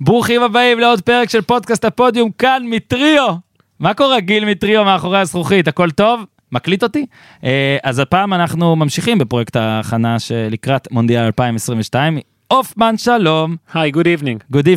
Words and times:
ברוכים 0.00 0.42
הבאים 0.42 0.78
לעוד 0.78 1.00
פרק 1.00 1.30
של 1.30 1.42
פודקאסט 1.42 1.84
הפודיום 1.84 2.30
כאן 2.38 2.62
מטריו. 2.66 3.34
מה 3.80 3.94
קורה 3.94 4.20
גיל 4.20 4.44
מטריו 4.44 4.84
מאחורי 4.84 5.18
הזכוכית 5.18 5.68
הכל 5.68 5.90
טוב? 5.90 6.24
מקליט 6.52 6.82
אותי? 6.82 7.06
אה, 7.44 7.76
אז 7.82 7.98
הפעם 7.98 8.34
אנחנו 8.34 8.76
ממשיכים 8.76 9.18
בפרויקט 9.18 9.56
ההכנה 9.56 10.18
שלקראת 10.18 10.92
מונדיאל 10.92 11.24
2022. 11.24 12.18
הופמן 12.52 12.96
שלום. 12.96 13.56
היי, 13.74 13.90
good 13.90 14.06
evening. 14.06 14.42
good 14.50 14.68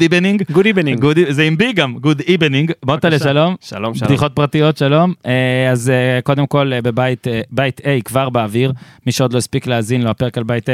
evening. 0.00 0.42
good 0.50 0.66
evening. 0.66 1.04
זה 1.28 1.42
עם 1.42 1.56
B 1.56 1.72
גם, 1.72 1.98
good 1.98 2.20
evening. 2.20 2.72
מוטלה 2.84 3.18
שלום. 3.18 3.56
שלום, 3.60 3.94
שלום. 3.94 4.08
בדיחות 4.08 4.32
פרטיות 4.34 4.76
שלום. 4.76 5.14
אה, 5.26 5.70
אז 5.70 5.90
אה, 5.90 6.20
קודם 6.22 6.46
כל 6.46 6.72
אה, 6.72 6.82
בבית 6.82 7.26
בית 7.50 7.80
A 7.80 8.02
כבר 8.04 8.28
באוויר. 8.28 8.72
מי 9.06 9.12
שעוד 9.12 9.32
לא 9.32 9.38
הספיק 9.38 9.66
להאזין 9.66 10.02
לו, 10.02 10.10
הפרק 10.10 10.38
על 10.38 10.44
בית 10.44 10.68
A, 10.68 10.72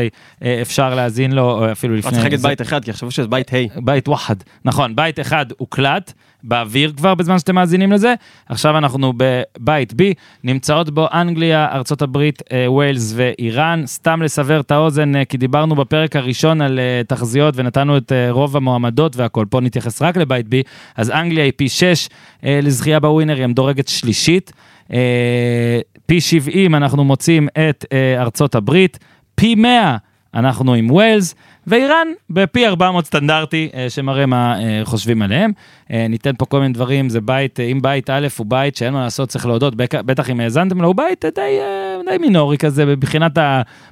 אפשר 0.63 0.95
להאזין 0.95 1.33
לו, 1.33 1.73
אפילו 1.73 1.95
לפני... 1.95 2.11
צריך 2.11 2.25
להגיד 2.25 2.41
בית 2.41 2.63
אחד, 2.63 2.85
כי 2.85 2.91
יחשבו 2.91 3.11
שזה 3.11 3.29
בית 3.29 3.55
ה'. 3.55 3.81
בית 3.81 4.09
וואחד, 4.09 4.37
נכון, 4.65 4.97
בית 4.97 5.21
אחד 5.21 5.47
הוקלט 5.59 6.13
באוויר 6.49 6.93
כבר 6.97 7.15
בזמן 7.15 7.39
שאתם 7.39 7.55
מאזינים 7.55 7.93
לזה, 7.93 8.15
עכשיו 8.47 8.79
אנחנו 8.79 9.13
בבית 9.17 9.93
B, 9.93 9.97
נמצאות 10.45 10.91
בו 10.91 11.07
אנגליה, 11.13 11.69
ארצות 11.73 12.03
הברית, 12.03 12.43
אה, 12.53 12.73
ווילס 12.73 13.13
ואיראן, 13.17 13.83
סתם 13.87 14.23
לסבר 14.23 14.61
את 14.61 14.71
האוזן, 14.71 15.17
אה, 15.17 15.25
כי 15.25 15.37
דיברנו 15.37 15.75
בפרק 15.75 16.17
הראשון 16.17 16.61
על 16.61 16.79
אה, 16.79 17.03
תחזיות 17.07 17.55
ונתנו 17.57 17.97
את 17.97 18.13
רוב 18.31 18.57
המועמדות 18.57 19.17
והכל, 19.17 19.47
פה 19.51 19.61
נתייחס 19.61 20.03
רק 20.03 20.17
לבית 20.17 20.47
B, 20.47 20.51
אז 20.97 21.11
אנגליה 21.11 21.45
היא 21.45 21.53
פי 21.57 21.69
6 21.69 22.09
אה, 22.45 22.61
לזכייה 22.63 23.01
בווינר, 23.01 23.37
היא 23.37 23.45
המדורגת 23.45 23.89
שלישית, 23.89 24.53
פי 26.07 26.21
70 26.21 26.75
אנחנו 26.75 27.05
מוצאים 27.05 27.49
את 27.69 27.85
ארצות 28.19 28.55
הברית, 28.55 28.99
פי 29.35 29.55
100 29.55 29.97
אנחנו 30.35 30.75
עם 30.75 30.91
ווילס, 30.91 31.35
ואיראן 31.69 32.09
בפי 32.31 32.67
400 32.67 33.05
סטנדרטי, 33.05 33.69
אה, 33.75 33.91
שמראה 33.91 34.27
מה 34.27 34.61
אה, 34.61 34.81
חושבים 34.85 35.23
עליהם. 35.23 35.53
אה, 35.93 36.07
ניתן 36.09 36.33
פה 36.39 36.47
כל 36.47 36.61
מיני 36.61 36.75
דברים, 36.75 37.09
זה 37.09 37.21
בית, 37.21 37.61
אם 37.61 37.83
בית 37.83 38.11
א' 38.11 38.29
הוא 38.37 38.47
בית 38.47 38.77
שאין 38.77 38.93
מה 38.93 39.03
לעשות, 39.03 39.29
צריך 39.29 39.47
להודות, 39.47 39.75
בטח 39.77 40.31
אם 40.31 40.41
האזנתם 40.41 40.81
לו, 40.81 40.89
הוא 40.89 40.97
בית 40.97 41.25
די, 41.35 41.59
די 42.11 42.19
מינורי 42.19 42.59
כזה, 42.59 42.87
מבחינת 42.87 43.39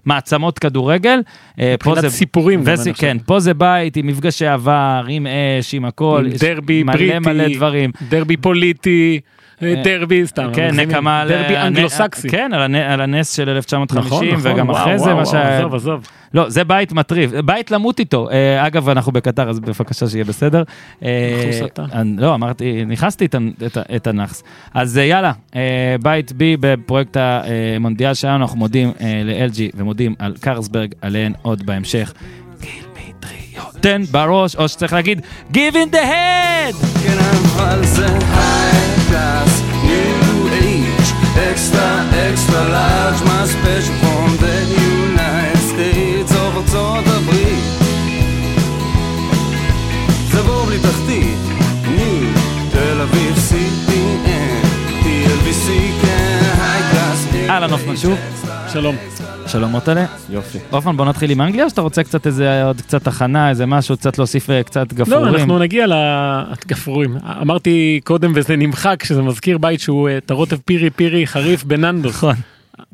המעצמות 0.07 0.59
כדורגל. 0.59 1.21
אה, 1.61 1.73
מבחינת 1.75 2.01
זה- 2.01 2.11
סיפורים 2.11 2.63
וס-. 2.65 2.89
כן, 2.99 3.17
פה 3.27 3.41
זה 3.41 3.55
בית 3.55 3.97
עם 3.97 4.07
מפגשי 4.07 4.47
עבר, 4.47 5.05
עם 5.09 5.27
אש, 5.61 5.75
עם 5.75 5.85
הכל, 5.85 6.23
עם 6.27 6.33
יש 6.33 6.41
דרבי 6.41 6.83
מלא 6.83 6.93
בריטי, 6.97 7.19
מלא 7.19 7.49
דברים. 7.55 7.91
דרבי 8.09 8.37
פוליטי, 8.37 9.21
אה, 9.63 9.75
דרבי, 9.85 10.27
סתם. 10.27 10.51
כן. 10.55 10.81
נקמה 10.81 11.21
על... 11.21 11.29
דרבי 11.29 11.57
אנגלוסקסי. 11.57 12.29
כן, 12.29 12.51
על 12.55 12.63
הנ- 12.63 12.93
על 12.93 13.01
הנס 13.01 13.37
של 13.37 13.49
1950, 13.49 14.13
נכון, 14.35 14.39
נכון, 14.39 14.53
וגם 14.53 14.71
אחרי 14.71 14.99
זה 14.99 15.07
מה 15.07 15.15
וואו, 15.15 15.27
שה... 15.27 15.59
עזוב, 15.59 15.75
עזוב. 15.75 16.07
לא, 16.35 16.49
זה 16.49 16.65
בית 16.65 16.93
מטריב, 16.93 17.35
בית 17.41 17.71
למות 17.71 18.01
איתו. 18.01 18.31
אה, 18.31 18.67
אגב, 18.67 18.89
אנחנו 18.89 19.13
בקטר, 19.13 19.49
אז 19.51 19.61
בבקשה 19.61 20.07
שיהיה 20.09 20.25
בסדר. 20.25 20.63
אה, 21.05 21.09
לא, 22.19 22.35
אמרתי, 22.35 22.85
נכנסתי 22.87 23.27
את 23.97 24.07
הנאחס. 24.07 24.43
אז 24.75 24.99
אה, 24.99 25.03
יאללה, 25.05 25.33
אה, 25.57 25.61
בית 26.03 26.33
בי 26.33 26.57
בפרויקט 26.61 27.17
המונדיאל 27.97 28.15
שלנו, 28.15 28.43
אנחנו 28.43 28.59
מודים 28.59 28.93
אה, 29.01 29.23
ל-LG 29.25 29.61
ומודים 29.75 30.15
על 30.19 30.35
קרסברג, 30.41 30.93
עליהן 31.01 31.33
עוד 31.43 31.67
בהמשך. 31.67 32.13
גיל 32.61 32.85
מטריו, 32.93 33.65
תן 33.81 34.03
בראש, 34.11 34.57
או 34.57 34.69
שצריך 34.69 34.93
להגיד, 34.93 35.21
Give 35.53 35.73
in 35.73 35.93
the 35.93 36.05
head! 36.05 36.87
כן 37.05 37.19
אבל 37.19 37.85
זה 37.85 38.07
high 38.07 39.11
class, 39.11 39.63
extra 41.53 41.89
extra 42.29 42.63
large, 42.77 43.21
my 43.29 43.43
special 43.55 44.06
אהלן, 57.67 57.79
הופמן 57.79 57.97
שוב. 57.97 58.19
שלום. 58.73 58.97
שלום 59.47 59.71
מוטלה. 59.71 60.07
יופי. 60.31 60.59
הופמן, 60.71 60.97
בוא 60.97 61.05
נתחיל 61.05 61.31
עם 61.31 61.41
אנגליה, 61.41 61.65
או 61.65 61.71
שאתה 61.71 61.81
רוצה 61.81 62.03
קצת 62.03 62.27
איזה, 62.27 62.65
עוד 62.65 62.81
קצת 62.81 63.07
הכנה, 63.07 63.51
איזה 63.51 63.67
משהו, 63.67 63.97
קצת 63.97 64.19
להוסיף 64.19 64.51
אה, 64.51 64.63
קצת 64.63 64.93
לא, 64.93 64.99
גפרורים? 64.99 65.35
אנחנו 65.35 65.59
נגיע 65.59 65.87
לגפרורים. 65.87 67.17
אמרתי 67.43 68.01
קודם 68.05 68.33
וזה 68.35 68.57
נמחק, 68.57 69.05
שזה 69.05 69.23
מזכיר 69.23 69.59
בית 69.59 69.81
שהוא 69.81 70.09
אה, 70.09 70.17
את 70.17 70.31
הרוטב 70.31 70.57
פירי 70.57 70.91
פירי 70.91 71.27
חריף 71.27 71.65
בננדוס. 71.65 72.17
נכון. 72.17 72.35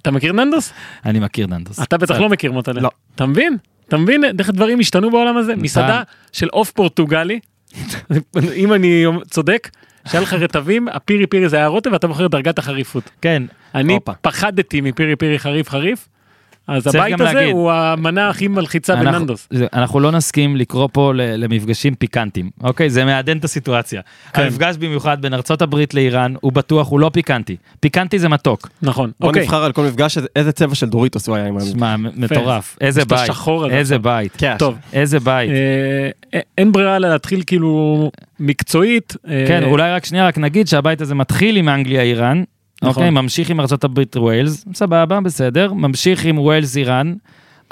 אתה 0.03 0.11
מכיר 0.11 0.33
ננדוס? 0.33 0.73
אני 1.07 1.21
מכיר 1.21 1.47
ננדוס. 1.47 1.83
אתה 1.83 1.99
בטח 1.99 2.21
לא 2.21 2.29
מכיר 2.29 2.53
מוטלה. 2.53 2.81
לא. 2.81 2.91
אתה 3.15 3.27
מבין? 3.27 3.57
אתה 3.89 3.97
מבין 3.97 4.25
איך 4.39 4.49
הדברים 4.49 4.81
השתנו 4.81 5.11
בעולם 5.11 5.37
הזה? 5.37 5.57
מסעדה 5.57 6.03
של 6.33 6.49
עוף 6.49 6.71
פורטוגלי, 6.71 7.41
אם 8.63 8.73
אני 8.73 9.05
צודק, 9.31 9.69
שהיה 10.09 10.23
לך 10.23 10.33
רטבים, 10.33 10.89
הפירי 10.89 11.27
פירי 11.27 11.49
זה 11.49 11.57
היה 11.57 11.67
רוטב 11.67 11.93
ואתה 11.93 12.07
בוחר 12.07 12.27
דרגת 12.27 12.59
החריפות. 12.59 13.11
כן, 13.21 13.43
אני 13.75 13.95
הופה. 13.95 14.13
פחדתי 14.21 14.81
מפירי 14.81 15.17
פירי 15.17 15.39
חריף 15.39 15.69
חריף, 15.69 16.09
אז 16.69 16.87
הבית 16.87 17.21
הזה 17.21 17.25
להגיד. 17.33 17.53
הוא 17.53 17.73
המנה 17.73 18.29
הכי 18.29 18.49
מלחיצה 18.49 18.93
אנחנו- 18.95 19.13
בננדוס. 19.13 19.49
אנחנו 19.73 20.01
לא 20.01 20.11
נסכים 20.11 20.57
לקרוא 20.57 20.89
פה 20.93 21.13
למפגשים 21.15 21.95
פיקנטים, 21.95 22.51
אוקיי? 22.63 22.91
זה 22.91 23.05
מעדן 23.05 23.37
את 23.39 23.45
הסיטואציה. 23.45 24.01
כן. 24.33 24.43
המפגש 24.43 24.77
במיוחד 24.77 25.23
בין 25.23 25.35
ארצות 25.35 25.63
הברית 25.63 25.95
לאיראן, 25.95 26.35
הוא 26.41 26.53
בטוח, 26.53 26.89
הוא 26.89 27.01
לא 27.01 27.11
פיקנטי. 27.13 27.57
פיקנטי 27.81 28.19
זה 28.19 28.29
מתוק. 28.29 28.69
נכון, 28.83 29.11
בוא 29.21 29.29
אוקיי. 29.29 29.43
נבחר 29.43 29.65
על 29.65 29.73
כל 29.73 29.83
מפגש 29.85 30.19
איזה- 30.37 30.53
צבע 30.53 30.75
של 30.75 30.89
דוריטוס 30.89 31.29
הוא 31.29 31.37
היה 31.37 31.47
עם. 31.47 31.61
שמע, 31.61 31.97
מטורף. 31.97 32.77
איזה 32.81 33.05
בית. 33.05 33.19
איזה 33.71 33.95
עכשיו. 33.95 34.03
בית. 34.03 34.33
כן, 34.39 34.55
טוב, 34.59 34.75
איזה 34.93 35.21
בית. 35.21 35.51
אה, 36.35 36.41
אין 36.59 36.73
ברירה 36.73 36.97
אלא 36.97 37.09
להתחיל 37.09 37.43
כאילו 37.47 38.11
מקצועית. 38.41 39.17
אה, 39.29 39.45
כן, 39.49 39.63
אולי 39.65 39.93
רק 39.93 40.05
שנייה, 40.05 40.27
רק 40.27 40.39
נגיד 40.39 40.69
שהבית 40.69 41.01
הזה 41.01 41.15
מתחיל 41.15 41.57
עם 41.57 41.69
אנגליה-איראן. 41.69 42.43
נכון. 42.83 42.89
אוקיי, 42.89 43.11
ממשיך 43.11 43.51
עם 43.51 43.61
הברית 43.85 44.17
ווילס, 44.17 44.65
סבבה, 44.75 45.21
בסדר. 45.21 45.73
ממשיך 45.73 46.25
עם 46.25 46.39
ווילס 46.39 46.77
איראן. 46.77 47.15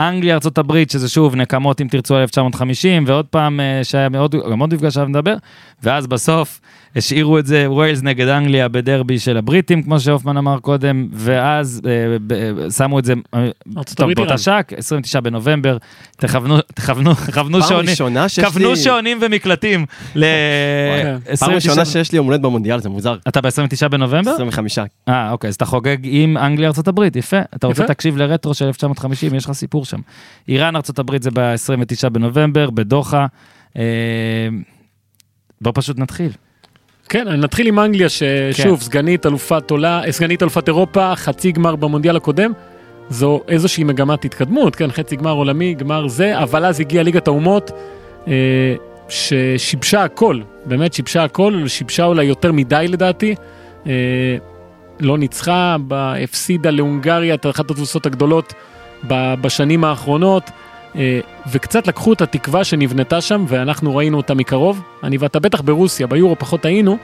אנגליה, 0.01 0.37
הברית, 0.59 0.91
שזה 0.91 1.09
שוב 1.09 1.37
נקמות 1.37 1.81
אם 1.81 1.89
תרצו 1.91 2.19
1950, 2.19 3.05
ועוד 3.07 3.27
פעם 3.27 3.61
אה, 3.61 3.85
שהיה 3.85 4.09
מאוד, 4.09 4.35
גם 4.51 4.59
עוד 4.59 4.75
מפגש 4.75 4.97
עליו 4.97 5.09
נדבר, 5.09 5.35
ואז 5.83 6.07
בסוף 6.07 6.61
השאירו 6.97 7.39
את 7.39 7.47
זה 7.47 7.71
ווילס 7.71 8.03
נגד 8.03 8.29
אנגליה 8.29 8.69
בדרבי 8.69 9.19
של 9.19 9.37
הבריטים, 9.37 9.83
כמו 9.83 10.01
שהופמן 10.01 10.37
אמר 10.37 10.59
קודם, 10.59 11.09
ואז 11.13 11.81
אה, 11.87 12.17
ב- 12.27 12.71
שמו 12.71 12.99
את 12.99 13.05
זה, 13.05 13.15
אה, 13.35 13.49
טוב, 13.97 14.13
באותה. 14.13 14.39
שעה, 14.39 14.61
29 14.77 15.21
בנובמבר, 15.21 15.77
תכוונו, 16.17 16.57
תכוונו, 16.75 17.15
פעם 17.61 17.69
שעונים, 17.69 17.91
ראשונה 17.91 18.29
שיש 18.29 18.45
כוונו 18.45 18.71
לי... 18.71 18.77
שעונים 18.77 19.19
ומקלטים 19.21 19.87
ל... 20.15 20.25
כן. 21.03 21.17
פעם 21.25 21.33
29 21.33 21.55
ראשונה 21.71 21.85
שיש 21.85 22.13
לי 22.13 22.17
יום 22.17 22.27
הולדת 22.27 22.41
במונדיאל, 22.41 22.81
זה 22.81 22.89
מוזר. 22.89 23.17
אתה 23.29 23.41
ב-29 23.41 23.89
בנובמבר? 23.89 24.35
25. 24.35 24.79
אה, 25.09 25.31
אוקיי, 25.31 25.49
אז 25.49 25.55
אתה 25.55 25.65
חוגג 25.65 25.97
עם 26.03 26.37
אנגליה 26.37 26.69
ארצות 26.69 26.89
הברית, 26.89 27.17
יפה. 27.17 27.39
אתה 27.55 27.67
רוצה. 27.67 27.87
תקשיב 27.87 28.17
לרטרו 28.17 28.55
של 28.55 28.67
1950, 28.67 29.35
יש 29.35 29.45
לך 29.45 29.53
סיפור 29.53 29.85
שם. 29.85 30.01
איראן 30.49 30.77
ארצות 30.77 30.99
הברית 30.99 31.23
זה 31.23 31.31
ב-29 31.35 32.09
בנובמבר, 32.09 32.71
בדוחה. 32.71 33.27
אה, 33.77 33.83
בוא 35.61 35.73
פשוט 35.75 35.99
נתחיל. 35.99 36.31
כן, 37.11 37.29
נתחיל 37.29 37.67
עם 37.67 37.79
אנגליה, 37.79 38.09
כן. 38.09 38.53
ששוב, 38.53 38.83
סגנית 38.83 39.27
אלופת 39.27 39.71
עולה, 39.71 40.05
אה, 40.05 40.13
סגנית 40.13 40.43
אלופת 40.43 40.69
אירופה, 40.69 41.17
חצי 41.17 41.53
גמר 41.53 41.77
במונדיאל 41.77 42.17
הקודם. 42.17 42.53
זו 43.09 43.41
איזושהי 43.49 43.85
מגמת 43.85 44.25
התקדמות, 44.25 44.77
כן, 44.77 44.91
חצי 44.91 45.17
גמר 45.17 45.31
עולמי, 45.31 45.75
גמר 45.75 46.09
זה, 46.09 46.39
אבל 46.39 46.65
אז 46.65 46.81
הגיעה 46.81 47.05
ליגת 47.05 47.29
האומות, 47.29 47.71
אה, 48.29 48.33
ששיבשה 49.09 50.05
הכל, 50.05 50.41
באמת 50.65 50.95
שיבשה 50.95 51.25
הכל, 51.25 51.63
שיבשה 51.67 52.05
אולי 52.05 52.25
יותר 52.25 52.53
מדי 52.53 52.87
לדעתי. 52.89 53.35
אה, 53.87 53.93
לא 55.01 55.19
ניצחה, 55.19 55.77
הפסידה 56.25 56.71
להונגריה 56.71 57.35
את 57.35 57.47
אחת 57.47 57.71
התבוסות 57.71 58.07
הגדולות 58.07 58.55
בשנים 59.09 59.85
האחרונות, 59.85 60.51
וקצת 61.53 61.87
לקחו 61.87 62.13
את 62.13 62.21
התקווה 62.21 62.65
שנבנתה 62.65 63.21
שם, 63.21 63.45
ואנחנו 63.49 63.97
ראינו 63.97 64.17
אותה 64.17 64.35
מקרוב. 64.35 64.83
אני 65.03 65.17
ואתה 65.17 65.41
בטח 65.41 65.61
ברוסיה, 65.61 66.07
ביורו 66.07 66.37
פחות 66.39 66.65
היינו, 66.65 66.99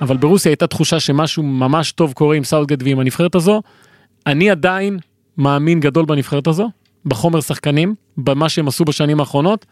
אבל 0.00 0.16
ברוסיה 0.16 0.50
הייתה 0.50 0.66
תחושה 0.66 1.00
שמשהו 1.00 1.42
ממש 1.42 1.92
טוב 1.92 2.12
קורה 2.12 2.36
עם 2.36 2.44
סאוטגט 2.44 2.82
ועם 2.82 2.98
הנבחרת 2.98 3.34
הזו. 3.34 3.62
אני 4.26 4.50
עדיין 4.50 4.98
מאמין 5.38 5.80
גדול 5.80 6.04
בנבחרת 6.04 6.46
הזו, 6.46 6.70
בחומר 7.04 7.40
שחקנים, 7.40 7.94
במה 8.18 8.48
שהם 8.48 8.68
עשו 8.68 8.84
בשנים 8.84 9.20
האחרונות. 9.20 9.66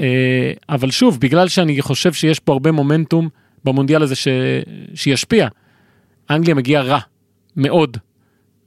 אה, 0.00 0.52
אבל 0.68 0.90
שוב, 0.90 1.20
בגלל 1.20 1.48
שאני 1.48 1.82
חושב 1.82 2.12
שיש 2.12 2.40
פה 2.40 2.52
הרבה 2.52 2.72
מומנטום 2.72 3.28
במונדיאל 3.64 4.02
הזה 4.02 4.14
ש... 4.14 4.28
שישפיע, 4.94 5.48
אנגליה 6.30 6.54
מגיעה 6.54 6.82
רע, 6.82 6.98
מאוד. 7.56 7.96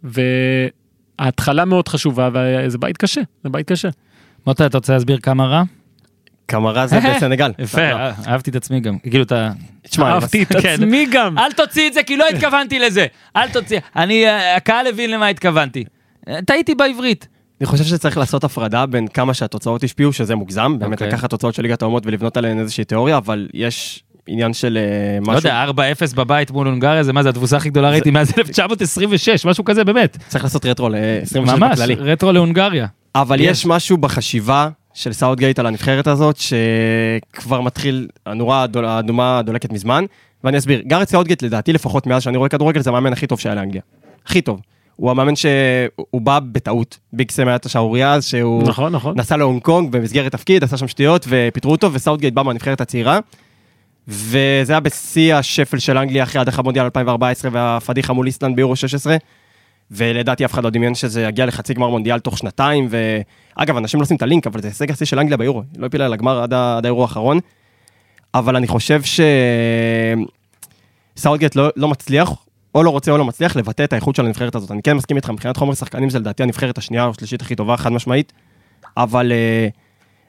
וההתחלה 0.04 1.66
מאוד 1.66 1.88
חשובה, 1.88 2.30
וזה 2.34 2.78
בית 2.78 2.98
קשה, 2.98 3.22
זה 3.44 3.50
בית 3.50 3.72
קשה. 3.72 3.90
מוטה, 4.48 4.66
אתה 4.66 4.78
רוצה 4.78 4.94
להסביר 4.94 5.18
כמה 5.18 5.46
רע? 5.46 5.64
קמרה 6.46 6.88
זה 6.88 7.00
בסנגל. 7.16 7.52
יפה, 7.60 7.92
לא, 7.92 7.96
אה, 7.96 8.12
אהבתי 8.28 8.50
את 8.50 8.56
עצמי 8.56 8.80
גם. 8.80 9.00
כאילו 9.00 9.24
אתה... 9.24 9.52
תשמע, 9.82 10.12
אהבתי 10.12 10.44
את 10.44 10.48
כן. 10.62 10.70
עצמי 10.74 11.06
גם. 11.12 11.38
אל 11.38 11.52
תוציא 11.52 11.88
את 11.88 11.94
זה 11.94 12.04
כי 12.04 12.18
לא 12.18 12.26
התכוונתי 12.30 12.80
לזה. 12.80 13.06
אל 13.36 13.50
תוציא. 13.50 13.80
אני, 13.96 14.28
אה, 14.28 14.56
הקהל 14.56 14.88
הבין 14.88 15.12
למה 15.12 15.28
התכוונתי. 15.28 15.84
אה, 16.28 16.40
טעיתי 16.46 16.76
בעברית. 16.76 17.28
אני 17.62 17.68
חושב 17.68 17.84
שצריך 17.84 18.18
לעשות 18.18 18.44
הפרדה 18.44 18.86
בין 18.86 19.08
כמה 19.08 19.34
שהתוצאות 19.34 19.84
השפיעו, 19.84 20.14
שזה 20.14 20.36
מוגזם, 20.36 20.80
באמת 20.80 20.94
אוקיי. 20.94 21.08
לקחת 21.08 21.30
תוצאות 21.30 21.56
של 21.56 21.62
ליגת 21.62 21.82
האומות 21.82 22.06
ולבנות 22.06 22.38
עליהן 22.38 22.60
איזושהי 22.60 22.86
תיאוריה, 22.86 23.18
אבל 23.18 23.48
יש 23.54 24.04
עניין 24.28 24.54
של 24.54 24.78
אה, 24.78 25.20
משהו, 25.22 25.34
לא 25.34 25.38
יודע, 25.38 25.66
4-0 26.12 26.16
בבית 26.16 26.52
מול 26.52 26.68
הונגריה, 26.68 27.04
זה 27.04 27.14
מה 27.14 27.24
זה 27.24 27.30
התבוסה 27.30 27.58
הכי 27.58 27.70
גדולה 27.70 27.90
ראיתי 27.90 28.12
מאז 28.12 28.34
1926, 28.38 29.46
משהו 29.46 29.64
כזה 29.64 29.84
באמת. 29.84 30.18
צריך 30.28 30.44
לעשות 30.44 30.66
רטרו 30.66 30.90
ל-26 30.90 31.40
ממש, 31.40 31.80
בכללי. 31.80 31.96
רטרו 31.96 32.32
להונגריה. 32.32 32.88
אבל 33.16 33.40
יש. 33.40 33.66
משהו 33.66 33.98
בחשיבה 33.98 34.70
של 34.94 35.14
סאוטגייט 35.14 35.60
על 35.60 35.66
הנבחרת 35.66 36.08
הזאת, 36.08 36.38
שכבר 36.38 37.62
מתחיל, 37.62 38.08
הנורה 38.26 38.66
האדומה 38.84 39.42
דולקת 39.42 39.72
מזמן, 39.72 40.06
ואני 40.44 40.58
אסביר. 40.58 40.82
גארת' 40.88 41.08
סאוטגייט 41.08 41.42
לדעתי 41.42 41.74
לפחות 41.74 42.08
מאז 42.08 42.24
שאני 42.24 42.38
רואה 42.38 42.50
כדורגל 42.50 42.82
זה 42.82 42.90
המאמן 42.90 43.14
הכי 43.14 43.28
טוב 43.28 43.40
שהיה 43.40 43.56
לאנגליה. 43.56 43.82
הכי 44.26 44.42
טוב. 44.42 44.60
הוא 44.96 45.12
המאמן 45.12 45.36
שהוא 45.36 46.22
בא 46.22 46.40
בטעות. 46.52 46.98
ביג 47.14 47.32
סם 47.32 47.48
היה 47.48 47.56
את 47.56 47.66
השערורייה 47.66 48.14
אז 48.14 48.26
שהוא 48.26 48.64
נכון, 48.64 48.96
נכון. 48.96 49.20
נסע 49.20 49.38
להונג 49.38 49.62
קונג 49.62 49.92
במסגרת 49.92 50.32
תפקיד, 50.32 50.64
עשה 50.64 50.78
שם 50.78 50.88
שטויות 50.88 51.26
ופיטרו 51.30 51.72
אותו, 51.72 51.94
וסאוטגייט 51.94 52.34
בא 52.34 52.44
מהנבחרת 52.44 52.82
הצעירה. 52.82 53.20
וזה 54.08 54.74
היה 54.74 54.80
בשיא 54.80 55.36
השפל 55.36 55.80
של 55.80 55.98
אנגליה 55.98 56.24
אחרי 56.24 56.42
הדחה 56.42 56.62
מונדיאל 56.62 56.86
2014 56.86 57.52
והפדיחה 57.54 58.14
מול 58.14 58.28
איסלנד 58.28 58.56
ביורו 58.56 58.76
16. 58.76 59.18
ולדעתי 59.92 60.46
אף 60.46 60.54
אחד 60.54 60.64
לא 60.64 60.70
דמיין 60.70 60.96
שזה 60.96 61.24
יגיע 61.24 61.46
לחצי 61.46 61.74
גמר 61.74 61.90
מונדיאל 61.90 62.20
תוך 62.20 62.38
שנתיים, 62.38 62.88
ואגב, 62.90 63.78
אנשים 63.78 64.00
לא 64.00 64.04
עושים 64.04 64.18
את 64.18 64.22
הלינק, 64.22 64.48
אבל 64.48 64.62
זה 64.62 64.68
הישג 64.68 64.92
השיא 64.92 65.06
של 65.06 65.20
אנגליה 65.20 65.38
ביורו, 65.38 65.64
היא 65.74 65.82
לא 65.82 65.86
הפילה 65.86 66.08
לגמר 66.08 66.44
עד, 66.44 66.54
ה- 66.54 66.78
עד 66.78 66.86
האירו 66.86 67.02
האחרון. 67.02 67.40
אבל 68.34 68.56
אני 68.56 68.68
חושב 68.68 69.02
שסאוטגייט 71.16 71.56
לא, 71.56 71.70
לא 71.76 71.88
מצליח, 71.88 72.32
או 72.76 72.84
לא 72.84 72.90
רוצה 72.90 73.12
או 73.12 73.18
לא 73.18 73.26
מצליח, 73.26 73.56
לבטא 73.56 73.84
את 73.84 73.94
האיכות 73.94 74.16
של 74.16 74.26
הנבחרת 74.26 74.56
הזאת. 74.56 74.72
אני 74.72 74.82
כן 74.84 74.94
מסכים 74.98 75.18
איתך, 75.18 75.30
מבחינת 75.30 75.58
חומר 75.58 75.74
שחקנים 75.74 76.10
זה 76.10 76.20
לדעתי 76.20 76.44
הנבחרת 76.44 76.78
השנייה 76.78 77.06
או 77.06 77.10
השלישית 77.10 77.42
הכי 77.42 77.56
טובה, 77.56 77.78
חד 77.78 77.92
משמעית, 77.92 78.34
אבל 78.98 79.32
אה, 79.32 79.68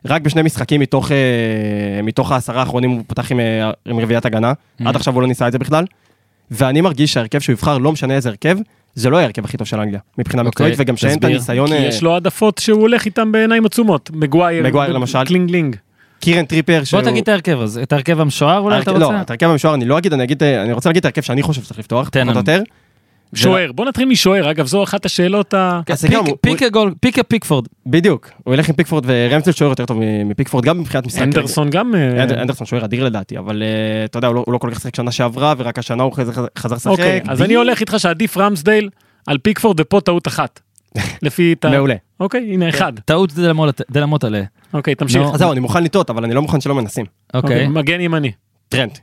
רק 0.06 0.22
בשני 0.22 0.42
משחקים 0.42 0.80
מתוך, 0.80 1.12
אה, 1.12 1.16
מתוך 2.02 2.32
העשרה 2.32 2.60
האחרונים 2.60 2.90
הוא 2.90 3.02
פתח 3.06 3.32
עם, 3.32 3.40
אה, 3.40 3.70
עם 3.86 3.98
רביעיית 4.00 4.26
הגנה, 4.26 4.52
Mm. 4.52 4.88
עד 4.88 4.96
עכשיו 4.96 5.14
הוא 5.14 5.22
לא 5.22 5.28
ניסה 5.28 5.46
את 5.48 5.52
זה 5.52 5.58
בכלל. 5.58 5.84
ואני 6.50 6.80
מרגיש 6.80 7.12
שההרכב 7.12 7.38
שהוא 7.40 7.52
יבחר, 7.52 7.78
לא 7.78 7.92
משנה 7.92 8.14
איזה 8.14 8.28
הרכב, 8.28 8.58
זה 8.94 9.10
לא 9.10 9.18
ההרכב 9.18 9.44
הכי 9.44 9.56
טוב 9.56 9.66
של 9.66 9.80
אנגליה, 9.80 10.00
מבחינה 10.18 10.40
אוקיי, 10.42 10.48
מקצועית, 10.48 10.74
וגם 10.78 10.96
שאין 10.96 11.18
את. 11.18 11.24
הניסיון... 11.24 11.66
כי 11.68 11.74
אה, 11.74 11.78
יש 11.78 12.02
לו 12.02 12.14
העדפות 12.14 12.58
שהוא 12.58 12.80
הולך 12.80 13.04
איתם 13.04 13.32
בעיניים 13.32 13.66
עצומות. 13.66 14.10
מגווייר, 14.14 14.64
מגווייר 14.64 14.92
למשל. 14.92 15.24
קלינגלינג. 15.24 15.76
קירן 16.20 16.44
טריפר, 16.44 16.78
בוא 16.78 16.84
שהוא... 16.84 17.00
תגיד 17.02 17.22
את 17.22 17.28
ההרכב 17.28 17.60
הזה, 17.60 17.82
את 17.82 17.92
ההרכב 17.92 18.20
המשוער 18.20 18.58
אולי 18.58 18.80
אתה 18.80 18.90
ההרכב- 18.90 19.02
רוצה? 19.02 19.16
לא, 19.16 19.20
את 19.20 19.30
ההרכב 19.30 19.46
המשוער 19.50 19.74
אני 19.74 19.84
לא 19.84 19.98
אגיד, 19.98 20.12
אני 20.12 20.24
אגיד, 20.24 20.42
אני 20.42 20.72
רוצה 20.72 20.88
להגיד 20.88 21.00
את 21.00 21.04
ההרכב 21.04 21.22
שאני 21.22 21.42
חושב 21.42 21.62
שצריך 21.62 21.78
לפתוח, 21.78 22.08
תן 22.08 22.24
פחות 22.24 22.36
או 22.36 22.52
לנו. 22.52 22.58
יותר. 22.58 22.62
שוער, 23.36 23.72
בוא 23.72 23.84
נתחיל 23.84 24.08
משוער, 24.08 24.50
אגב 24.50 24.66
זו 24.66 24.82
אחת 24.82 25.04
השאלות 25.06 25.54
ה... 25.54 25.80
זה 25.94 26.08
פיק- 26.40 26.62
הגול, 26.62 26.94
פיק 27.00 27.18
הפיקפורד. 27.18 27.64
בדיוק, 27.86 28.30
הוא 28.44 28.54
ילך 28.54 28.68
עם 28.68 28.74
פיקפורד 28.74 29.04
ורמסדייל 29.06 29.52
שוער 29.52 29.70
יותר 29.70 29.86
טוב 29.86 29.98
מפיקפורד, 30.24 30.64
גם 30.64 30.80
מבחינת 30.80 31.06
משחק. 31.06 31.22
הנדרסון 31.22 31.70
גם... 31.70 31.94
אה, 31.94 32.22
הנד- 32.24 32.32
הנדרסון 32.32 32.66
שוער 32.66 32.84
אדיר 32.84 33.04
לדעתי, 33.04 33.38
אבל 33.38 33.62
אה, 33.62 34.04
אתה 34.04 34.18
יודע, 34.18 34.28
הוא 34.28 34.34
לא- 34.34 34.44
לא 34.48 34.58
כל 34.58 34.70
כך 34.72 34.80
שיחק 34.80 34.96
שנה 34.96 35.10
שעברה, 35.12 35.54
ורק 35.58 35.78
השנה 35.78 36.02
הוא 36.02 36.12
חזר- 36.12 36.46
חזר 36.58 36.74
לשחק. 36.76 36.90
אוקיי, 36.90 37.20
אז 37.28 37.42
אני 37.42 37.54
הולך 37.54 37.80
איתך 37.80 37.94
שעדיף 37.98 38.36
רמסדייל 38.36 38.88
על 39.26 39.38
פיקפורד 39.38 39.80
ופה 39.80 40.00
טעות 40.00 40.28
אחת. 40.28 40.60
לפי... 41.22 41.54
מעולה. 41.70 41.94
אוקיי, 42.20 42.50
הנה 42.52 42.68
אחד. 42.68 42.92
טעות 43.04 43.32
עליה. 44.24 44.44
אוקיי, 44.74 44.94
תמשיך. 44.94 45.22
אז 45.32 45.38
זהו, 45.38 45.52
אני 45.52 45.60
מוכן 45.60 45.84
לטעות, 45.84 46.10
אבל 46.10 46.24
אני 46.24 46.34
לא 46.34 46.42
מוכן 46.42 46.60
שלא 46.60 46.74
מנסים. 46.74 47.06
אוקיי. 47.34 47.68
מגן 47.68 48.00
ימני. 48.00 48.32
טרנט, 48.68 48.98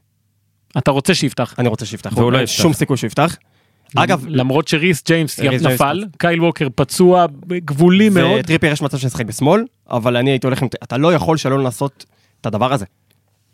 אתה 0.77 0.91
רוצה 0.91 1.13
שיפתח. 1.13 1.55
אני 1.59 1.67
רוצה 1.67 1.85
שיפתח. 1.85 2.11
והוא 2.17 2.31
לא 2.31 2.37
יפתח. 2.37 2.51
שום 2.61 2.73
סיכוי 2.73 2.97
שהוא 2.97 3.07
יפתח. 3.07 3.35
אגב, 3.95 4.25
למרות 4.27 4.67
שריס 4.67 5.03
ג'יימס 5.05 5.39
נפל, 5.39 6.05
קייל 6.17 6.43
ווקר 6.43 6.67
פצוע 6.75 7.25
גבולי 7.47 8.09
מאוד. 8.09 8.39
וטריפר 8.39 8.67
יש 8.67 8.81
מצב 8.81 8.97
שישחק 8.97 9.25
בשמאל, 9.25 9.63
אבל 9.89 10.17
אני 10.17 10.29
הייתי 10.29 10.47
הולך 10.47 10.61
עם... 10.61 10.67
אתה 10.83 10.97
לא 10.97 11.13
יכול 11.13 11.37
שלא 11.37 11.59
לנסות 11.59 12.05
את 12.41 12.45
הדבר 12.45 12.73
הזה. 12.73 12.85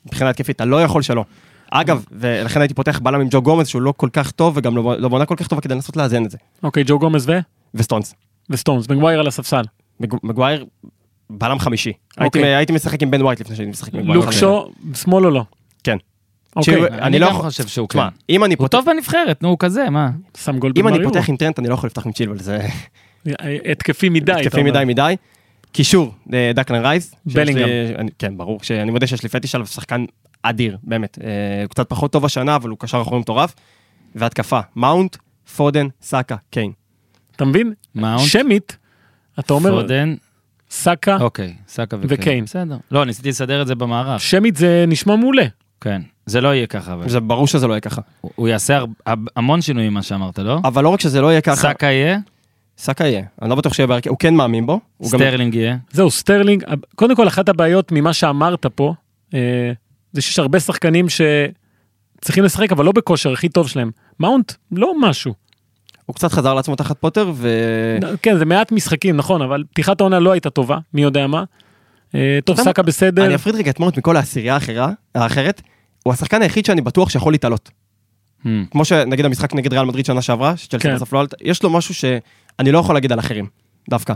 מבחינה 0.06 0.30
התקפית, 0.30 0.56
אתה 0.56 0.66
לא 0.66 0.84
יכול 0.84 1.02
שלא. 1.02 1.26
אגב, 1.72 2.06
ולכן 2.12 2.62
הייתי 2.62 2.74
פותח 2.74 3.00
בלם 3.04 3.22
עם 3.22 3.28
ג'ו 3.32 3.42
גומז, 3.42 3.68
שהוא 3.68 3.82
לא 3.82 3.94
כל 3.98 4.10
כך 4.14 4.32
טוב, 4.32 4.58
וגם 4.58 4.78
לא 4.78 4.96
לא 5.00 5.10
בעונה 5.10 5.26
כל 5.26 5.36
כך 5.36 5.48
טובה 5.48 5.62
כדי 5.62 5.74
לנסות 5.76 5.98
לאזן 5.98 6.26
את 6.26 6.32
זה. 6.32 6.38
אוקיי, 6.64 6.84
ג'ו 6.88 7.00
גומז 7.00 7.30
ו? 7.30 7.40
וסטונס. 7.74 8.16
וסטונס, 8.50 8.90
מגווייר 8.90 9.20
על 9.20 9.28
הספסל. 9.28 9.62
מג- 10.00 10.14
מגווייר, 10.24 10.66
בלם 11.30 11.60
חמישי. 11.60 11.94
אוקיי. 12.22 12.42
הייתי- 12.44 12.56
הייתי 12.56 12.74
משחק 12.74 13.04
עם 13.04 13.12
בן 13.12 13.22
ווייט 13.22 13.40
לפני 13.42 13.56
שהייתי 13.56 13.72
משחק 13.72 13.94
עם 13.94 14.00
מגווייר. 14.00 14.20
לוק 14.20 14.32
שו, 14.32 14.72
שמאל 14.94 15.26
או 15.26 15.30
לא? 15.32 15.44
אוקיי, 16.56 16.76
אני 16.88 17.02
אני 17.02 17.20
לא 17.20 17.28
גם 17.28 17.34
חושב 17.34 17.68
שהוא 17.68 17.90
כן. 17.90 18.00
אם 18.30 18.44
אני 18.44 18.56
הוא. 18.60 18.68
טוב 18.68 18.86
בנבחרת, 18.86 19.44
נו, 19.44 19.50
הוא 19.50 19.58
כזה, 19.60 19.90
מה? 19.90 20.10
שם 20.38 20.60
גול 20.60 20.72
אם 20.78 20.88
אני 20.88 21.04
פותח. 21.04 21.30
עם 21.30 21.36
טרנט, 21.38 21.60
אני 21.60 21.68
לא 21.68 21.74
יכול 21.74 21.88
לפתוח 21.88 22.06
עם 22.06 22.12
צ'ילוול, 22.12 22.38
זה 22.40 22.60
התקפי 23.72 24.10
מדי. 24.10 24.32
התקפי. 24.32 24.64
מדי 24.64 24.84
מדי. 24.88 25.16
קישור, 25.72 26.14
אה, 26.34 26.52
דקלן 26.56 26.82
רייס. 26.86 27.16
בלינגהם. 27.26 27.68
לי- 27.68 27.96
אני- 27.98 28.12
כן, 28.20 28.38
ברור, 28.38 28.60
שאני 28.64 28.92
מודה 28.92 29.08
שיש 29.08 29.24
לי 29.24 29.30
פטיש 29.30 29.56
עליו, 29.56 29.68
שחקן 29.68 30.06
אדיר, 30.42 30.78
באמת. 30.84 31.18
אה, 31.24 31.28
הוא 31.64 31.70
קצת 31.70 31.90
פחות 31.90 32.12
טוב 32.12 32.26
השנה, 32.26 32.56
אבל 32.56 32.70
הוא 32.70 32.78
קשר 32.80 33.02
אחורי 33.02 33.20
מטורף. 33.20 33.54
והתקפה, 34.16 34.60
מאונט, 34.76 35.18
פודן, 35.56 35.88
סאקה, 36.02 36.36
קיין. 36.52 36.72
אתה 37.36 37.46
מבין? 37.46 37.74
מאונט, 37.96 38.22
שמית, 38.28 38.78
אתה 39.40 39.54
אומר 39.54 39.82
פודן, 39.82 40.16
סאקה, 40.70 41.18
אוקיי, 41.22 41.54
סאקה 41.68 41.98
וקיין. 42.02 42.20
וקיין. 42.22 42.44
בסדר. 42.46 42.78
לא, 42.92 43.06
ניסיתי 43.06 43.30
לסדר 43.30 43.62
את 43.62 43.68
זה 43.68 43.76
במערך. 43.76 44.22
שמית 44.22 44.56
זה 44.56 44.86
נשמע 44.88 45.16
מעולה. 45.16 45.46
כן. 45.82 46.02
זה 46.26 46.42
לא 46.42 46.56
יהיה 46.56 46.68
ככה, 46.68 46.94
אבל. 46.94 47.10
זה 47.10 47.20
ברור 47.20 47.48
שזה 47.48 47.68
לא 47.68 47.74
יהיה 47.74 47.82
ככה. 47.82 48.02
הוא- 48.22 48.32
הוא 48.36 48.48
יעשה 48.48 48.78
הר- 49.06 49.16
המון 49.36 49.62
שינויים, 49.62 49.94
מה 49.94 50.02
שאמרת, 50.02 50.40
לא? 50.40 50.60
אבל 50.64 50.84
לא 50.84 50.90
רק 50.90 51.02
שזה 51.02 51.22
לא 51.22 51.28
יהיה 51.32 51.42
ככה, 51.42 51.56
סאקה 51.56 51.86
יהיה, 51.88 52.18
סאקה 52.78 53.06
יהיה. 53.06 53.24
אני 53.42 53.50
לא 53.50 53.56
בטוח 53.56 53.74
שיהיה 53.74 53.88
בהרכב, 53.88 54.10
הוא 54.10 54.18
כן 54.20 54.36
מאמין 54.36 54.66
בו. 54.66 54.80
הוא 54.98 55.12
גם- 55.12 55.20
סטרלינג 55.20 55.56
יהיה. 55.56 55.78
זהו, 55.92 56.12
סטרלינג, 56.12 56.64
קודם 56.96 57.16
כל 57.16 57.28
אחת 57.28 57.50
הבעיות 57.50 57.92
ממה 57.92 58.14
שאמרת 58.14 58.66
פה, 58.66 58.94
אה, 59.34 59.72
זה 60.14 60.22
שיש 60.22 60.40
הרבה 60.40 60.60
שחקנים 60.60 61.06
שצריכים 61.10 62.44
לשחק 62.44 62.72
אבל 62.72 62.86
לא 62.86 62.92
בכושר 62.92 63.32
הכי 63.34 63.50
טוב 63.50 63.68
שלהם. 63.68 63.92
מאונט 64.20 64.52
לא 64.72 64.94
משהו. 65.02 65.34
הוא 66.06 66.16
קצת 66.16 66.32
חזר 66.32 66.54
לעצמו 66.54 66.76
תחת 66.76 66.98
פוטר, 67.00 67.32
ו... 67.36 67.50
כן, 68.22 68.38
זה 68.38 68.46
מעט 68.46 68.72
משחקים, 68.72 69.18
נכון, 69.18 69.42
אבל 69.42 69.64
פתיחת 69.72 70.02
העונה 70.02 70.20
לא 70.20 70.32
הייתה 70.32 70.50
טובה, 70.50 70.78
מי 70.94 71.02
יודע 71.02 71.28
מה. 71.28 71.44
אה, 72.16 72.40
טוב, 72.46 72.62
סאקה 72.62 72.82
בסדר. 72.82 73.26
אני 73.26 73.36
אפריד 73.36 73.56
רגע 73.56 73.72
את 73.72 73.80
מאונט 73.80 73.98
מכל 73.98 74.18
העשירייה 74.18 74.58
האחרת. 75.16 75.62
הוא 76.04 76.14
השחקן 76.14 76.42
היחיד 76.42 76.66
שאני 76.66 76.82
בטוח 76.82 77.10
שיכול 77.10 77.34
להתעלות. 77.34 77.72
Hmm. 78.44 78.48
כמו 78.72 78.86
שנגיד 78.86 79.26
המשחק 79.26 79.54
נגד 79.56 79.74
ריאל 79.74 79.86
מדריד 79.86 80.06
שנה 80.06 80.22
שעברה, 80.22 80.58
שצ'לסי 80.58 80.84
כן. 80.84 80.96
בסוף 80.96 81.14
לא 81.14 81.20
עלתה, 81.20 81.36
יש 81.42 81.64
לו 81.64 81.70
משהו 81.70 81.94
שאני 81.94 82.72
לא 82.72 82.80
יכול 82.80 82.96
להגיד 82.96 83.12
על 83.12 83.20
אחרים, 83.20 83.46
דווקא. 83.90 84.14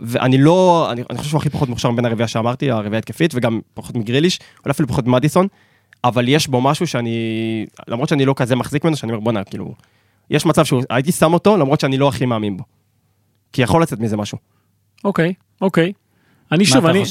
ואני 0.00 0.38
לא, 0.38 0.88
אני, 0.92 1.02
אני 1.10 1.18
חושב 1.18 1.30
שהוא 1.30 1.38
הכי 1.38 1.50
פחות 1.50 1.68
מוכשר 1.68 1.90
מבין 1.90 2.04
הרביעייה 2.04 2.28
שאמרתי, 2.28 2.70
הרביעייה 2.70 2.98
התקפית, 2.98 3.34
וגם 3.34 3.60
פחות 3.74 3.96
מגריליש, 3.96 4.38
אולי 4.64 4.70
אפילו 4.70 4.88
פחות 4.88 5.06
ממדיסון, 5.06 5.46
אבל 6.04 6.28
יש 6.28 6.48
בו 6.48 6.60
משהו 6.60 6.86
שאני, 6.86 7.66
למרות 7.88 8.08
שאני 8.08 8.24
לא 8.24 8.34
כזה 8.36 8.56
מחזיק 8.56 8.84
ממנו, 8.84 8.96
שאני 8.96 9.12
אומר 9.12 9.24
בואנה, 9.24 9.44
כאילו, 9.44 9.74
יש 10.30 10.46
מצב 10.46 10.64
שהייתי 10.64 11.12
שם 11.12 11.32
אותו, 11.32 11.56
למרות 11.56 11.80
שאני 11.80 11.98
לא 11.98 12.08
הכי 12.08 12.26
מאמין 12.26 12.56
בו. 12.56 12.64
כי 13.52 13.62
יכול 13.62 13.82
לצאת 13.82 14.00
מזה 14.00 14.16
משהו. 14.16 14.38
אוקיי, 15.04 15.34
אוקיי. 15.60 15.92
אני 16.52 16.66
שוב, 16.66 16.86
אני? 16.86 17.02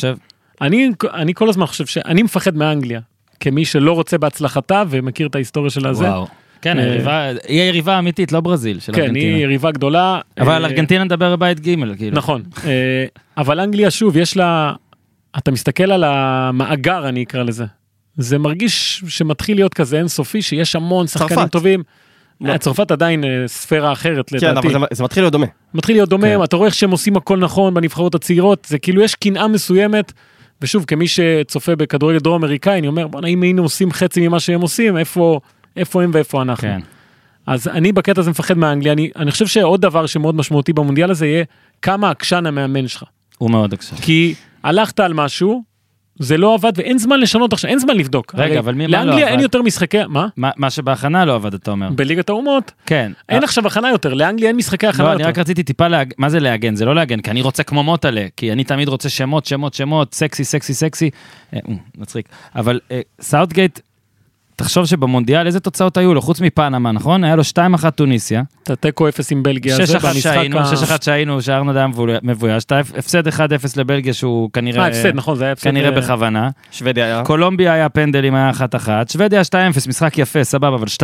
אני, 0.61 0.89
אני 1.13 1.33
כל 1.33 1.49
הזמן 1.49 1.65
חושב 1.65 1.85
שאני 1.85 2.23
מפחד 2.23 2.55
מאנגליה, 2.55 2.99
כמי 3.39 3.65
שלא 3.65 3.93
רוצה 3.93 4.17
בהצלחתה 4.17 4.83
ומכיר 4.89 5.27
את 5.27 5.35
ההיסטוריה 5.35 5.69
של 5.69 5.87
הזה. 5.87 6.05
וואו. 6.05 6.27
כן, 6.61 6.79
אה, 6.79 6.83
היריבה, 6.83 7.25
היא 7.47 7.61
היריבה 7.61 7.99
אמיתית, 7.99 8.31
לא 8.31 8.39
ברזיל, 8.39 8.79
של 8.79 8.93
כן, 8.93 9.01
ארגנטינה. 9.01 9.35
היא 9.35 9.43
יריבה 9.43 9.71
גדולה. 9.71 10.19
אבל 10.39 10.49
אה, 10.49 10.55
על 10.55 10.65
ארגנטינה 10.65 11.03
נדבר 11.03 11.35
בבית 11.35 11.59
ג', 11.59 11.95
כאילו. 11.97 12.17
נכון, 12.17 12.43
אה, 12.65 13.05
אבל 13.37 13.59
אנגליה 13.59 13.91
שוב, 13.91 14.17
יש 14.17 14.37
לה, 14.37 14.73
אתה 15.37 15.51
מסתכל 15.51 15.91
על 15.91 16.03
המאגר, 16.03 17.09
אני 17.09 17.23
אקרא 17.23 17.43
לזה. 17.43 17.65
זה 18.17 18.37
מרגיש 18.37 19.03
שמתחיל 19.07 19.57
להיות 19.57 19.73
כזה 19.73 19.97
אינסופי, 19.97 20.41
שיש 20.41 20.75
המון 20.75 21.07
שחקנים 21.07 21.29
צרפת. 21.29 21.51
טובים. 21.51 21.83
לא. 22.41 22.57
צרפת 22.57 22.91
עדיין 22.91 23.23
אה, 23.23 23.47
ספירה 23.47 23.91
אחרת 23.91 24.29
כן, 24.29 24.35
לדעתי. 24.37 24.67
אבל 24.67 24.79
זה, 24.79 24.85
זה 24.91 25.03
מתחיל 25.03 25.23
להיות 25.23 25.31
דומה. 25.31 25.45
מתחיל 25.73 25.95
להיות 25.95 26.09
דומה, 26.09 26.27
כן. 26.27 26.43
אתה 26.43 26.55
רואה 26.55 26.67
איך 26.67 26.75
שהם 26.75 26.91
עושים 26.91 27.17
הכל 27.17 27.37
נכון 27.37 27.73
בנבחרות 27.73 28.15
הצעירות, 28.15 28.65
זה 28.69 28.79
כאילו 28.79 29.01
יש 29.01 29.15
קנאה 29.15 29.47
מסוימת. 29.47 30.13
ושוב, 30.61 30.85
כמי 30.85 31.07
שצופה 31.07 31.75
בכדורגל 31.75 32.19
דרום 32.19 32.43
אמריקאי, 32.43 32.79
אני 32.79 32.87
אומר, 32.87 33.07
בוא'נה, 33.07 33.27
אם 33.27 33.41
היינו 33.41 33.63
עושים 33.63 33.91
חצי 33.91 34.27
ממה 34.27 34.39
שהם 34.39 34.61
עושים, 34.61 34.97
איפה, 34.97 35.39
איפה 35.75 36.03
הם 36.03 36.11
ואיפה 36.13 36.41
אנחנו. 36.41 36.67
כן. 36.67 36.79
אז 37.45 37.67
אני 37.67 37.91
בקטע 37.91 38.21
הזה 38.21 38.29
מפחד 38.29 38.57
מאנגליה, 38.57 38.93
אני, 38.93 39.09
אני 39.15 39.31
חושב 39.31 39.47
שעוד 39.47 39.81
דבר 39.81 40.05
שמאוד 40.05 40.35
משמעותי 40.35 40.73
במונדיאל 40.73 41.11
הזה 41.11 41.27
יהיה 41.27 41.43
כמה 41.81 42.09
עקשן 42.09 42.45
המאמן 42.45 42.87
שלך. 42.87 43.03
הוא 43.37 43.51
מאוד 43.51 43.73
עכשיו. 43.73 43.97
כי 44.01 44.35
הלכת 44.63 44.99
על 44.99 45.13
משהו, 45.13 45.63
זה 46.19 46.37
לא 46.37 46.53
עבד 46.53 46.71
ואין 46.75 46.97
זמן 46.97 47.19
לשנות 47.19 47.53
עכשיו, 47.53 47.69
אין 47.69 47.79
זמן 47.79 47.97
לבדוק. 47.97 48.35
רגע, 48.37 48.59
אבל 48.59 48.73
מי- 48.73 48.87
מה 48.87 48.91
לא 48.91 48.97
לאנגליה 48.97 49.25
עבד? 49.25 49.31
אין 49.31 49.39
יותר 49.39 49.61
משחקי, 49.61 49.97
מה? 50.07 50.27
מה 50.37 50.51
מה 50.57 50.69
שבהכנה 50.69 51.25
לא 51.25 51.35
עבד, 51.35 51.53
אתה 51.53 51.71
אומר. 51.71 51.89
בליגת 51.89 52.29
האומות, 52.29 52.71
כן. 52.85 53.11
אין 53.29 53.43
עכשיו 53.43 53.67
הכנה 53.67 53.89
יותר, 53.89 54.13
לאנגליה 54.13 54.47
אין 54.47 54.57
משחקי 54.57 54.87
הכנה 54.87 55.03
לא, 55.03 55.09
אני 55.11 55.19
יותר. 55.21 55.29
רק 55.29 55.37
רציתי 55.37 55.63
טיפה 55.63 55.87
להג... 55.87 56.13
מה 56.17 56.29
זה 56.29 56.39
להגן? 56.39 56.75
זה 56.75 56.85
לא 56.85 56.95
להגן, 56.95 57.19
כי 57.21 57.31
אני 57.31 57.41
רוצה 57.41 57.63
כמו 57.63 57.83
מוטלה, 57.83 58.25
כי 58.37 58.51
אני 58.51 58.63
תמיד 58.63 58.87
רוצה 58.87 59.09
שמות, 59.09 59.45
שמות, 59.45 59.73
שמות, 59.73 60.13
סקסי, 60.13 60.43
סקסי, 60.43 60.73
סקסי. 60.73 61.09
אה, 61.53 61.59
אה, 61.69 61.73
מצחיק. 61.97 62.25
אבל 62.55 62.79
אה, 62.91 63.01
סאוטגייט, 63.21 63.79
תחשוב 64.59 64.85
שבמונדיאל 64.85 65.45
איזה 65.47 65.59
תוצאות 65.59 65.97
היו 65.97 66.13
לו, 66.13 66.21
חוץ 66.21 66.41
מפנמה, 66.41 66.91
נכון? 66.91 67.23
היה 67.23 67.35
לו 67.35 67.43
2-1 67.83 67.89
טוניסיה, 67.89 68.41
את 68.63 68.69
התיקו 68.69 69.09
אפס 69.09 69.31
עם 69.31 69.43
בלגיה, 69.43 69.75
זה 69.85 69.97
6-1 69.97 70.01
במשחק 70.01 70.37
ה- 70.55 70.95
6-1 70.97 71.01
שהיינו, 71.05 71.41
שארנולד 71.41 71.77
היה 71.77 71.87
מבויש, 72.23 72.63
הפסד 72.97 73.27
1-0 73.27 73.31
לבלגיה 73.77 74.13
שהוא 74.13 74.49
כנראה, 74.53 74.83
אה, 74.83 74.87
הפסד, 74.87 75.15
נכון, 75.15 75.35
זה 75.37 75.43
היה 75.43 75.51
הפסד. 75.53 75.63
כנראה 75.69 75.89
אה, 75.89 75.95
בכוונה. 76.01 76.49
שוודיה 76.71 77.05
היה. 77.05 77.23
קולומביה 77.25 77.73
היה 77.73 77.89
פנדלים, 77.89 78.35
היה 78.35 78.51
1-1, 78.51 78.87
שוודיה 79.11 79.41
2-0, 79.41 79.53
משחק 79.87 80.17
יפה, 80.17 80.43
סבבה, 80.43 80.75
אבל 80.75 80.87
2-0. 80.87 81.01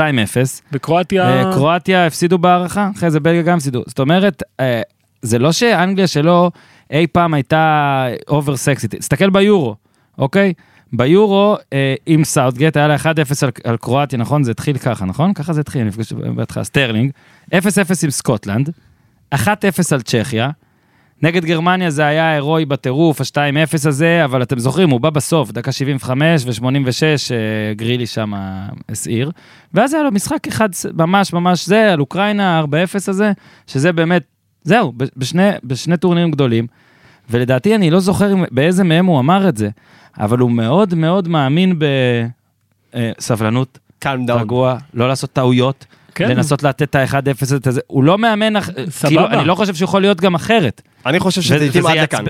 וקרואטיה, 0.71 1.29
אה, 1.45 1.53
קרואטיה 1.53 2.05
הפסידו 2.07 2.37
בהארכה, 2.37 2.89
אחרי 2.97 3.11
זה 3.11 3.19
בלגיה 3.19 3.41
גם 3.41 3.57
הפסידו. 3.57 3.83
זאת 3.87 3.99
אומרת, 3.99 4.43
אה, 4.59 4.81
זה 5.21 5.39
לא 5.39 5.51
שאנגליה 5.51 6.07
שלו 6.07 6.51
אי 6.91 7.07
פעם 7.07 7.33
הייתה 7.33 8.05
אובר 8.27 8.57
סקסית. 8.57 8.95
תסתכל 8.95 9.29
ביורו, 9.29 9.75
אוקיי? 10.17 10.53
ביורו, 10.93 11.57
אה, 11.73 11.95
עם 12.05 12.23
סאוטגייט, 12.23 12.77
היה 12.77 12.87
לה 12.87 12.95
1-0 12.95 13.07
על, 13.43 13.49
על 13.63 13.77
קרואטיה, 13.77 14.19
נכון? 14.19 14.43
זה 14.43 14.51
התחיל 14.51 14.77
ככה, 14.77 15.05
נכון? 15.05 15.33
ככה 15.33 15.53
זה 15.53 15.61
התחיל, 15.61 15.81
אני 15.81 15.87
נפגש 15.87 16.13
בהתחלה, 16.13 16.63
סטרלינג. 16.63 17.11
0-0 17.53 17.55
עם 18.03 18.09
סקוטלנד, 18.09 18.69
1-0 19.35 19.37
על 19.91 20.01
צ'כיה. 20.01 20.49
נגד 21.21 21.45
גרמניה 21.45 21.89
זה 21.89 22.05
היה 22.05 22.31
הירואי 22.31 22.65
בטירוף, 22.65 23.21
ה-2-0 23.21 23.87
הזה, 23.87 24.25
אבל 24.25 24.41
אתם 24.41 24.59
זוכרים, 24.59 24.89
הוא 24.89 24.99
בא 24.99 25.09
בסוף, 25.09 25.51
דקה 25.51 25.71
75 25.71 26.45
ו-86, 26.45 27.31
גרילי 27.75 28.07
שם 28.07 28.33
הסעיר. 28.89 29.31
ואז 29.73 29.93
היה 29.93 30.03
לו 30.03 30.11
משחק 30.11 30.47
אחד 30.47 30.69
ממש 30.93 31.33
ממש 31.33 31.65
זה, 31.65 31.93
על 31.93 31.99
אוקראינה, 31.99 32.63
4-0 32.63 32.65
הזה, 33.07 33.31
שזה 33.67 33.91
באמת, 33.91 34.23
זהו, 34.63 34.93
בשני, 35.17 35.49
בשני 35.63 35.97
טורנירים 35.97 36.31
גדולים. 36.31 36.67
ולדעתי, 37.29 37.75
אני 37.75 37.91
לא 37.91 37.99
זוכר 37.99 38.33
באיזה 38.51 38.83
מהם 38.83 39.05
הוא 39.05 39.19
אמר 39.19 39.49
את 39.49 39.57
זה, 39.57 39.69
אבל 40.19 40.39
הוא 40.39 40.51
מאוד 40.51 40.93
מאוד 40.93 41.27
מאמין 41.27 41.79
בסבלנות, 42.93 43.79
דאון. 44.03 44.41
רגוע, 44.41 44.77
לא 44.93 45.07
לעשות 45.07 45.33
טעויות, 45.33 45.85
כן. 46.15 46.29
לנסות 46.29 46.63
לתת 46.63 46.81
את 46.83 46.95
ה-1-0 46.95 47.67
הזה. 47.67 47.81
הוא 47.87 48.03
לא 48.03 48.17
מאמן, 48.17 48.55
אח- 48.55 48.69
סבבה. 48.89 49.07
כאילו, 49.09 49.27
אני 49.27 49.47
לא 49.47 49.55
חושב 49.55 49.75
שהוא 49.75 49.85
יכול 49.85 50.01
להיות 50.01 50.21
גם 50.21 50.35
אחרת. 50.35 50.81
אני 51.05 51.19
חושב 51.19 51.41
שזה 51.41 51.65
התאים 51.65 51.85
עד 51.85 51.97
לכאן. 51.97 52.25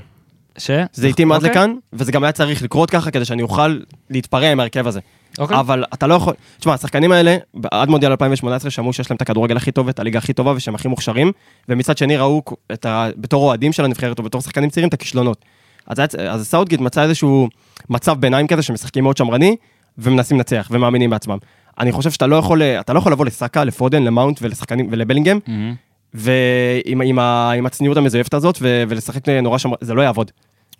ש? 0.57 0.71
זה 0.93 1.07
התאים 1.07 1.31
עד 1.31 1.37
אוקיי. 1.37 1.51
לכאן, 1.51 1.73
וזה 1.93 2.11
גם 2.11 2.23
היה 2.23 2.31
צריך 2.31 2.63
לקרות 2.63 2.89
ככה 2.89 3.11
כדי 3.11 3.25
שאני 3.25 3.41
אוכל 3.41 3.79
להתפרע 4.09 4.51
עם 4.51 4.59
ההרכב 4.59 4.87
הזה. 4.87 4.99
אוקיי. 5.39 5.59
אבל 5.59 5.83
אתה 5.93 6.07
לא 6.07 6.13
יכול... 6.13 6.33
תשמע, 6.59 6.73
השחקנים 6.73 7.11
האלה, 7.11 7.37
עד 7.71 7.89
מונדיאל 7.89 8.11
2018 8.11 8.71
שמעו 8.71 8.93
שיש 8.93 9.09
להם 9.11 9.15
את 9.15 9.21
הכדורגל 9.21 9.57
הכי 9.57 9.71
טוב 9.71 9.87
ואת 9.87 9.99
הליגה 9.99 10.17
הכי 10.19 10.33
טובה 10.33 10.51
ושהם 10.55 10.75
הכי 10.75 10.87
מוכשרים, 10.87 11.31
ומצד 11.69 11.97
שני 11.97 12.17
ראו 12.17 12.41
את 12.73 12.85
ה... 12.85 13.07
בתור 13.17 13.43
אוהדים 13.43 13.73
של 13.73 13.85
הנבחרת 13.85 14.19
ובתור 14.19 14.41
שחקנים 14.41 14.69
צעירים 14.69 14.89
את 14.89 14.93
הכישלונות. 14.93 15.45
אז, 15.87 15.99
אז 16.29 16.47
סאוטגייט 16.47 16.79
מצא 16.79 17.03
איזשהו 17.03 17.49
מצב 17.89 18.19
ביניים 18.19 18.47
כזה 18.47 18.61
שמשחקים 18.61 19.03
מאוד 19.03 19.17
שמרני, 19.17 19.55
ומנסים 19.97 20.37
לנצח, 20.37 20.67
ומאמינים 20.71 21.09
בעצמם. 21.09 21.37
אני 21.79 21.91
חושב 21.91 22.11
שאתה 22.11 22.27
לא 22.27 22.35
יכול, 22.35 22.61
אתה 22.61 22.93
לא 22.93 22.99
יכול 22.99 23.11
לבוא 23.11 23.25
לסאקה, 23.25 23.63
לפודן, 23.63 24.03
למאונט 24.03 24.39
ולשחקנים, 24.41 24.87
ולבלינגהם, 24.91 25.39
מהמם. 25.47 25.75
ועם 26.13 27.01
עם 27.01 27.19
ה, 27.19 27.51
עם 27.51 27.65
הצניעות 27.65 27.97
המזויפת 27.97 28.33
הזאת, 28.33 28.57
ו, 28.61 28.83
ולשחק 28.87 29.29
נורא 29.29 29.57
שמר... 29.57 29.75
זה 29.81 29.93
לא 29.93 30.01
יעבוד. 30.01 30.31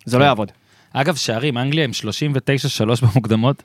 זה 0.04 0.18
לא 0.18 0.22
כן. 0.22 0.28
יעבוד. 0.28 0.52
אגב, 0.92 1.14
שערים, 1.14 1.58
אנגליה 1.58 1.84
הם 1.84 1.90
39-3 3.00 3.06
במוקדמות. 3.06 3.62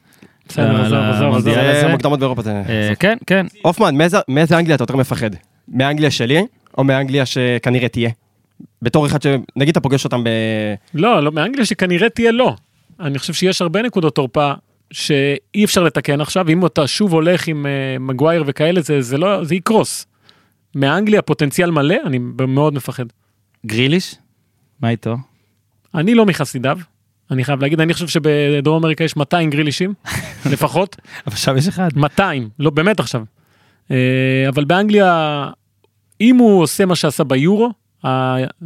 בסדר, 0.48 0.82
עזוב. 1.12 1.40
זה 1.82 1.88
מוקדמות 1.88 2.20
באירופה. 2.20 2.42
זה... 2.42 2.62
אה, 2.70 2.96
כן, 3.00 3.18
כן. 3.28 3.46
הופמן, 3.62 3.96
מאיזה 4.28 4.58
אנגליה 4.58 4.76
אתה 4.76 4.84
יותר 4.84 4.96
מפחד? 4.96 5.30
מאנגליה 5.68 6.12
שלי, 6.12 6.46
או 6.78 6.84
מאנגליה 6.84 7.26
שכנראה 7.26 7.88
תהיה? 7.88 8.10
בתור 8.82 9.06
אחד 9.06 9.22
ש... 9.22 9.26
נגיד 9.56 9.70
אתה 9.72 9.80
פוגש 9.80 10.06
אותם 10.06 10.24
ב... 10.24 10.30
לא, 10.94 11.24
לא, 11.24 11.32
מאנגליה 11.32 11.66
שכנראה 11.66 12.10
תהיה 12.10 12.32
לא. 12.32 12.56
אני 13.00 13.20
חושב 13.20 13.34
שיש 13.34 13.62
הרבה 13.62 13.82
נקודות 13.82 14.16
תורפה 14.16 14.54
שאי 14.92 15.66
אפשר 15.66 15.84
לתקן 15.84 16.22
עכשיו, 16.22 16.50
אם 16.50 16.66
אתה 16.66 16.88
שוב 16.88 17.14
הולך 17.14 17.48
עם 17.48 17.66
uh, 17.66 18.00
מגווייר 18.02 18.44
וכאלה, 18.48 18.82
זה, 18.82 19.02
זה 19.02 19.18
לא, 19.18 19.44
זה 19.44 19.56
יקרוס. 19.56 20.06
מאנגליה 20.76 21.22
פוטנציאל 21.22 21.72
מלא, 21.72 21.96
אני 22.06 22.20
מאוד 22.48 22.74
מפחד. 22.74 23.06
גריליש? 23.66 24.16
מה 24.82 24.90
איתו? 24.90 25.16
אני 25.96 26.16
לא 26.16 26.26
מחסידיו, 26.26 26.78
אני 27.32 27.44
חייב 27.44 27.62
להגיד, 27.62 27.82
אני 27.82 27.94
חושב 27.94 28.08
שבדרום 28.08 28.78
אמריקה 28.78 29.04
יש 29.04 29.18
200 29.18 29.50
גרילישים, 29.50 29.94
לפחות, 30.52 30.96
אבל 31.28 31.34
עכשיו 31.34 31.58
יש 31.58 31.68
אחד. 31.68 31.90
200, 31.96 32.50
לא 32.60 32.70
באמת 32.70 33.00
עכשיו. 33.00 33.24
אה, 33.92 34.46
אבל 34.50 34.66
באנגליה, 34.66 35.50
אם 36.22 36.36
הוא 36.36 36.62
עושה 36.62 36.86
מה 36.86 36.96
שעשה 36.96 37.24
ביורו, 37.24 37.72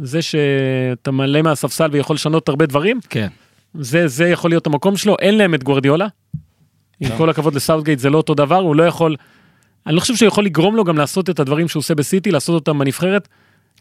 זה 0.02 0.22
שאתה 0.22 1.10
מלא 1.10 1.42
מהספסל 1.42 1.88
ויכול 1.92 2.14
לשנות 2.14 2.48
הרבה 2.48 2.66
דברים, 2.66 3.00
כן. 3.10 3.28
זה, 3.74 4.08
זה 4.08 4.28
יכול 4.28 4.50
להיות 4.50 4.66
המקום 4.66 4.96
שלו, 4.96 5.16
אין 5.20 5.38
להם 5.38 5.54
את 5.54 5.64
גוורדיולה. 5.64 6.06
עם 7.00 7.08
כל 7.16 7.30
הכבוד 7.30 7.54
לסאוטגייט 7.54 7.98
זה 7.98 8.10
לא 8.10 8.16
אותו 8.16 8.34
דבר, 8.34 8.56
הוא 8.56 8.76
לא 8.76 8.82
יכול, 8.82 9.16
אני 9.86 9.94
לא 9.94 10.00
חושב 10.00 10.16
שהוא 10.16 10.26
יכול 10.26 10.44
לגרום 10.44 10.76
לו 10.76 10.84
גם 10.84 10.98
לעשות 10.98 11.30
את 11.30 11.40
הדברים 11.40 11.68
שהוא 11.68 11.80
עושה 11.80 11.94
בסיטי, 11.94 12.30
לעשות 12.30 12.54
אותם 12.54 12.78
בנבחרת. 12.78 13.28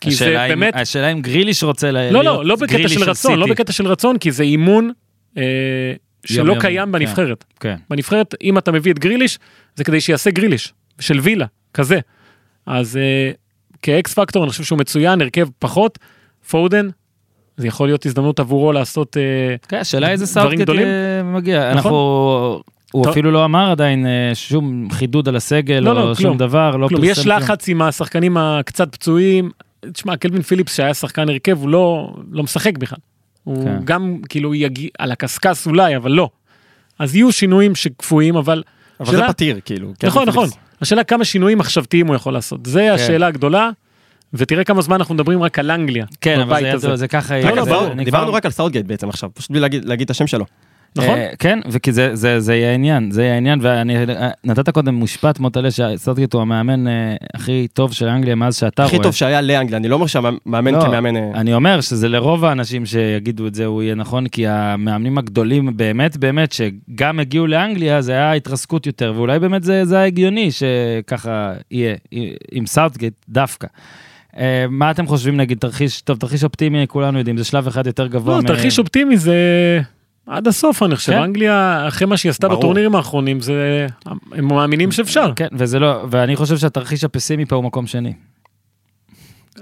כי 0.01 0.11
זה 0.11 0.43
אם- 0.45 0.49
באמת, 0.49 0.73
השאלה 0.75 1.11
אם 1.11 1.21
גריליש 1.21 1.63
רוצה 1.63 1.91
ל- 1.91 1.93
לא, 2.11 2.23
להיות 2.23 2.25
לא, 2.37 2.45
לא 2.45 2.55
בקטע 2.55 2.87
של 2.89 3.03
רצון, 3.03 3.39
לא 3.39 3.43
סיטי. 3.45 3.51
בקטע 3.55 3.71
של 3.73 3.87
רצון, 3.87 4.17
כי 4.17 4.31
זה 4.31 4.43
אימון 4.43 4.91
אה, 5.37 5.43
שלא 6.25 6.39
יומיומי, 6.39 6.61
קיים 6.61 6.85
כן. 6.85 6.91
בנבחרת. 6.91 7.43
כן. 7.59 7.75
בנבחרת, 7.89 8.35
אם 8.43 8.57
אתה 8.57 8.71
מביא 8.71 8.91
את 8.91 8.99
גריליש, 8.99 9.39
זה 9.75 9.83
כדי 9.83 10.01
שיעשה 10.01 10.31
גריליש, 10.31 10.73
של 10.99 11.19
וילה, 11.19 11.45
כזה. 11.73 11.99
אז 12.65 12.97
אה, 12.97 13.31
כאקס 13.85 14.13
פקטור 14.13 14.43
אני 14.43 14.49
חושב 14.51 14.63
שהוא 14.63 14.79
מצוין, 14.79 15.21
הרכב 15.21 15.47
פחות, 15.59 15.99
פודן, 16.49 16.89
זה 17.57 17.67
יכול 17.67 17.87
להיות 17.87 18.05
הזדמנות 18.05 18.39
עבורו 18.39 18.71
לעשות, 18.71 19.17
אה, 19.17 19.55
כן, 19.67 19.77
השאלה 19.77 20.11
איזה 20.11 20.25
סאוטגט. 20.27 20.69
אה, 20.69 21.23
מגיע. 21.23 21.59
נכון. 21.59 21.71
אנחנו... 21.71 21.95
הוא 22.91 23.03
טוב. 23.03 23.07
אפילו 23.11 23.31
לא 23.31 23.45
אמר 23.45 23.71
עדיין 23.71 24.05
אה, 24.05 24.31
שום 24.33 24.87
חידוד 24.91 25.27
על 25.27 25.35
הסגל 25.35 25.79
לא, 25.79 25.95
לא, 25.95 26.01
או 26.01 26.15
שום 26.15 26.23
כלום. 26.23 26.37
דבר, 26.37 26.75
לא 26.75 26.87
כלום, 26.87 27.01
פרסם 27.01 27.11
יש 27.11 27.23
כלום. 27.23 27.37
לחץ 27.37 27.67
עם 27.69 27.81
השחקנים 27.81 28.37
הקצת 28.37 28.95
פצועים. 28.95 29.51
תשמע, 29.93 30.17
קלווין 30.17 30.41
פיליפס 30.41 30.75
שהיה 30.75 30.93
שחקן 30.93 31.29
הרכב, 31.29 31.57
הוא 31.61 31.69
לא, 31.69 32.13
לא 32.31 32.43
משחק 32.43 32.77
בכלל. 32.77 32.99
הוא 33.43 33.63
כן. 33.63 33.77
גם 33.83 34.17
כאילו 34.29 34.55
יגיע, 34.55 34.89
על 34.99 35.11
הקשקש 35.11 35.67
אולי, 35.67 35.95
אבל 35.97 36.11
לא. 36.11 36.29
אז 36.99 37.15
יהיו 37.15 37.31
שינויים 37.31 37.75
שקפואים, 37.75 38.35
אבל... 38.35 38.63
אבל 38.99 39.11
זה 39.11 39.17
שאלה- 39.17 39.27
פתיר, 39.33 39.59
כאילו. 39.65 39.87
נכון, 39.87 39.97
קלווין 40.23 40.29
נכון. 40.29 40.43
פיליפס. 40.49 40.64
השאלה 40.81 41.03
כמה 41.03 41.25
שינויים 41.25 41.57
מחשבתיים 41.57 42.07
הוא 42.07 42.15
יכול 42.15 42.33
לעשות. 42.33 42.65
זה 42.65 42.93
השאלה 42.93 43.27
הגדולה, 43.27 43.69
ותראה 44.33 44.63
כמה 44.63 44.81
זמן 44.81 44.95
אנחנו 44.95 45.15
מדברים 45.15 45.43
רק 45.43 45.59
על 45.59 45.71
אנגליה. 45.71 46.05
כן, 46.21 46.39
אבל 46.39 46.59
זה. 46.61 46.67
ידוע, 46.67 46.95
זה 46.95 47.07
ככה... 47.07 47.41
לא, 47.41 47.49
לא, 47.49 47.63
זה- 47.63 47.69
דיברנו- 47.71 47.91
אני 47.91 48.05
דיברנו 48.05 48.27
כבר- 48.27 48.35
רק 48.35 48.45
על 48.45 48.51
סאוטגייט 48.51 48.85
בעצם 48.85 49.09
עכשיו, 49.09 49.29
פשוט 49.33 49.51
בלי 49.51 49.59
להגיד 49.59 49.85
להגיד 49.85 50.05
את 50.05 50.11
השם 50.11 50.27
שלו. 50.27 50.45
נכון? 50.97 51.17
אה, 51.17 51.29
כן, 51.39 51.59
וכי 51.69 51.91
זה, 51.91 52.15
זה, 52.15 52.39
זה 52.39 52.55
יהיה 52.55 52.71
העניין, 52.71 53.11
זה 53.11 53.23
יהיה 53.23 53.33
העניין, 53.33 53.59
ואני, 53.61 53.97
אה, 53.97 54.29
נתת 54.43 54.69
קודם 54.69 55.03
משפט 55.03 55.39
מוטלה 55.39 55.71
שסאוטגייט 55.71 56.33
הוא 56.33 56.41
המאמן 56.41 56.87
אה, 56.87 57.15
הכי 57.33 57.67
טוב 57.73 57.93
של 57.93 58.07
אנגליה 58.07 58.35
מאז 58.35 58.55
שאתה 58.57 58.83
רואה. 58.83 58.93
הכי 58.93 59.03
טוב 59.03 59.13
שהיה 59.13 59.41
לאנגליה, 59.41 59.77
אני 59.77 59.87
לא 59.87 59.95
אומר 59.95 60.07
שהמאמן 60.07 60.73
לא, 60.73 60.81
כמאמן... 60.81 61.15
אה, 61.15 61.31
אני 61.35 61.53
אומר 61.53 61.81
שזה 61.81 62.09
לרוב 62.09 62.45
האנשים 62.45 62.85
שיגידו 62.85 63.47
את 63.47 63.55
זה 63.55 63.65
הוא 63.65 63.83
יהיה 63.83 63.95
נכון, 63.95 64.27
כי 64.27 64.47
המאמנים 64.47 65.17
הגדולים 65.17 65.77
באמת 65.77 66.17
באמת 66.17 66.51
שגם 66.51 67.19
הגיעו 67.19 67.47
לאנגליה 67.47 68.01
זה 68.01 68.11
היה 68.11 68.33
התרסקות 68.33 68.85
יותר, 68.85 69.13
ואולי 69.15 69.39
באמת 69.39 69.63
זה, 69.63 69.85
זה 69.85 69.95
היה 69.95 70.05
הגיוני 70.05 70.49
שככה 70.51 71.53
יהיה, 71.71 71.95
עם 72.51 72.65
סאוטגייט 72.65 73.13
דווקא. 73.29 73.67
מה 74.69 74.91
אתם 74.91 75.07
חושבים 75.07 75.37
נגיד 75.37 75.57
תרחיש, 75.57 76.01
טוב 76.01 76.17
תרחיש 76.17 76.43
אופטימי 76.43 76.85
כולנו 76.87 77.17
יודעים, 77.17 77.37
זה 77.37 77.43
שלב 77.43 77.67
אחד 77.67 77.87
יותר 77.87 78.07
גבוה. 78.07 78.35
לא, 78.35 78.41
מ- 78.41 78.47
תרחיש 78.47 78.79
אופטימי 78.79 79.17
זה 79.17 79.35
עד 80.27 80.47
הסוף, 80.47 80.83
אני 80.83 80.95
חושב. 80.95 81.11
כן. 81.11 81.17
אנגליה, 81.17 81.85
אחרי 81.87 82.07
מה 82.07 82.17
שהיא 82.17 82.29
עשתה 82.29 82.47
ברור. 82.47 82.59
בטורנירים 82.59 82.95
האחרונים, 82.95 83.39
זה... 83.41 83.87
הם 84.31 84.47
מאמינים 84.47 84.91
שאפשר. 84.91 85.31
כן, 85.35 85.47
וזה 85.53 85.79
לא, 85.79 86.05
ואני 86.11 86.35
חושב 86.35 86.57
שהתרחיש 86.57 87.03
הפסימי 87.03 87.45
פה 87.45 87.55
הוא 87.55 87.63
מקום 87.63 87.87
שני. 87.87 88.13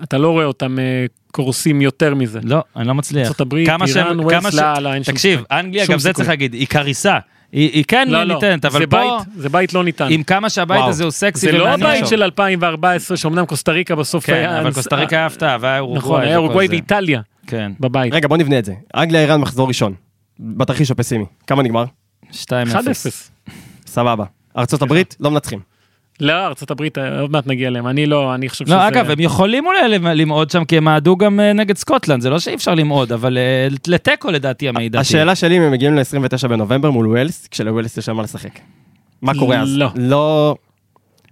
אתה 0.04 0.18
לא 0.18 0.30
רואה 0.30 0.46
אותם 0.46 0.80
אה, 0.80 1.06
קורסים 1.32 1.82
יותר 1.82 2.16
מזה. 2.16 2.40
לא, 2.44 2.64
אני 2.76 2.88
לא 2.88 2.96
מצליח. 2.96 3.28
ארצות 3.28 3.42
הברית, 3.42 3.68
כמה 3.68 3.86
איראן, 3.86 4.30
כמה 4.30 4.52
ש- 4.52 4.56
לא, 4.56 4.74
לא, 4.80 4.94
אין 4.94 5.04
שום 5.04 5.14
תקשיב. 5.14 5.44
אנגליה, 5.52 5.86
גם 5.90 6.00
זה. 6.00 6.14
צריך 6.14 6.30
להגיד, 6.30 6.54
היא 6.54 6.68
קריסה. 6.68 7.18
היא 7.52 7.70
היא 7.74 7.84
כן 7.88 8.08
לא, 8.10 8.24
לא, 8.24 8.34
ניתנת, 8.36 8.66
אבל 8.66 8.80
זה 8.80 8.88
פה, 8.88 8.98
בית, 8.98 9.36
זה 9.42 9.50
בית 9.50 9.74
לא 9.74 9.84
ניתן. 9.84 10.08
עם 10.10 10.24
כמה 10.24 10.50
שהבית 10.50 10.78
וואו. 10.78 10.90
הזה 10.90 11.04
הוא 11.04 11.12
סקסי 11.12 11.46
זה 11.46 11.52
לא 11.52 11.64
ומעניין. 11.64 11.90
הבית 11.90 12.08
של 12.08 12.24
2014, 12.24 13.18
שאומנם 13.18 13.46
קוסטה 13.46 13.72
ריקה 13.72 13.96
בסוף 13.96 14.26
כן, 14.26 14.34
היה... 14.34 14.60
אבל 14.62 14.74
קוסטה 14.74 14.96
ריקה 14.96 15.16
היה 15.16 15.26
הפתעה, 15.26 15.58
והיה 15.60 15.80
אורוגוואי. 15.80 16.00
נכון, 16.00 16.22
היה 16.22 16.38
אורוגוואי. 16.38 16.68
ואיטליה 16.70 17.22
כן, 17.48 17.72
בבית. 17.80 18.14
רגע, 18.14 18.28
בוא 18.28 18.38
נבנה 18.38 18.60
את 18.60 18.66
זה. 18.66 18.74
אנגליה 18.96 19.22
איראן 19.22 19.42
מחזור 19.42 19.68
ראשון. 19.68 19.94
בתרחיש 20.44 20.92
הפסימי. 20.92 21.26
כמה 21.48 21.64
נגמר? 21.64 21.84
2-0. 22.32 22.34
1-0. 22.34 22.36
סבבה. 23.86 24.26
ארצות 24.58 24.82
הברית 24.82 25.16
לא 25.20 25.32
מנצחים. 25.32 25.60
לא, 26.20 26.46
ארצות 26.48 26.72
הברית, 26.72 26.98
אה, 26.98 27.20
עוד 27.20 27.32
מעט 27.32 27.48
נגיע 27.48 27.68
אליהם. 27.68 27.88
אני 27.88 28.06
לא, 28.06 28.36
אני 28.36 28.50
חושב 28.50 28.66
שזה... 28.66 28.76
לא, 28.76 28.88
אגב, 28.88 29.10
הם 29.10 29.20
יכולים 29.20 29.66
אולי 29.66 29.88
למ- 29.90 30.08
למעוד 30.08 30.50
שם, 30.50 30.66
כי 30.66 30.78
הם 30.78 30.84
מעדו 30.84 31.18
גם 31.18 31.40
אה, 31.40 31.54
נגד 31.54 31.78
סקוטלנד, 31.78 32.22
זה 32.22 32.30
לא 32.30 32.40
שאי 32.40 32.54
אפשר 32.56 32.76
למעוד, 32.76 33.12
אבל 33.12 33.38
אה, 33.38 33.68
לתיקו 33.88 34.32
לדעתי 34.32 34.70
המעידה. 34.70 35.00
השאלה 35.00 35.36
שלי 35.36 35.58
אם 35.58 35.62
הם 35.62 35.72
מגיעים 35.72 35.96
ל-29 35.96 36.48
בנובמבר 36.48 36.92
מול 36.92 37.08
ווילס, 37.08 37.48
כשלווילס 37.48 37.98
יש 37.98 38.06
שם 38.06 38.16
מה 38.16 38.24
לשחק. 38.24 38.60
מה 39.22 39.34
קורה 39.40 39.62
אז? 39.62 39.78
לא. 39.78 39.90
לא... 39.96 40.56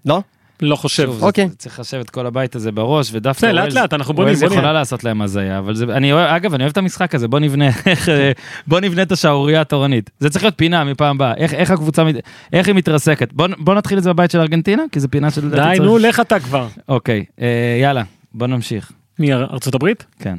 לא? 0.05 0.21
לא 0.61 0.75
חושב. 0.75 1.05
שוב, 1.05 1.23
אוקיי. 1.23 1.47
זה- 1.49 1.55
צריך 1.55 1.79
לחשב 1.79 1.97
את 1.97 2.09
כל 2.09 2.25
הבית 2.25 2.55
הזה 2.55 2.71
בראש, 2.71 3.09
ודווקא 3.13 3.37
בסדר, 3.47 3.51
לאט 3.51 3.63
ווילס- 3.71 3.75
לאט, 3.75 3.93
אנחנו 3.93 4.13
בונים, 4.13 4.27
ווילס 4.27 4.43
בונים. 4.43 4.57
יכולה 4.57 4.73
לעשות 4.73 5.03
להם 5.03 5.21
הזיה, 5.21 5.59
אבל 5.59 5.75
זה, 5.75 5.85
אני 5.85 6.11
אוהב, 6.13 6.27
אגב, 6.35 6.53
אני 6.53 6.63
אוהב 6.63 6.71
את 6.71 6.77
המשחק 6.77 7.15
הזה, 7.15 7.27
בוא 7.27 7.39
נבנה, 7.39 7.67
איך, 7.85 8.09
בוא 8.67 8.79
נבנה 8.79 9.01
את 9.01 9.11
השערורייה 9.11 9.61
התורנית. 9.61 10.09
זה 10.19 10.29
צריך 10.29 10.43
להיות 10.43 10.57
פינה 10.57 10.83
מפעם 10.83 11.15
הבאה, 11.15 11.33
איך, 11.37 11.53
איך 11.53 11.71
הקבוצה, 11.71 12.03
מת- 12.03 12.15
איך 12.53 12.67
היא 12.67 12.75
מתרסקת. 12.75 13.33
בוא, 13.33 13.47
בוא 13.57 13.75
נתחיל 13.75 13.97
את 13.97 14.03
זה 14.03 14.13
בבית 14.13 14.31
של 14.31 14.39
ארגנטינה, 14.39 14.83
כי 14.91 14.99
זו 14.99 15.07
פינה 15.11 15.31
של... 15.31 15.49
די, 15.49 15.77
נו, 15.81 15.97
לך 15.97 16.19
אתה 16.19 16.39
כבר. 16.39 16.67
אוקיי, 16.89 17.25
אה, 17.41 17.47
יאללה, 17.81 18.03
בוא 18.33 18.47
נמשיך. 18.47 18.91
מארצות 19.19 19.75
הברית? 19.75 20.05
כן. 20.19 20.37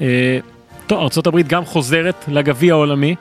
אה, 0.00 0.38
טוב, 0.86 1.00
ארצות 1.02 1.26
הברית 1.26 1.48
גם 1.48 1.64
חוזרת 1.64 2.24
לגביע 2.28 2.72
העולמי. 2.74 3.14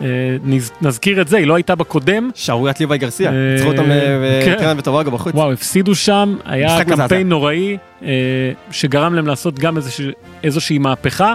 אה, 0.00 0.06
נז- 0.44 0.70
נזכיר 0.82 1.20
את 1.20 1.28
זה, 1.28 1.36
היא 1.36 1.46
לא 1.46 1.54
הייתה 1.54 1.74
בקודם. 1.74 2.30
שערוריית 2.34 2.80
ליוואי 2.80 2.98
גרסיה. 2.98 3.30
אה, 3.30 3.52
ניצחו 3.54 3.68
אותם 3.68 3.82
כן. 3.84 4.52
בטרינידד 4.56 4.78
וטובגו 4.78 5.10
בחוץ. 5.10 5.34
וואו, 5.34 5.52
הפסידו 5.52 5.94
שם, 5.94 6.36
היה. 6.44 6.84
קמפיין 6.84 7.28
נוראי, 7.28 7.76
אה, 8.02 8.08
שגרם 8.70 9.14
להם 9.14 9.26
לעשות 9.26 9.58
גם 9.58 9.76
איזושה- 9.76 10.10
איזושהי 10.44 10.78
מהפכה, 10.78 11.34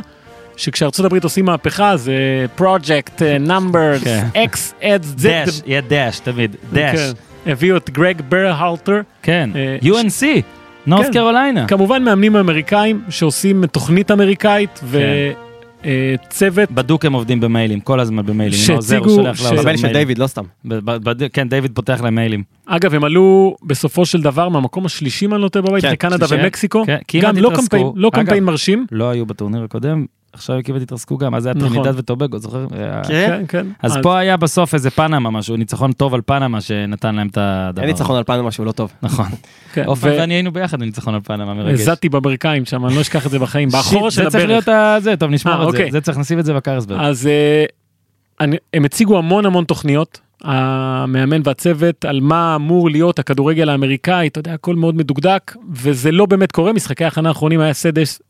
שכשארצות 0.57 1.05
הברית 1.05 1.23
עושים 1.23 1.45
מהפכה 1.45 1.97
זה 1.97 2.13
פרויקט, 2.55 3.21
numbers, 3.39 4.03
כן. 4.03 4.25
אקס, 4.43 4.73
אדס. 4.83 5.13
דש, 5.17 5.61
יהיה 5.65 5.81
דש 5.87 6.19
תמיד, 6.19 6.55
דש. 6.73 6.99
כן. 6.99 7.11
הביאו 7.51 7.77
את 7.77 7.89
גרג 7.89 8.21
ברהלטר, 8.29 9.01
כן, 9.23 9.49
אה, 9.55 9.77
UNC, 9.83 10.23
נורת 10.87 11.05
כן. 11.05 11.13
קרוליינה. 11.13 11.67
כמובן 11.67 12.03
מאמנים 12.03 12.35
אמריקאים 12.35 13.01
שעושים 13.09 13.65
תוכנית 13.65 14.11
אמריקאית 14.11 14.79
וצוות 15.85 16.71
בדוק 16.71 17.05
הם 17.05 17.13
עובדים 17.13 17.39
במיילים, 17.39 17.79
כל 17.79 17.99
הזמן 17.99 18.25
במיילים. 18.25 18.57
שהציגו 18.59 19.23
במייל 19.63 19.77
של. 19.77 19.93
דיוויד, 19.93 20.17
לא 20.17 20.27
סתם. 20.27 20.43
ב- 20.65 20.73
ב- 20.75 21.09
בד- 21.09 21.31
כן, 21.33 21.49
דיוויד 21.49 21.71
פותח 21.75 22.01
להם 22.03 22.15
מיילים. 22.15 22.43
אגב 22.65 22.93
הם 22.93 23.03
עלו 23.03 23.55
בסופו 23.63 24.05
של 24.05 24.21
דבר 24.21 24.49
מהמקום 24.49 24.85
השלישי 24.85 25.25
אם 25.25 25.33
אני 25.33 25.41
לא 25.41 25.47
טועה 25.49 25.65
בבית, 25.65 25.81
כן, 25.81 25.87
אחרי 25.87 25.97
קנדה 25.97 26.27
שלישי. 26.27 26.43
ומקסיקו, 26.43 26.83
כן, 26.85 26.97
כמעט 27.07 27.23
גם 27.25 27.35
לא 27.37 27.51
לא 27.95 28.07
אגב, 28.07 28.15
קמפיין 28.15 28.43
מרשים, 28.43 28.85
לא 28.91 29.09
היו 29.09 29.25
בטורניר 29.25 29.63
הקודם, 29.63 30.05
עכשיו 30.33 30.59
כמעט 30.63 30.81
התרסקו 30.81 31.17
גם, 31.17 31.35
אז 31.35 31.43
זה 31.43 31.49
היה 31.49 31.55
נכון. 31.55 31.69
טרינידד 31.69 31.93
וטובגו, 31.99 32.39
זוכר? 32.39 32.65
כן. 32.69 33.01
כן 33.07 33.43
כן, 33.47 33.67
אז 33.81 33.97
פה 34.03 34.17
היה 34.17 34.37
בסוף 34.37 34.73
איזה 34.73 34.89
פנמה 34.91 35.29
משהו, 35.31 35.55
ניצחון 35.55 35.91
טוב 35.91 36.13
על 36.13 36.21
פנמה 36.25 36.61
שנתן 36.61 37.15
להם 37.15 37.27
את 37.27 37.37
הדבר. 37.41 37.81
אין 37.81 37.91
ניצחון 37.91 38.15
על 38.17 38.23
פנמה 38.23 38.51
שהוא 38.51 38.65
לא 38.65 38.71
טוב. 38.71 38.91
נכון. 39.03 39.25
כן, 39.73 39.83
עופר 39.85 40.07
ו- 40.07 40.15
ואני 40.19 40.33
היינו 40.33 40.51
ביחד 40.51 40.79
בניצחון 40.79 41.13
על 41.15 41.21
פנמה 41.23 41.53
מרגש. 41.53 41.79
הזעתי 41.79 42.09
בברכיים 42.09 42.65
שם, 42.65 42.85
אני 42.85 42.95
לא 42.95 43.01
אשכח 43.01 43.25
את 43.25 43.31
זה 43.31 43.39
בחיים, 43.39 43.69
באחורה 43.69 44.11
של 44.11 44.23
זה 44.23 44.29
צריך 44.29 44.35
הברך. 44.43 44.49
להיות 44.49 44.67
ה- 44.67 44.97
זה, 44.99 45.15
טוב 45.17 45.31
נשמור 45.31 45.53
אה, 45.55 45.59
את 45.59 45.71
זה, 45.71 45.77
אוקיי. 45.77 45.91
זה 45.91 46.01
צריך 46.01 46.17
לשים 46.17 46.39
את 46.39 46.45
זה 46.45 46.53
בקרסברג. 46.53 46.99
אז 47.01 47.27
אה, 47.27 47.65
אני- 48.39 48.57
הם 48.73 48.85
הציגו 48.85 49.17
המון 49.17 49.45
המון 49.45 49.63
תוכניות, 49.65 50.19
המאמן 50.43 51.41
והצוות, 51.43 52.05
על 52.05 52.19
מה 52.21 52.55
אמור 52.55 52.89
להיות 52.89 53.19
הכדורגל 53.19 53.69
האמריקאי, 53.69 54.27
אתה 54.27 54.39
יודע, 54.39 54.53
הכל 54.53 54.75
מאוד 54.75 54.95
מדוקדק, 54.95 55.55
וזה 55.73 56.11
לא 56.11 56.25
באמת 56.25 56.51
קורה, 56.51 56.73
משחקי 56.73 57.03
ההכנה 57.03 57.29
האחרונים 57.29 57.59
היה 57.59 57.69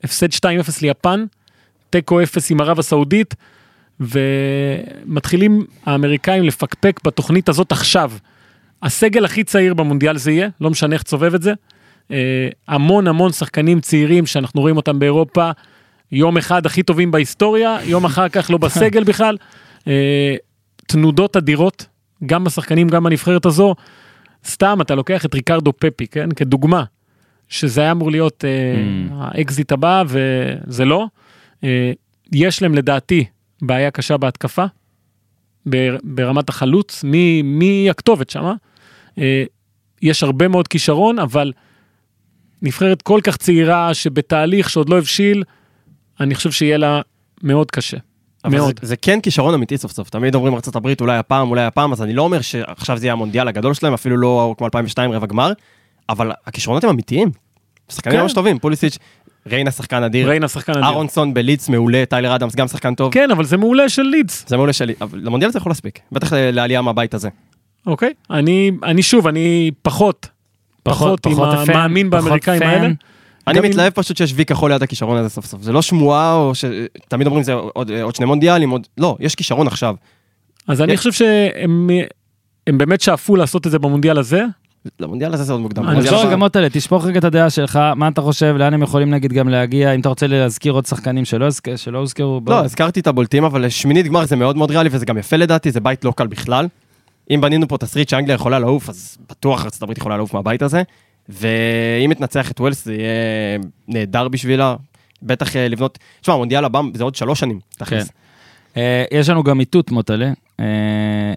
הפסד 0.04 0.30
2-0 0.34 0.46
ליפן, 0.82 1.26
תיקו 1.92 2.24
0 2.24 2.52
עם 2.52 2.62
ערב 2.62 2.80
הסעודית, 2.80 3.36
ומתחילים 4.00 5.66
האמריקאים 5.86 6.44
לפקפק 6.44 7.00
בתוכנית 7.04 7.50
הזאת 7.50 7.72
עכשיו. 7.72 8.12
הסגל 8.84 9.26
הכי 9.26 9.44
צעיר 9.44 9.74
במונדיאל 9.74 10.18
זה 10.18 10.32
יהיה, 10.32 10.50
לא 10.62 10.70
משנה 10.70 10.94
איך 10.94 11.04
תסובב 11.04 11.34
את 11.34 11.42
זה. 11.42 11.54
אה, 12.12 12.48
המון 12.68 13.08
המון 13.08 13.32
שחקנים 13.32 13.80
צעירים 13.80 14.26
שאנחנו 14.26 14.62
רואים 14.62 14.78
אותם 14.78 15.00
באירופה, 15.00 15.52
יום 16.12 16.38
אחד 16.38 16.66
הכי 16.66 16.84
טובים 16.84 17.12
בהיסטוריה, 17.12 17.78
יום 17.84 18.06
אחר 18.06 18.30
כך 18.30 18.52
לא 18.52 18.58
בסגל 18.58 19.04
בכלל. 19.04 19.38
אה, 19.88 20.36
תנודות 20.88 21.38
אדירות, 21.38 21.86
גם 22.26 22.44
בשחקנים, 22.44 22.88
גם 22.90 23.04
בנבחרת 23.04 23.46
הזו. 23.46 23.76
סתם, 24.46 24.78
אתה 24.82 24.96
לוקח 24.96 25.26
את 25.26 25.34
ריקרדו 25.34 25.74
פפי, 25.80 26.08
כן, 26.08 26.32
כדוגמה, 26.32 26.84
שזה 27.50 27.82
היה 27.82 27.92
אמור 27.92 28.12
להיות 28.12 28.46
אה, 28.46 28.50
Mm. 28.76 29.14
האקזיט 29.18 29.72
הבא, 29.72 30.04
וזה 30.08 30.86
לא. 30.86 31.06
אה, 31.64 31.92
יש 32.34 32.62
להם 32.62 32.76
לדעתי 32.76 33.26
בעיה 33.62 33.92
קשה 33.92 34.18
בהתקפה, 34.18 34.66
בר- 35.66 35.98
ברמת 36.04 36.50
החלוץ, 36.50 37.04
מי, 37.04 37.42
מי 37.42 37.90
הכתובת 37.90 38.30
שמה. 38.30 38.54
אה, 39.18 39.44
יש 40.02 40.24
הרבה 40.24 40.48
מאוד 40.48 40.68
כישרון, 40.68 41.20
אבל 41.20 41.52
נבחרת 42.62 43.02
כל 43.02 43.20
כך 43.24 43.38
צעירה 43.38 43.94
שבתהליך 43.94 44.70
שעוד 44.70 44.90
לא 44.90 44.98
הבשיל, 44.98 45.44
אני 46.20 46.36
חושב 46.36 46.52
שיהיה 46.52 46.78
לה 46.78 47.02
מאוד 47.44 47.72
קשה. 47.72 47.98
מאוד. 48.46 48.80
זה, 48.82 48.88
זה 48.88 48.96
כן 48.96 49.20
כישרון 49.22 49.54
אמיתי 49.54 49.78
סוף 49.78 49.92
סוף. 49.92 50.10
תמיד 50.10 50.36
אומרים 50.36 50.54
ארה"ב 50.54 50.88
אולי 51.02 51.18
הפעם, 51.18 51.50
אולי 51.50 51.64
הפעם, 51.64 51.92
אז 51.92 52.02
אני 52.02 52.14
לא 52.14 52.22
אומר 52.22 52.42
שעכשיו 52.42 52.98
זה 52.98 53.06
יהיה 53.06 53.14
המונדיאל 53.14 53.48
הגדול 53.48 53.74
שלהם, 53.74 53.94
אפילו 53.94 54.18
לא 54.18 54.56
כמו 54.58 54.66
2002 54.66 55.12
רבע 55.12 55.28
גמר, 55.28 55.52
אבל 56.10 56.32
הכישרונות 56.46 56.84
הם 56.84 56.90
אמיתיים. 56.90 57.32
שחקנים 57.92 58.16
כן. 58.18 58.22
ממש 58.24 58.34
טובים, 58.34 58.60
פוליסיץ', 58.60 58.98
ריינה 59.48 59.72
שחקן 59.72 60.04
אדיר, 60.04 60.28
ריינה 60.30 60.48
שחקן 60.48 60.72
אדיר. 60.72 60.84
אהרונסון 60.84 61.34
בלידס 61.34 61.70
מעולה, 61.70 62.04
טיילר 62.10 62.36
אדמס 62.36 62.56
גם 62.56 62.68
שחקן 62.68 62.96
טוב. 62.96 63.14
כן, 63.14 63.32
אבל 63.32 63.46
זה 63.46 63.58
מעולה 63.58 63.90
של 63.90 64.02
לידס. 64.02 64.44
זה 64.48 64.58
מעולה 64.58 64.74
שלי, 64.74 64.94
אבל 65.02 65.20
למונדיאל 65.24 65.52
זה 65.52 65.58
יכול 65.58 65.70
להספיק, 65.70 66.00
בטח 66.12 66.34
לעלייה 66.34 66.82
מהבית 66.82 67.14
הזה. 67.14 67.30
אוקיי? 67.88 68.14
אני, 68.30 68.72
אני 68.84 69.04
שוב, 69.04 69.28
אני 69.28 69.72
פחות, 69.82 70.28
פחות, 70.84 71.26
עם 71.26 71.36
פן, 71.36 71.42
המאמין 71.74 72.10
פחות 72.10 72.24
באמריקאים. 72.24 72.62
האלה. 72.64 72.88
אני 73.48 73.60
מתלהב 73.60 73.94
פשוט 73.94 74.18
שיש 74.18 74.34
וי 74.36 74.46
כחול 74.46 74.72
ליד 74.72 74.84
הכישרון 74.84 75.18
הזה 75.18 75.30
סוף 75.30 75.46
סוף. 75.46 75.62
זה 75.62 75.72
לא 75.72 75.82
שמועה, 75.82 76.36
או 76.36 76.52
שתמיד 76.56 77.28
אומרים 77.28 77.44
זה 77.44 77.54
עוד, 77.54 77.92
עוד 78.02 78.16
שני 78.16 78.26
מונדיאלים, 78.26 78.70
עוד... 78.70 78.88
לא, 78.98 79.18
יש 79.20 79.36
כישרון 79.36 79.68
עכשיו. 79.68 79.96
אז 80.68 80.82
אני 80.82 80.94
יש- 80.94 80.98
חושב 81.00 81.12
שהם 81.12 81.90
הם 82.68 82.78
באמת 82.78 83.02
שאפו 83.02 83.36
לעשות 83.36 83.68
את 83.68 83.72
זה 83.72 83.80
במונדיאל 83.80 84.18
הזה. 84.18 84.44
למונדיאל 85.00 85.34
הזה 85.34 85.44
זה 85.44 85.54
עוד 85.54 85.62
מוקדם. 85.62 85.88
אני 85.90 86.08
הבא- 86.08 86.18
רגע 86.28 86.36
מוטלה, 86.36 86.70
תשפוך 86.70 87.06
רגע 87.06 87.20
את 87.20 87.24
הדעה 87.24 87.50
שלך, 87.50 87.80
מה 87.96 88.08
אתה 88.08 88.22
חושב, 88.22 88.56
לאן 88.58 88.74
הם 88.74 88.82
יכולים 88.84 89.10
נגיד 89.10 89.34
גם 89.34 89.50
להגיע, 89.50 89.92
אם 89.96 90.00
אתה 90.00 90.10
רוצה 90.10 90.28
להזכיר 90.28 90.74
עוד 90.74 90.86
שחקנים 90.86 91.26
שלא 91.26 91.48
הוזכרו. 91.98 92.42
לא, 92.48 92.64
הזכרתי 92.66 93.00
את 93.00 93.08
הבולטים, 93.08 93.44
אבל 93.44 93.70
שמינית 93.70 94.06
גמר 94.08 94.26
זה 94.26 94.36
מאוד 94.36 94.58
מאוד 94.58 94.72
ריאלי 94.72 94.90
וזה 94.92 95.06
גם 95.06 95.18
יפה 95.18 95.36
לדעתי, 95.38 95.72
זה 95.72 95.80
בית 95.80 96.06
לא 96.06 96.12
קל 96.12 96.28
בכלל. 96.28 96.68
אם 97.32 97.42
בנינו 97.42 97.68
פה 97.68 97.78
תסריט 97.78 98.10
שאנגליה 98.10 98.36
יכולה 98.36 98.60
לעוף, 98.60 98.90
אז 98.90 99.18
בטוח 99.30 99.66
ארצות 99.66 99.82
הברית 99.84 99.98
יכולה 99.98 100.18
לעוף 100.18 100.34
מהבית 100.34 100.62
הזה. 100.62 100.82
ואם 101.30 102.12
נתנצח 102.12 102.52
את 102.52 102.60
ווילס 102.60 102.86
זה 102.86 102.94
יהיה 102.94 103.58
נהדר 103.88 104.28
בשבילה. 104.28 104.76
בטח 105.24 105.56
אה, 105.56 105.68
לבנות, 105.68 105.98
תשמע, 106.22 106.34
המונדיאל 106.34 106.66
הבא 106.66 106.82
זה 106.94 107.04
עוד 107.04 107.16
שלוש 107.16 107.40
שנים, 107.40 107.60
תכלס. 107.78 108.10
אה, 108.78 109.04
יש 109.12 109.30
לנו 109.30 109.44
גם 109.44 109.60
איתות 109.60 109.92
מוטלה. 109.92 110.32
אה, 110.62 110.66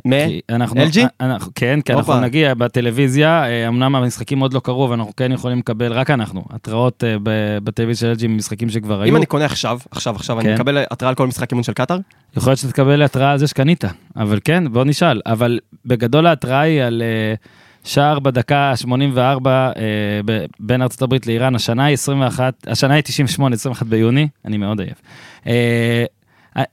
מה? 0.05 0.17
כי 0.27 0.41
אנחנו- 0.51 0.81
LG? 0.81 0.99
אה, 1.21 1.37
כן, 1.55 1.81
כי 1.85 1.93
אנחנו. 1.93 2.21
נגיע 2.21 2.55
בטלוויזיה, 2.55 3.45
אה, 3.47 3.69
אמנם 3.69 3.95
המשחקים 3.95 4.41
עוד 4.41 4.53
לא 4.55 4.61
קרוב, 4.61 4.93
אנחנו 4.93 5.13
כן 5.17 5.33
יכולים 5.33 5.59
לקבל, 5.59 5.93
רק 5.93 6.11
אנחנו, 6.11 6.45
התראות 6.51 7.05
בטלוויזיה 7.65 8.15
של 8.15 8.25
LG 8.25 8.29
ממשחקים 8.29 8.69
שכבר 8.71 9.01
היו. 9.03 9.11
אם 9.11 9.17
אני 9.17 9.27
קונה 9.27 9.45
עכשיו, 9.45 9.79
עכשיו, 9.91 10.17
עכשיו, 10.17 10.41
אני 10.41 10.49
כן. 10.49 10.55
מקבל 10.55 10.85
התראה 10.91 11.09
על 11.09 11.15
כל 11.15 11.27
משחק 11.27 11.51
אימון 11.51 11.63
של 11.63 11.73
קטאר? 11.73 11.99
יכול 12.37 12.51
להיות 12.51 12.59
שתקבל 12.61 13.03
התראה 13.03 13.31
על 13.33 13.39
זה 13.39 13.47
שקנית, 13.47 13.85
אבל 14.17 14.39
כן, 14.45 14.73
בוא 14.73 14.85
נשאל. 14.85 15.21
אבל 15.27 15.59
בגדול 15.87 16.27
ההתראה 16.27 16.61
היא 16.61 16.83
על 16.83 17.03
שער 17.85 18.19
בדקה 18.19 18.57
ה-84 18.59 19.47
אה, 19.47 19.73
ב- 20.25 20.45
בין 20.61 20.83
ארצות 20.83 21.03
הברית 21.03 21.27
לאיראן, 21.27 21.55
השנה 21.55 21.85
היא 21.85 21.95
21, 21.95 22.55
השנה 22.67 22.95
היא 22.95 23.03
98, 23.03 23.55
21 23.55 23.87
ביוני, 23.87 24.29
אני 24.45 24.57
מאוד 24.57 24.81
עייף. 24.81 25.03
אה, 25.47 26.05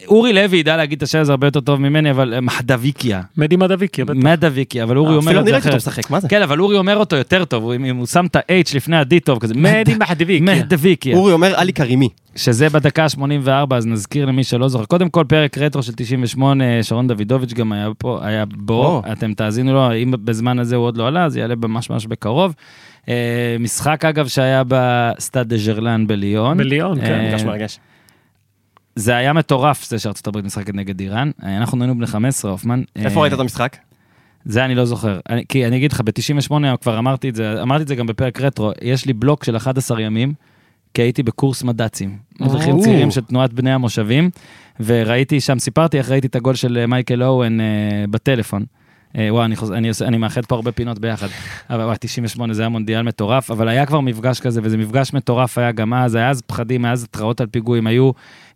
אורי 0.07 0.33
לוי 0.33 0.57
ידע 0.57 0.77
להגיד 0.77 0.97
את 0.97 1.03
השם 1.03 1.19
הזה 1.19 1.31
הרבה 1.31 1.47
יותר 1.47 1.59
טוב 1.59 1.81
ממני, 1.81 2.11
אבל 2.11 2.33
אה, 2.33 2.41
מחדביקיה, 2.41 3.21
מדי 3.37 3.55
מדביקיה, 3.55 4.05
בטח. 4.05 4.17
מדביקיה, 4.17 4.83
אבל 4.83 4.97
אורי 4.97 5.15
אומר 5.15 5.27
אפילו 5.31 5.39
את 5.39 5.45
זה 5.45 5.51
ראיתי 5.51 5.67
אותו 5.67 5.77
אחרת. 5.77 5.87
משחק, 5.87 6.09
מה 6.11 6.19
זה? 6.19 6.29
כן, 6.29 6.41
אבל 6.41 6.59
אורי 6.59 6.77
אומר 6.77 6.97
אותו 6.97 7.15
יותר 7.15 7.45
טוב, 7.45 7.63
הוא- 7.63 7.73
אם 7.73 7.95
הוא 7.95 8.05
שם 8.05 8.25
את 8.25 8.35
ה-H 8.35 8.75
לפני 8.75 8.97
ה-D 8.97 9.13
טוב, 9.25 9.39
כזה 9.39 9.53
מדי 9.53 9.95
מחדביקיה. 9.99 10.55
מדביקיה. 10.55 11.15
אורי 11.17 11.33
אומר 11.33 11.53
עלי 11.55 11.73
כרימי. 11.73 12.09
שזה 12.35 12.69
בדקה 12.69 13.09
84, 13.09 13.77
אז 13.77 13.87
נזכיר 13.87 14.25
למי 14.25 14.43
שלא 14.43 14.67
זוכר. 14.67 14.85
קודם 14.85 15.09
כל, 15.09 15.23
פרק 15.27 15.57
רטרו 15.57 15.83
של 15.83 15.93
98, 15.95 16.63
שרון 16.83 17.07
דוידוביץ' 17.07 17.53
גם 17.53 17.71
היה 17.71 17.87
פה, 17.97 18.19
היה 18.21 18.45
בו. 18.45 19.01
אתם 19.11 19.33
תאזינו 19.33 19.73
לו, 19.73 19.93
אם 19.95 20.13
בזמן 20.23 20.59
הזה 20.59 20.75
הוא 20.75 20.85
עוד 20.85 20.97
לא 20.97 21.07
עלה, 21.07 21.25
אז 21.25 21.37
יעלה 21.37 21.55
ממש 21.55 21.89
ממש 21.89 22.05
בקרוב. 22.05 22.53
אה, 23.09 23.13
משחק 23.59 24.05
אגב 24.05 24.27
שהיה 24.27 24.63
בסטאד 24.67 25.47
דה 25.49 25.57
ז'רלן 25.57 26.07
בליון. 26.07 26.57
בליון, 26.57 27.01
כן. 27.01 27.05
אה, 27.13 27.27
מרגש 27.29 27.43
מרגש. 27.43 27.79
זה 28.95 29.15
היה 29.15 29.33
מטורף 29.33 29.89
זה 29.89 29.99
שארצות 29.99 30.27
הברית 30.27 30.45
משחקת 30.45 30.73
נגד 30.73 30.99
איראן. 30.99 31.31
אה, 31.43 31.57
אנחנו 31.57 31.81
היינו 31.81 31.97
בני 31.97 32.07
15, 32.07 32.51
הופמן. 32.51 32.83
איפה 32.95 33.15
אה, 33.15 33.21
ראית 33.21 33.33
את 33.33 33.39
המשחק? 33.39 33.77
זה 34.45 34.65
אני 34.65 34.75
לא 34.75 34.85
זוכר. 34.85 35.19
אני, 35.29 35.45
כי 35.49 35.67
אני 35.67 35.77
אגיד 35.77 35.91
לך, 35.91 36.01
ב-98 36.01 36.77
כבר 36.81 36.99
אמרתי 36.99 37.29
את 37.29 37.35
זה, 37.35 37.61
אמרתי 37.61 37.83
את 37.83 37.87
זה 37.87 37.95
גם 37.95 38.07
בפרק 38.07 38.41
רטרו, 38.41 38.71
יש 38.81 39.05
לי 39.05 39.13
בלוק 39.13 39.43
של 39.43 39.57
11 39.57 40.01
ימים, 40.01 40.33
כי 40.93 41.01
הייתי 41.01 41.23
בקורס 41.23 41.63
מד"צים. 41.63 42.17
מדריכים. 42.39 42.79
צעירים 42.79 43.11
של 43.11 43.21
תנועת 43.21 43.53
בני 43.53 43.73
המושבים, 43.73 44.29
וראיתי 44.79 45.41
שם, 45.41 45.59
סיפרתי 45.59 45.97
איך 45.97 46.09
ראיתי 46.09 46.27
את 46.27 46.35
הגול 46.35 46.55
של 46.55 46.77
אה, 46.77 46.87
מייקל 46.87 47.23
אוהן 47.23 47.61
אה, 47.61 47.65
בטלפון. 48.09 48.65
אה, 49.17 49.27
וואי, 49.31 49.45
אני, 49.45 49.55
חוז... 49.55 49.71
אני, 49.71 49.89
עושה, 49.89 50.05
אני 50.05 50.17
מאחד 50.17 50.45
פה 50.45 50.55
הרבה 50.55 50.71
פינות 50.71 50.99
ביחד. 50.99 51.27
אבל 51.69 51.83
וואי, 51.83 51.95
98 51.99 52.53
זה 52.53 52.61
היה 52.61 52.69
מונדיאל 52.69 53.01
מטורף, 53.01 53.51
אבל 53.51 53.67
היה 53.67 53.85
כבר 53.85 53.99
מפגש 53.99 54.39
כזה, 54.39 54.61
וזה 54.63 54.77
מפגש 54.77 55.13
מטורף 55.13 55.57
היה 55.57 55.71
גם 55.71 55.93
אז, 55.93 56.15
היה 56.15 56.29
אז 56.29 56.41
פחדים, 56.41 56.85
היה 56.85 56.91
אז 56.91 57.03
התראות 57.03 57.41
על 57.41 57.47
פיגועים, 57.47 57.87
היו 57.87 58.11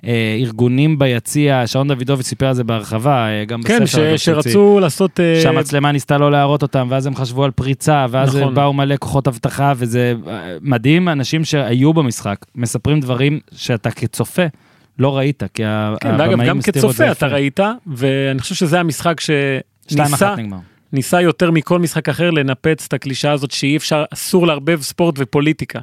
אה, 0.05 0.37
ארגונים 0.39 0.99
ביציע, 0.99 1.63
שרון 1.65 1.87
דוידוביץ' 1.87 2.27
סיפר 2.27 2.45
על 2.45 2.53
זה 2.53 2.63
בהרחבה, 2.63 3.27
אה, 3.27 3.45
גם 3.45 3.63
כן, 3.63 3.83
בספר. 3.83 4.17
ש, 4.17 4.25
שרצו 4.25 4.79
לעשות... 4.79 5.19
אה, 5.19 5.41
שהמצלמה 5.41 5.91
ניסתה 5.91 6.17
לא 6.17 6.31
להראות 6.31 6.61
אותם, 6.61 6.87
ואז 6.89 7.05
הם 7.05 7.15
חשבו 7.15 7.43
על 7.43 7.51
פריצה, 7.51 8.05
ואז 8.09 8.37
נכון. 8.37 8.55
באו 8.55 8.73
מלא 8.73 8.95
כוחות 8.99 9.27
אבטחה, 9.27 9.73
וזה 9.77 10.13
אה, 10.27 10.57
מדהים, 10.61 11.09
אנשים 11.09 11.45
שהיו 11.45 11.93
במשחק, 11.93 12.45
מספרים 12.55 12.99
דברים 12.99 13.39
שאתה 13.51 13.91
כצופה 13.91 14.45
לא 14.99 15.17
ראית, 15.17 15.43
כי 15.53 15.63
כן, 16.01 16.09
ואגב, 16.11 16.21
הבמאים 16.21 16.49
גם 16.49 16.57
הסתירו 16.57 16.89
את 16.89 16.95
זה 16.95 17.03
כצופה 17.03 17.11
אתה. 17.11 17.27
ראית, 17.27 17.59
ואני 17.87 18.39
חושב 18.39 18.55
שזה 18.55 18.79
המשחק 18.79 19.21
שתיים 19.21 19.61
נגמר. 19.91 20.57
ניסה 20.93 21.21
יותר 21.21 21.51
מכל 21.51 21.79
משחק 21.79 22.09
אחר 22.09 22.31
לנפץ 22.31 22.85
את 22.87 22.93
הקלישאה 22.93 23.31
הזאת 23.31 23.51
שאי 23.51 23.77
אפשר, 23.77 24.03
אסור 24.13 24.47
לערבב 24.47 24.81
ספורט 24.81 25.15
ופוליטיקה. 25.17 25.79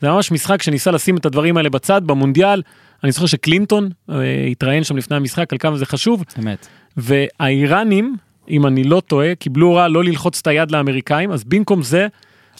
זה 0.00 0.10
ממש 0.10 0.32
משחק 0.32 0.62
שניסה 0.62 0.90
לשים 0.90 1.16
את 1.16 1.26
הדברים 1.26 1.56
האלה 1.56 1.70
בצד, 1.70 2.02
במונדיאל, 2.04 2.62
אני 3.04 3.12
זוכר 3.12 3.26
שקלינטון 3.26 3.88
אה, 4.10 4.46
התראיין 4.50 4.84
שם 4.84 4.96
לפני 4.96 5.16
המשחק 5.16 5.52
על 5.52 5.58
כמה 5.58 5.76
זה 5.76 5.86
חשוב, 5.86 6.24
אמת. 6.38 6.66
והאיראנים, 6.96 8.16
אם 8.50 8.66
אני 8.66 8.84
לא 8.84 9.02
טועה, 9.06 9.34
קיבלו 9.34 9.66
הוראה 9.66 9.88
לא 9.88 10.04
ללחוץ 10.04 10.40
את 10.40 10.46
היד 10.46 10.70
לאמריקאים, 10.70 11.32
אז 11.32 11.44
במקום 11.44 11.82
זה, 11.82 12.06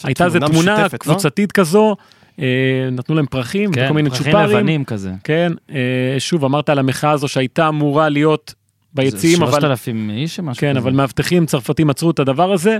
הייתה 0.03 0.25
איזו 0.25 0.39
תמונה 0.39 0.73
משותפת, 0.77 0.93
לא? 0.93 0.97
קבוצתית 1.13 1.51
כזו, 1.51 1.95
אה, 2.39 2.45
נתנו 2.91 3.15
להם 3.15 3.25
פרחים 3.25 3.71
כן, 3.71 3.85
וכל 3.85 3.93
מיני 3.93 4.09
פרחים 4.09 4.25
צ'ופרים. 4.25 4.57
לבנים 4.57 4.85
כזה. 4.85 5.11
כן, 5.23 5.51
אה, 5.71 6.15
שוב, 6.19 6.45
אמרת 6.45 6.69
על 6.69 6.79
המחאה 6.79 7.11
הזו 7.11 7.27
שהייתה 7.27 7.69
אמורה 7.69 8.09
להיות 8.09 8.53
ביציעים, 8.97 9.43
אבל... 9.43 9.51
3,000 9.51 10.09
איש 10.09 10.39
או 10.39 10.43
משהו 10.43 10.61
כן, 10.61 10.69
כזה. 10.71 10.79
אבל 10.79 10.93
מאבטחים 10.93 11.45
צרפתים 11.45 11.89
עצרו 11.89 12.11
את 12.11 12.19
הדבר 12.19 12.53
הזה. 12.53 12.77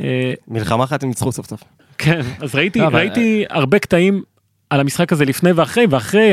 אה, 0.00 0.32
מלחמה 0.48 0.84
אחת 0.84 1.02
הם 1.02 1.08
ניצחו 1.08 1.32
סוף 1.32 1.46
סוף. 1.46 1.62
כן, 1.98 2.20
אז 2.40 2.54
ראיתי, 2.54 2.78
לא, 2.78 2.88
ראיתי 2.92 3.44
הרבה 3.50 3.78
קטעים 3.78 4.22
על 4.70 4.80
המשחק 4.80 5.12
הזה 5.12 5.24
לפני 5.24 5.52
ואחרי, 5.52 5.86
ואחרי 5.90 6.32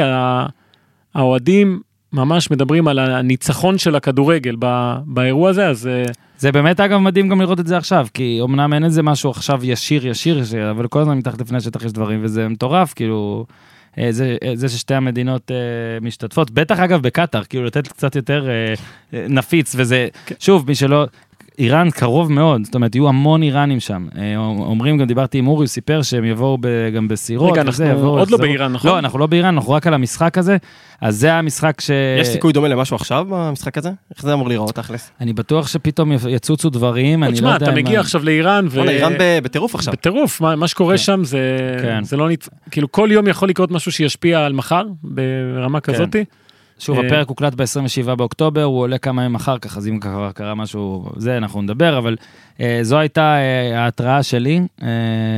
האוהדים 1.15 1.81
ממש 2.13 2.51
מדברים 2.51 2.87
על 2.87 2.99
הניצחון 2.99 3.77
של 3.77 3.95
הכדורגל 3.95 4.55
ב- 4.59 4.95
באירוע 5.05 5.49
הזה, 5.49 5.67
אז 5.67 5.87
אה, 5.87 6.03
זה 6.37 6.51
באמת 6.51 6.79
אגב 6.79 6.99
מדהים 6.99 7.29
גם 7.29 7.41
לראות 7.41 7.59
את 7.59 7.67
זה 7.67 7.77
עכשיו, 7.77 8.07
כי 8.13 8.39
אמנם 8.43 8.73
אין 8.73 8.83
איזה 8.83 9.03
משהו 9.03 9.31
עכשיו 9.31 9.59
ישיר 9.63 10.07
ישיר, 10.07 10.43
אבל 10.71 10.87
כל 10.87 10.99
הזמן 10.99 11.17
מתחת 11.17 11.41
לפני 11.41 11.57
השטח 11.57 11.85
יש 11.85 11.91
דברים, 11.91 12.19
וזה 12.23 12.47
מטורף, 12.47 12.93
כאילו, 12.93 13.45
אה, 13.49 13.55
זה, 14.09 14.37
אה, 14.43 14.51
זה 14.55 14.69
ששתי 14.69 14.93
המדינות 14.93 15.51
אה, 15.51 15.57
משתתפות, 16.01 16.51
בטח 16.51 16.79
אגב 16.79 17.01
בקטאר, 17.01 17.43
כאילו 17.43 17.65
לתת 17.65 17.87
קצת 17.87 18.15
יותר 18.15 18.49
אה, 18.49 18.73
אה, 19.13 19.25
נפיץ, 19.29 19.75
וזה, 19.77 20.07
שוב, 20.39 20.67
מי 20.67 20.75
שלא... 20.75 21.05
איראן 21.59 21.89
קרוב 21.91 22.31
מאוד, 22.31 22.65
זאת 22.65 22.75
אומרת, 22.75 22.95
יהיו 22.95 23.07
המון 23.07 23.43
איראנים 23.43 23.79
שם. 23.79 24.07
אה, 24.17 24.37
אומרים, 24.37 24.97
גם 24.97 25.07
דיברתי 25.07 25.37
עם 25.37 25.47
אורי, 25.47 25.61
הוא 25.61 25.67
סיפר 25.67 26.01
שהם 26.01 26.25
יבואו 26.25 26.57
ב- 26.61 26.89
גם 26.95 27.07
בסירות. 27.07 27.51
רגע, 27.51 27.61
אנחנו 27.61 27.85
יבואו, 27.85 28.19
עוד 28.19 28.31
לא. 28.31 28.37
באיראן, 28.37 28.73
נכון? 28.73 28.91
לא, 28.91 28.99
אנחנו 28.99 29.19
לא 29.19 29.25
באיראן, 29.27 29.53
אנחנו 29.55 29.71
רק 29.73 29.87
על 29.87 29.93
המשחק 29.93 30.37
הזה, 30.37 30.57
אז 31.01 31.15
זה 31.19 31.33
המשחק 31.33 31.81
ש... 31.81 31.89
יש 32.21 32.27
סיכוי 32.27 32.53
דומה 32.53 32.67
למשהו 32.67 32.95
עכשיו 32.95 33.25
במשחק 33.29 33.77
הזה? 33.77 33.89
איך 34.15 34.21
זה 34.23 34.33
אמור 34.33 34.47
להיראות 34.47 34.75
תכלס? 34.75 35.11
אני 35.21 35.33
בטוח 35.33 35.67
שפתאום 35.67 36.11
יצוצו 36.29 36.69
דברים, 36.69 37.23
אני 37.23 37.31
לא 37.31 37.35
תשמע, 37.35 37.53
יודע 37.53 37.65
אתה 37.65 37.71
אם- 37.71 37.77
מגיע 37.77 37.99
עכשיו 37.99 38.23
לאיראן, 38.25 38.65
ו... 38.69 38.83
איראן 38.83 39.13
ב- 39.19 39.39
בטירוף 39.43 39.75
עכשיו. 39.75 39.93
בטירוף, 39.93 40.41
מה, 40.41 40.55
מה 40.55 40.67
שקורה 40.67 40.93
כן. 40.93 40.97
שם 40.97 41.23
זה, 41.23 41.39
כן. 41.81 42.03
זה 42.03 42.17
לא. 42.17 42.27
כאילו 42.71 42.91
כל 42.91 43.09
יום 43.11 43.27
יכול 43.27 43.49
לקרות 43.49 43.71
משהו 43.71 43.91
שישפיע 43.91 44.45
על 44.45 44.53
מחר 44.53 44.83
ברמה 45.03 45.79
כן. 45.79 45.93
כזאתי. 45.93 46.23
שוב, 46.79 46.99
אה, 46.99 47.05
הפרק 47.05 47.27
הוקלט 47.29 47.53
ב-27 47.53 48.15
באוקטובר, 48.15 48.63
הוא 48.63 48.79
עולה 48.79 48.97
כמה 48.97 49.23
ימים 49.23 49.35
אחר 49.35 49.57
כך, 49.57 49.77
אז 49.77 49.87
אם 49.87 49.99
כבר 49.99 50.31
קרה 50.31 50.55
משהו, 50.55 51.09
זה 51.15 51.37
אנחנו 51.37 51.61
נדבר, 51.61 51.97
אבל 51.97 52.15
זו 52.81 52.97
הייתה 52.97 53.21
אה, 53.21 53.83
ההתראה 53.83 54.23
שלי, 54.23 54.61
אה, 54.81 54.87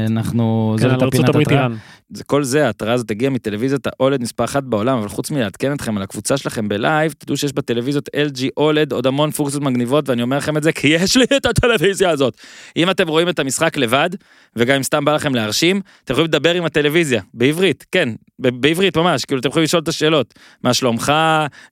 אנחנו, 0.08 0.76
כן, 0.80 0.86
על 0.86 0.92
הייתה 0.92 1.06
פינת 1.12 1.30
ארה"ב 1.30 1.42
התראה. 1.42 1.58
איראן. 1.58 1.76
זה 2.10 2.24
כל 2.24 2.44
זה, 2.44 2.66
ההתראה 2.66 2.94
הזאת 2.94 3.12
הגיעה 3.12 3.32
מטלוויזיית 3.32 3.88
ה-OLED 3.88 4.22
מספר 4.22 4.44
אחת 4.44 4.64
בעולם, 4.64 4.98
אבל 4.98 5.10
חוץ 5.10 5.32
מלעדכן 5.32 5.74
אתכם 5.74 5.98
על 5.98 6.04
הקבוצה 6.04 6.38
שלכם 6.38 6.70
בלייב, 6.70 7.14
תדעו 7.18 7.38
שיש 7.38 7.54
בטלוויזיות 7.54 8.10
LG 8.16 8.42
OLED 8.60 8.94
עוד 8.94 9.08
המון 9.08 9.32
פונקציות 9.32 9.64
מגניבות, 9.64 10.10
ואני 10.10 10.22
אומר 10.22 10.38
לכם 10.38 10.58
את 10.58 10.64
זה 10.64 10.72
כי 10.72 10.88
יש 10.88 11.18
לי 11.18 11.26
את 11.38 11.46
הטלוויזיה 11.46 12.10
הזאת. 12.10 12.38
אם 12.78 12.90
אתם 12.90 13.08
רואים 13.08 13.30
את 13.30 13.40
המשחק 13.40 13.78
לבד, 13.78 14.10
וגם 14.56 14.76
אם 14.76 14.84
סתם 14.84 15.06
בא 15.06 15.16
לכם 15.16 15.36
להרשים, 15.36 15.82
אתם 16.04 16.14
יכולים 16.14 16.28
לדבר 16.28 16.54
עם 16.54 16.66
הטלוויזיה, 16.66 17.22
בעברית, 17.34 17.86
כן, 17.92 18.10
בעברית 18.40 18.98
ממש, 18.98 19.26
כאילו 19.26 19.40
אתם 19.40 19.50
יכולים 19.50 19.64
לשאול 19.64 19.84
את 19.84 19.88
השאלות. 19.88 20.34
מה 20.64 20.74
שלומך? 20.74 21.14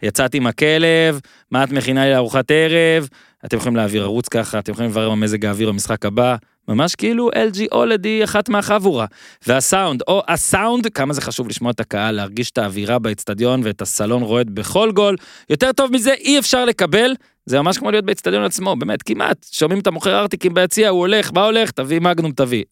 יצאת 0.03 0.35
עם 0.35 0.47
הכלב? 0.47 1.19
מה 1.51 1.63
את 1.63 1.71
מכינה 1.71 2.05
לי 2.05 2.11
לארוחת 2.11 2.51
ערב? 2.51 3.07
אתם 3.45 3.57
יכולים 3.57 3.75
להעביר 3.75 4.03
ערוץ 4.03 4.27
ככה, 4.27 4.59
אתם 4.59 4.71
יכולים 4.71 4.91
לברר 4.91 5.09
מה 5.09 5.15
מזג 5.15 5.45
האוויר 5.45 5.69
במשחק 5.69 6.05
הבא. 6.05 6.35
ממש 6.67 6.95
כאילו 6.95 7.29
LG 7.31 7.73
OLED 7.73 8.03
היא 8.03 8.23
אחת 8.23 8.49
מהחבורה. 8.49 9.05
והסאונד, 9.47 10.01
או 10.07 10.21
הסאונד, 10.27 10.87
כמה 10.87 11.13
זה 11.13 11.21
חשוב 11.21 11.47
לשמוע 11.47 11.71
את 11.71 11.79
הקהל, 11.79 12.15
להרגיש 12.15 12.51
את 12.51 12.57
האווירה 12.57 12.99
באצטדיון 12.99 13.61
ואת 13.63 13.81
הסלון 13.81 14.23
רועד 14.23 14.49
בכל 14.49 14.91
גול. 14.91 15.15
יותר 15.49 15.71
טוב 15.71 15.91
מזה 15.91 16.13
אי 16.13 16.39
אפשר 16.39 16.65
לקבל, 16.65 17.15
זה 17.45 17.61
ממש 17.61 17.77
כמו 17.77 17.91
להיות 17.91 18.05
באצטדיון 18.05 18.43
עצמו, 18.43 18.75
באמת, 18.75 19.03
כמעט. 19.03 19.45
שומעים 19.51 19.79
את 19.79 19.87
המוכר 19.87 20.19
ארטיקים 20.19 20.53
ביציע, 20.53 20.89
הוא 20.89 20.99
הולך, 20.99 21.31
מה 21.33 21.45
הולך? 21.45 21.71
תביא 21.71 21.99
מגנום, 21.99 22.31
תביא. 22.31 22.63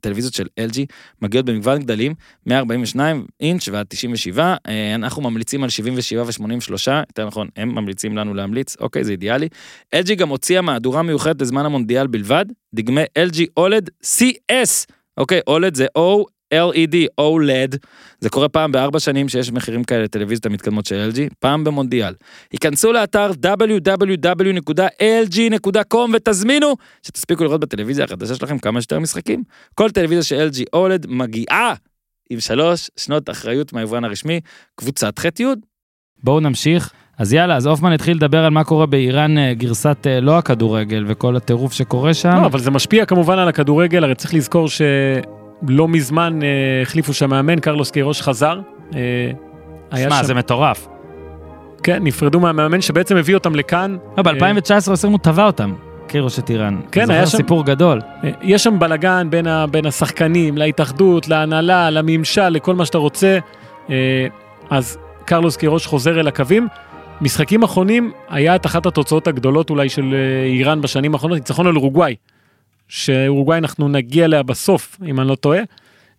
טלוויזיות 0.00 0.34
של 0.34 0.46
LG 0.60 0.78
מגיעות 1.22 1.46
במגוון 1.46 1.82
גדלים, 1.82 2.14
142 2.46 3.26
אינץ' 3.40 3.68
ועד 3.68 3.86
97, 3.88 4.56
אה, 4.68 4.94
אנחנו 4.94 5.22
ממליצים 5.22 5.62
על 5.62 5.68
77 5.70 6.22
ו-83, 6.22 6.72
יותר 7.08 7.26
נכון, 7.26 7.48
הם 7.56 7.74
ממליצים 7.74 8.16
לנו 8.16 8.34
להמליץ, 8.34 8.76
אוקיי, 8.80 9.04
זה 9.04 9.12
אידיאלי. 9.12 9.48
LG 9.94 10.14
גם 10.14 10.28
הוציאה 10.28 10.62
מהדורה 10.62 11.02
מיוחדת 11.02 11.42
לזמן 11.42 11.66
המונדיאל 11.66 12.06
בלבד, 12.06 12.44
דגמי 12.74 13.02
LG 13.02 13.38
OLED 13.60 14.06
CS, 14.06 14.86
אוקיי, 15.16 15.40
OLED 15.50 15.74
זה 15.74 15.86
O-LED, 16.54 16.96
OLED, 17.20 17.76
זה 18.20 18.30
קורה 18.30 18.48
פעם 18.48 18.72
בארבע 18.72 19.00
שנים 19.00 19.28
שיש 19.28 19.52
מחירים 19.52 19.84
כאלה 19.84 20.04
לטלוויזיות 20.04 20.46
המתקדמות 20.46 20.86
של 20.86 21.10
LG, 21.14 21.18
פעם 21.38 21.64
במונדיאל. 21.64 22.14
היכנסו 22.52 22.92
לאתר 22.92 23.30
www.lg.com 23.46 24.50
ותזמינו, 26.12 26.74
שתספיקו 27.02 27.44
לראות 27.44 27.60
בטלוויזיה 27.60 28.04
החדשה 28.04 28.34
שלכם 28.34 28.58
כמה 28.58 28.80
שיותר 28.80 28.98
משחקים. 28.98 29.42
כל 29.74 29.90
טלוויזיה 29.90 30.22
של 30.22 30.48
LG 30.48 30.58
OLED 30.76 31.06
מגיעה 31.08 31.74
עם 32.30 32.40
שלוש 32.40 32.90
שנות 32.96 33.30
אחריות 33.30 33.72
מהיבואן 33.72 34.04
הרשמי, 34.04 34.40
קבוצת 34.74 35.18
ח'-י'. 35.18 35.44
בואו 36.24 36.40
נמשיך. 36.40 36.92
אז 37.18 37.32
יאללה, 37.32 37.56
אז 37.56 37.66
הופמן 37.66 37.92
התחיל 37.92 38.16
לדבר 38.16 38.44
על 38.44 38.50
מה 38.50 38.64
קורה 38.64 38.86
באיראן, 38.86 39.38
אה, 39.38 39.54
גרסת 39.54 40.06
אה, 40.06 40.20
לא 40.20 40.38
הכדורגל 40.38 41.04
וכל 41.08 41.36
הטירוף 41.36 41.72
שקורה 41.72 42.14
שם. 42.14 42.36
לא, 42.40 42.46
אבל 42.46 42.58
זה 42.58 42.70
משפיע 42.70 43.04
כמובן 43.04 43.38
על 43.38 43.48
הכדורגל, 43.48 44.04
הרי 44.04 44.14
צריך 44.14 44.34
לזכור 44.34 44.68
שלא 45.68 45.88
מזמן 45.88 46.42
אה, 46.42 46.48
החליפו 46.82 47.12
שם 47.12 47.30
מאמן, 47.30 47.60
קרלוס 47.60 47.90
קירוש 47.90 48.22
חזר. 48.22 48.60
אה, 48.94 49.30
שמע, 49.96 50.22
זה 50.22 50.34
מטורף. 50.34 50.88
כן, 51.82 52.02
נפרדו 52.04 52.40
מהמאמן 52.40 52.80
שבעצם 52.80 53.16
הביא 53.16 53.34
אותם 53.34 53.54
לכאן. 53.54 53.96
לא, 54.16 54.22
ב-2019 54.22 54.72
הוא 55.08 55.18
טבע 55.22 55.46
אותם, 55.46 55.74
קירוש 56.06 56.38
את 56.38 56.50
איראן. 56.50 56.80
כן, 56.92 57.10
היה 57.10 57.26
שם- 57.26 57.36
סיפור 57.36 57.64
גדול. 57.64 58.00
אה, 58.24 58.30
יש 58.42 58.64
שם 58.64 58.78
בלאגן 58.78 59.26
בין, 59.30 59.46
ה, 59.46 59.66
בין 59.66 59.86
השחקנים, 59.86 60.58
להתאחדות, 60.58 61.28
להנהלה, 61.28 61.90
לממשל, 61.90 62.48
לכל 62.48 62.74
מה 62.74 62.84
שאתה 62.84 62.98
רוצה. 62.98 63.38
אה, 63.90 64.26
אז 64.70 64.98
קרלוס 65.24 65.56
קירוש 65.56 65.86
חוזר 65.86 66.20
אל 66.20 66.28
הקווים. 66.28 66.68
משחקים 67.20 67.62
אחרונים 67.62 68.12
היה 68.28 68.54
את 68.56 68.66
אחת 68.66 68.86
התוצאות 68.86 69.26
הגדולות 69.26 69.70
אולי 69.70 69.88
של 69.88 70.14
אה, 70.14 70.46
איראן 70.46 70.80
בשנים 70.80 71.14
האחרונות, 71.14 71.38
ניצחון 71.38 71.66
על 71.66 71.76
אורוגוואי. 71.76 72.14
שאורוגוואי 72.90 73.58
אנחנו 73.58 73.88
נגיע 73.88 74.24
אליה 74.24 74.42
בסוף, 74.42 74.96
אם 75.06 75.20
אני 75.20 75.28
לא 75.28 75.34
טועה. 75.34 75.60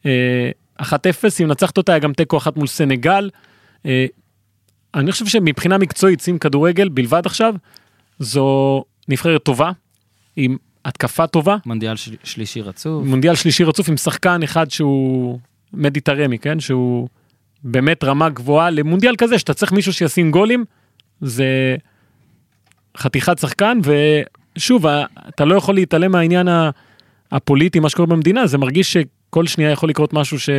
אה, 0.05 0.49
1-0, 0.81 0.85
אם 1.43 1.47
נצחת 1.47 1.77
אותה 1.77 1.91
היה 1.91 1.99
גם 1.99 2.13
תיקו 2.13 2.37
אחת 2.37 2.57
מול 2.57 2.67
סנגל. 2.67 3.29
אה, 3.85 4.05
אני 4.95 5.11
חושב 5.11 5.25
שמבחינה 5.25 5.77
מקצועית, 5.77 6.19
שים 6.19 6.39
כדורגל 6.39 6.89
בלבד 6.89 7.21
עכשיו, 7.25 7.53
זו 8.19 8.83
נבחרת 9.07 9.43
טובה, 9.43 9.71
עם 10.35 10.57
התקפה 10.85 11.27
טובה. 11.27 11.57
מונדיאל 11.65 11.95
של- 11.95 12.15
שלישי 12.23 12.61
רצוף. 12.61 13.05
מונדיאל 13.05 13.35
שלישי 13.35 13.63
רצוף 13.63 13.89
עם 13.89 13.97
שחקן 13.97 14.43
אחד 14.43 14.71
שהוא 14.71 15.39
מדיטרמי, 15.73 16.39
כן? 16.39 16.59
שהוא 16.59 17.07
באמת 17.63 18.03
רמה 18.03 18.29
גבוהה 18.29 18.69
למונדיאל 18.69 19.15
כזה, 19.17 19.39
שאתה 19.39 19.53
צריך 19.53 19.71
מישהו 19.71 19.93
שישים 19.93 20.31
גולים, 20.31 20.65
זה 21.21 21.75
חתיכת 22.97 23.39
שחקן, 23.39 23.79
ושוב, 24.61 24.87
ה- 24.87 25.03
אתה 25.29 25.45
לא 25.45 25.55
יכול 25.55 25.75
להתעלם 25.75 26.11
מהעניין 26.11 26.47
הפוליטי, 27.31 27.79
מה 27.79 27.89
שקורה 27.89 28.07
במדינה, 28.07 28.47
זה 28.47 28.57
מרגיש 28.57 28.93
שכל 28.93 29.47
שנייה 29.47 29.71
יכול 29.71 29.89
לקרות 29.89 30.13
משהו 30.13 30.39
ש... 30.39 30.49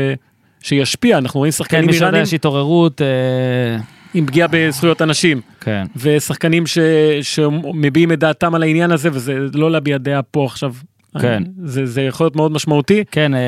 שישפיע, 0.61 1.19
אנחנו 1.19 1.39
רואים 1.39 1.53
כן, 1.53 1.57
שחקנים 1.57 1.87
מי 1.87 1.93
שיודע, 1.93 2.07
איראנים 2.07 2.23
יש 2.23 2.35
התעוררות, 2.35 3.03
אה, 3.03 3.77
עם 4.15 4.27
פגיעה 4.27 4.49
בזכויות 4.51 5.03
אנשים, 5.03 5.41
כן. 5.61 5.87
ושחקנים 5.97 6.67
ש... 6.67 6.79
שמביעים 7.23 8.13
את 8.13 8.19
דעתם 8.19 8.55
על 8.55 8.63
העניין 8.63 8.91
הזה, 8.91 9.09
וזה 9.13 9.35
לא 9.55 9.71
להביע 9.71 9.99
דעה 9.99 10.23
פה 10.23 10.45
עכשיו. 10.45 10.75
כן. 11.21 11.43
זה, 11.65 11.87
זה 11.87 12.03
יכול 12.03 12.25
להיות 12.25 12.37
מאוד 12.37 12.53
משמעותי. 12.53 13.05
כן, 13.11 13.35
אה, 13.35 13.41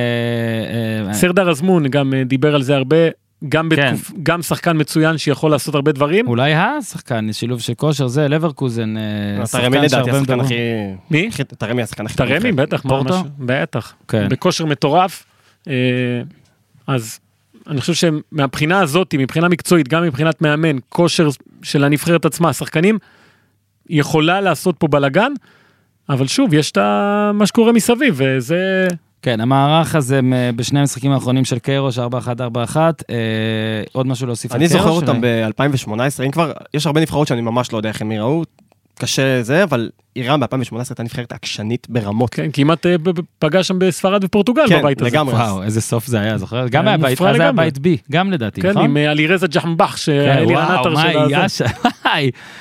אה, 1.09 1.13
סרדר 1.15 1.51
אזמון 1.51 1.89
גם 1.89 2.15
אה, 2.15 2.25
דיבר 2.25 2.55
על 2.55 2.63
זה 2.63 2.77
הרבה, 2.77 2.97
גם, 3.49 3.69
בתקופ... 3.69 4.11
גם 4.23 4.43
שחקן 4.43 4.81
מצוין 4.81 5.19
שיכול 5.19 5.51
לעשות 5.51 5.75
הרבה 5.75 5.93
דברים. 5.93 6.29
אולי 6.29 6.55
השחקן, 6.55 7.33
שילוב 7.33 7.61
של 7.61 7.75
כושר, 7.75 8.07
זה 8.07 8.29
לברקוזן, 8.29 8.97
אה, 8.97 9.03
תרמי 9.53 9.77
לדעתי 9.79 9.89
שהרבה 9.89 10.11
השחקן 10.11 10.21
מדברים- 10.23 10.41
הכי... 10.41 10.55
מי? 11.11 11.29
תרמי 11.59 11.83
השחקן 11.83 12.07
הכי. 12.07 12.17
תרמי, 12.17 12.53
בטח, 12.53 12.85
מה, 12.85 12.91
פורטו? 12.91 13.15
משהו- 13.15 13.25
בטח, 13.39 13.95
כן. 14.09 14.29
בכושר 14.29 14.67
מטורף. 14.67 15.25
אה, 15.69 15.73
אז 16.87 17.19
אני 17.67 17.81
חושב 17.81 17.95
שמבחינה 17.95 18.81
הזאת, 18.81 19.15
מבחינה 19.19 19.49
מקצועית, 19.49 19.89
גם 19.89 20.03
מבחינת 20.03 20.43
מאמן, 20.43 20.77
כושר 20.89 21.29
של 21.63 21.85
הנבחרת 21.85 22.25
עצמה, 22.25 22.49
השחקנים, 22.49 22.99
יכולה 23.91 24.41
לעשות 24.41 24.77
פה 24.79 24.87
בלאגן, 24.89 25.33
אבל 26.09 26.27
שוב, 26.27 26.55
יש 26.55 26.71
את 26.71 26.79
מה 27.35 27.47
שקורה 27.47 27.73
מסביב, 27.73 28.15
וזה... 28.19 28.89
כן, 29.25 29.41
המערך 29.41 29.95
הזה 29.95 30.21
בשני 30.57 30.81
המשחקים 30.81 31.13
האחרונים 31.13 31.45
של 31.45 31.59
קיירוש, 31.59 31.99
4-1-4-1, 31.99 32.03
אה, 32.77 33.15
עוד 33.93 34.07
משהו 34.07 34.27
להוסיף 34.27 34.53
על 34.53 34.59
אני 34.61 34.69
קיירוש? 34.69 34.87
זוכר 34.87 34.97
אותם 34.97 35.21
ו- 35.23 35.45
ב-2018, 35.59 36.25
אם 36.27 36.31
כבר, 36.31 36.53
יש 36.75 36.87
הרבה 36.87 37.01
נבחרות 37.01 37.29
שאני 37.29 37.41
ממש 37.41 37.73
לא 37.73 37.77
יודע 37.77 37.89
איך 37.89 38.03
הם 38.03 38.13
יראו, 38.13 38.43
קשה 38.99 39.43
זה, 39.43 39.63
אבל 39.63 39.91
איראן 40.17 40.41
ב-2018 40.41 40.77
הייתה 40.77 41.03
נבחרת 41.03 41.33
עקשנית 41.33 41.87
ברמות. 41.91 42.35
כן, 42.35 42.51
כמעט 42.53 42.87
אה, 42.87 42.97
פגש 43.39 43.69
שם 43.69 43.79
בספרד 43.79 44.25
ופורטוגל 44.25 44.69
כן, 44.69 44.79
בבית 44.81 45.01
הזה. 45.01 45.11
לגמרי. 45.11 45.35
וואו, 45.35 45.63
איזה 45.63 45.81
סוף 45.81 46.07
זה 46.07 46.21
היה, 46.21 46.39
זוכר? 46.39 46.69
גם 46.69 46.89
היה 46.89 46.97
בית, 46.97 47.23
אז 47.23 47.41
היה. 47.41 47.53
בית 47.53 47.79
בי, 47.79 47.97
גם 48.13 48.33
לדעתי, 48.33 48.61
כן, 48.61 48.71
נכון? 48.71 48.85
עם 48.85 48.97
אה, 48.97 49.11
אלירזה 49.11 49.47
ג'חמבח, 49.47 49.91
כן, 49.91 49.97
שאלירן 49.97 50.65
וואו, 50.65 50.81
עטר 50.81 50.95
מה 50.95 51.49
של 51.49 51.65
הזה. 51.65 51.65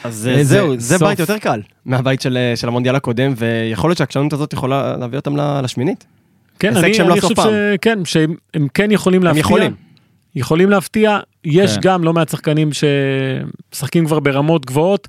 אז 0.03 0.29
אה, 0.31 0.43
זהו, 0.43 0.73
זה. 0.77 0.97
בית 0.97 1.19
יותר 1.19 1.37
קל 1.37 1.61
מהבית 1.85 2.21
של 2.55 2.67
המונדיאל 2.67 2.95
הקודם, 2.95 3.33
ויכול 3.37 3.89
להיות 3.89 3.97
שהעקשנות 3.97 4.33
הזאת 4.33 4.53
יכולה 4.53 4.97
להביא 4.97 5.17
אותם 5.17 5.35
לשמינית. 5.63 6.05
כן, 6.59 6.77
אני, 6.77 6.97
לא 6.99 7.05
אני 7.05 7.17
עשו 7.17 7.35
חושב. 7.35 7.75
שכן, 7.75 8.05
שהם 8.05 8.35
הם 8.53 8.67
כן 8.73 8.91
יכולים 8.91 9.21
הם 9.21 9.25
להפתיע. 9.25 9.39
יכולים. 9.41 9.73
יכולים 10.35 10.69
להפתיע, 10.69 11.19
יש 11.45 11.75
כן. 11.75 11.81
גם 11.81 12.03
לא 12.03 12.13
מעט 12.13 12.29
שחקנים 12.29 12.69
שמשחקים 12.73 14.05
כבר 14.05 14.19
ברמות 14.19 14.65
גבוהות. 14.65 15.07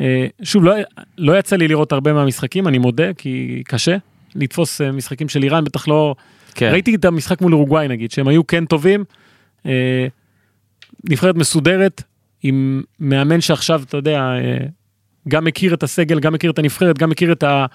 אה, 0.00 0.26
שוב, 0.42 0.64
לא, 0.64 0.74
לא 1.18 1.38
יצא 1.38 1.56
לי 1.56 1.68
לראות 1.68 1.92
הרבה 1.92 2.12
מהמשחקים, 2.12 2.68
אני 2.68 2.78
מודה, 2.78 3.12
כי 3.12 3.62
קשה 3.66 3.96
לתפוס 4.34 4.80
אה, 4.80 4.92
משחקים 4.92 5.28
של 5.28 5.42
איראן, 5.42 5.64
בטח 5.64 5.88
לא... 5.88 6.14
כן. 6.54 6.68
ראיתי 6.72 6.94
את 6.94 7.04
המשחק 7.04 7.40
מול 7.40 7.54
אורוגוואי 7.54 7.88
נגיד, 7.88 8.10
שהם 8.10 8.28
היו 8.28 8.46
כן 8.46 8.64
טובים. 8.64 9.04
אה, 9.66 10.06
נבחרת 11.04 11.34
מסודרת, 11.34 12.02
עם 12.42 12.82
מאמן 13.00 13.40
שעכשיו, 13.40 13.82
אתה 13.86 13.96
יודע, 13.96 14.32
גם 15.28 15.44
מכיר 15.44 15.74
את 15.74 15.82
הסגל, 15.82 16.20
גם 16.20 16.32
מכיר 16.32 16.50
את 16.50 16.58
הנבחרת, 16.58 16.98
גם 16.98 17.10
מכיר 17.10 17.32
את, 17.32 17.42
ה, 17.42 17.66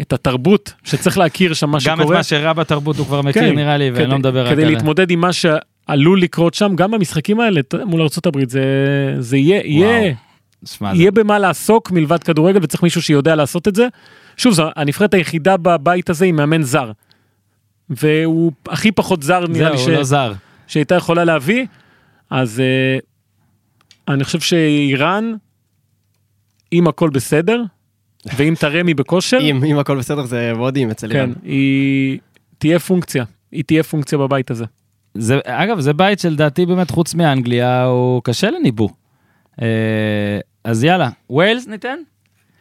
את 0.00 0.12
התרבות, 0.12 0.72
שצריך 0.84 1.18
להכיר 1.18 1.54
שם 1.54 1.70
מה 1.70 1.78
גם 1.86 1.98
את 1.98 2.02
שקורה. 2.04 2.16
מה 2.16 2.22
שרע 2.22 2.52
בתרבות 2.52 2.96
הוא 2.96 3.06
כבר 3.06 3.22
מכיר 3.22 3.42
כן, 3.42 3.54
נראה 3.54 3.76
לי, 3.76 3.90
ואני 3.90 4.04
כדי- 4.04 4.12
לא 4.12 4.18
מדבר 4.18 4.46
רק 4.46 4.52
כדי 4.52 4.64
על... 4.64 4.70
להתמודד 4.70 5.10
עם 5.10 5.20
מה 5.20 5.30
שעלול 5.32 6.20
לקרות 6.22 6.54
שם, 6.54 6.72
גם 6.76 6.90
במשחקים 6.90 7.40
האלה 7.40 7.60
מול 7.86 8.00
ארה"ב, 8.00 8.48
זה, 8.48 8.62
זה 9.18 9.36
יהיה, 9.36 9.60
יהיה, 9.64 10.14
שמע, 10.64 10.94
זה- 10.94 11.00
יהיה 11.00 11.10
במה 11.10 11.38
לעסוק 11.38 11.90
מלבד 11.90 12.22
כדורגל, 12.22 12.58
וצריך 12.62 12.82
מישהו 12.82 13.02
שיודע 13.02 13.34
לעשות 13.34 13.68
את 13.68 13.74
זה. 13.74 13.88
שוב, 14.36 14.52
זו 14.54 14.68
הנבחרת 14.76 15.14
היחידה 15.14 15.56
בבית 15.56 16.10
הזה 16.10 16.24
עם 16.24 16.36
מאמן 16.36 16.62
זר. 16.62 16.92
והוא 17.90 18.52
הכי 18.68 18.92
פחות 18.92 19.22
זר 19.22 19.46
נראה 19.46 19.70
לי 19.70 19.76
הוא 19.80 19.90
לא 19.90 20.04
ש... 20.04 20.06
זר. 20.06 20.32
שהייתה 20.66 20.94
יכולה 20.94 21.24
להביא, 21.24 21.66
אז 22.30 22.60
אה, 22.60 22.98
אני 24.14 24.24
חושב 24.24 24.40
שאיראן, 24.40 25.32
אם 26.72 26.88
הכל 26.88 27.10
בסדר, 27.10 27.62
ואם 28.36 28.54
טארמי 28.58 28.94
בכושר, 28.94 29.38
אם 29.40 29.64
אם 29.64 29.78
הכל 29.78 29.98
בסדר 29.98 30.22
זה 30.22 30.52
מאוד 30.56 30.76
אם 30.76 30.90
אצל 30.90 31.08
כן, 31.08 31.14
איראן. 31.14 31.32
היא 31.42 32.18
תהיה 32.58 32.78
פונקציה, 32.78 33.24
היא 33.52 33.64
תהיה 33.64 33.82
פונקציה 33.82 34.18
בבית 34.18 34.50
הזה. 34.50 34.64
זה, 35.14 35.38
אגב, 35.44 35.80
זה 35.80 35.92
בית 35.92 36.18
שלדעתי 36.18 36.66
באמת, 36.66 36.90
חוץ 36.90 37.14
מאנגליה, 37.14 37.84
הוא 37.84 38.22
קשה 38.24 38.50
לניבוא. 38.50 38.88
אה, 39.62 39.66
אז 40.64 40.84
יאללה, 40.84 41.08
ווילס 41.30 41.66
ניתן? 41.66 41.96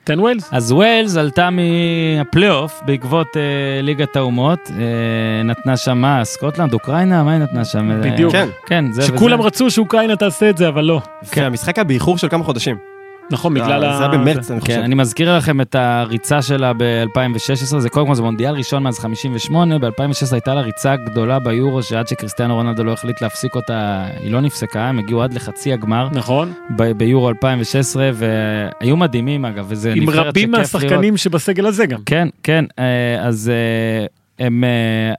תן 0.04 0.20
ווילס. 0.20 0.50
אז 0.52 0.72
ווילס 0.72 1.18
עלתה 1.18 1.50
מהפלייאוף 1.50 2.82
בעקבות 2.86 3.28
אה, 3.38 3.82
ליגת 3.82 4.16
האומות, 4.16 4.60
אה, 4.72 5.44
נתנה 5.44 5.78
שם 5.78 5.98
מה? 5.98 6.26
סקוטלנד, 6.26 6.74
אוקראינה? 6.74 7.24
מה 7.24 7.32
היא 7.32 7.40
נתנה 7.40 7.66
שם? 7.66 7.92
אה, 7.92 7.98
בדיוק. 7.98 8.32
כן. 8.32 8.48
כן, 8.66 8.92
זה 8.92 9.02
שכולם 9.02 9.40
וזה. 9.40 9.48
רצו 9.48 9.72
שאוקראינה 9.72 10.16
תעשה 10.16 10.50
את 10.50 10.58
זה, 10.58 10.68
אבל 10.68 10.84
לא. 10.86 11.02
כן, 11.32 11.44
המשחק 11.44 11.78
היה 11.78 11.84
באיחור 11.84 12.18
של 12.18 12.30
כמה 12.30 12.44
חודשים. 12.44 12.91
נכון, 13.32 13.54
בגלל 13.54 13.84
ה... 13.84 13.98
זה 13.98 14.04
היה 14.04 14.08
במרץ, 14.08 14.52
אני 14.52 14.62
כן, 14.62 14.66
חושב. 14.66 14.80
אני 14.80 14.96
מזכיר 14.96 15.38
לכם 15.38 15.62
את 15.62 15.76
הריצה 15.76 16.42
שלה 16.42 16.74
ב-2016, 16.78 17.80
זה 17.80 17.90
קודם 17.90 18.08
כל 18.08 18.16
זה 18.16 18.22
מונדיאל 18.22 18.54
ראשון 18.56 18.84
מאז 18.84 19.00
58, 19.00 19.78
ב-2016 19.78 19.92
הייתה 20.32 20.54
לה 20.54 20.62
ריצה 20.62 20.96
גדולה 20.96 21.40
ביורו, 21.40 21.84
שעד 21.84 22.08
שקריסטיאנו 22.08 22.56
רונלדו 22.56 22.84
לא 22.84 22.92
החליט 22.92 23.22
להפסיק 23.22 23.56
אותה, 23.56 24.06
היא 24.20 24.32
לא 24.32 24.42
נפסקה, 24.42 24.88
הם 24.88 25.00
הגיעו 25.00 25.24
עד 25.24 25.34
לחצי 25.34 25.74
הגמר 25.74 26.08
נכון. 26.12 26.54
ביורו 26.98 27.30
2016, 27.30 28.10
והיו 28.14 28.98
מדהימים 28.98 29.46
אגב, 29.46 29.66
וזה 29.68 29.94
עם 29.94 30.04
נבחרת 30.04 30.26
רבים 30.26 30.50
שכיף 30.50 30.60
מהשחקנים 30.60 31.02
לראות. 31.02 31.20
שבסגל 31.20 31.66
הזה 31.66 31.86
גם. 31.86 32.00
כן, 32.06 32.28
כן, 32.44 32.66
אה, 32.80 33.28
אז 33.28 33.52
אה, 33.54 34.06
הם 34.42 34.64
אה, 34.64 34.70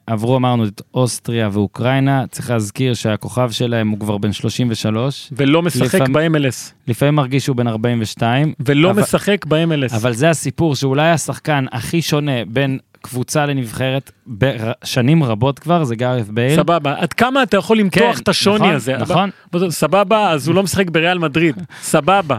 עברו, 0.06 0.36
אמרנו, 0.36 0.64
את 0.64 0.82
אוסטריה 0.94 1.48
ואוקראינה, 1.52 2.24
צריך 2.30 2.50
להזכיר 2.50 2.94
שהכוכב 2.94 3.50
שלהם 3.50 3.88
הוא 3.88 4.00
כבר 4.00 4.18
בן 4.18 4.32
33, 4.32 5.32
ולא 5.36 5.62
משחק 5.62 5.94
לפעמים- 5.94 6.12
ב-MLS. 6.32 6.72
לפעמים 6.88 7.14
מרגיש 7.14 7.44
שהוא 7.44 7.56
בן 7.56 7.66
42, 7.68 8.52
ולא 8.60 8.90
אבל- 8.90 9.02
משחק 9.02 9.44
ב-MLS. 9.46 9.96
אבל 9.96 10.12
זה 10.12 10.30
הסיפור 10.30 10.76
שאולי 10.76 11.10
השחקן 11.10 11.64
הכי 11.72 12.02
שונה 12.02 12.32
בין 12.48 12.78
קבוצה 13.02 13.46
לנבחרת 13.46 14.10
בשנים 14.26 15.22
רבות 15.24 15.58
כבר, 15.58 15.84
זה 15.84 15.94
גארeth 15.94 16.32
בייל. 16.32 16.56
סבבה. 16.56 16.94
עד 16.98 17.12
כמה 17.12 17.42
אתה 17.42 17.56
יכול 17.56 17.78
למתוח 17.78 18.18
את 18.20 18.28
השוני 18.28 18.58
נכון, 18.58 18.74
הזה? 18.74 18.96
נכון. 18.96 19.30
אבל- 19.54 19.70
סבבה, 19.70 20.30
אז 20.30 20.48
הוא 20.48 20.54
לא 20.54 20.62
משחק 20.62 20.90
בריאל 20.90 21.18
מדריד. 21.18 21.56
סבבה. 21.82 22.36